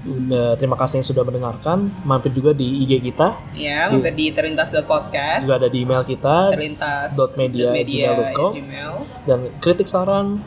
Udah, 0.06 0.54
terima 0.54 0.78
kasih 0.78 1.02
yang 1.02 1.08
sudah 1.08 1.26
mendengarkan. 1.26 1.90
Mampir 2.06 2.30
juga 2.30 2.54
di 2.54 2.86
IG 2.86 3.02
kita, 3.02 3.42
Ya, 3.58 3.90
mampir 3.90 4.14
di 4.14 4.30
terlintas.podcast. 4.30 5.42
juga 5.42 5.58
ada 5.58 5.66
di 5.66 5.82
email 5.82 6.06
kita 6.06 6.54
terlintas 6.54 7.18
dot 7.18 7.34
media 7.34 7.74
dot 7.74 7.90
gmail.com. 7.90 8.52
gmail. 8.54 8.92
dan 9.26 9.40
kritik 9.58 9.90
saran 9.90 10.38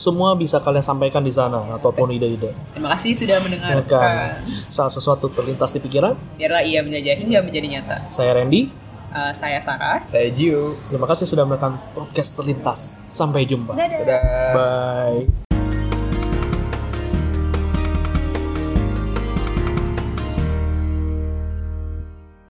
semua 0.00 0.32
bisa 0.32 0.56
kalian 0.58 0.80
sampaikan 0.80 1.20
di 1.20 1.30
sana 1.30 1.60
ataupun 1.76 2.08
ide-ide. 2.10 2.50
Terima 2.72 2.96
kasih 2.96 3.12
sudah 3.12 3.36
Kan 3.36 3.44
mendengarkan. 3.44 4.40
saat 4.66 4.90
sesuatu 4.90 5.28
terlintas 5.28 5.70
di 5.70 5.78
pikiran, 5.78 6.16
Biarlah 6.34 6.64
ia 6.64 6.80
menjajah 6.80 7.20
hingga 7.20 7.44
menjadi 7.44 7.68
nyata. 7.68 7.96
saya 8.08 8.32
Randy. 8.32 8.72
Eh, 9.10 9.32
saya 9.34 9.58
Sarah. 9.58 10.06
saya 10.06 10.30
Jiu 10.30 10.78
Terima 10.86 11.02
kasih 11.04 11.26
sudah 11.26 11.42
mendengarkan 11.42 11.76
podcast 11.92 12.30
terlintas. 12.32 12.96
Sampai 13.06 13.42
jumpa. 13.42 13.74
dadah 13.74 14.22
Bye. 14.54 15.49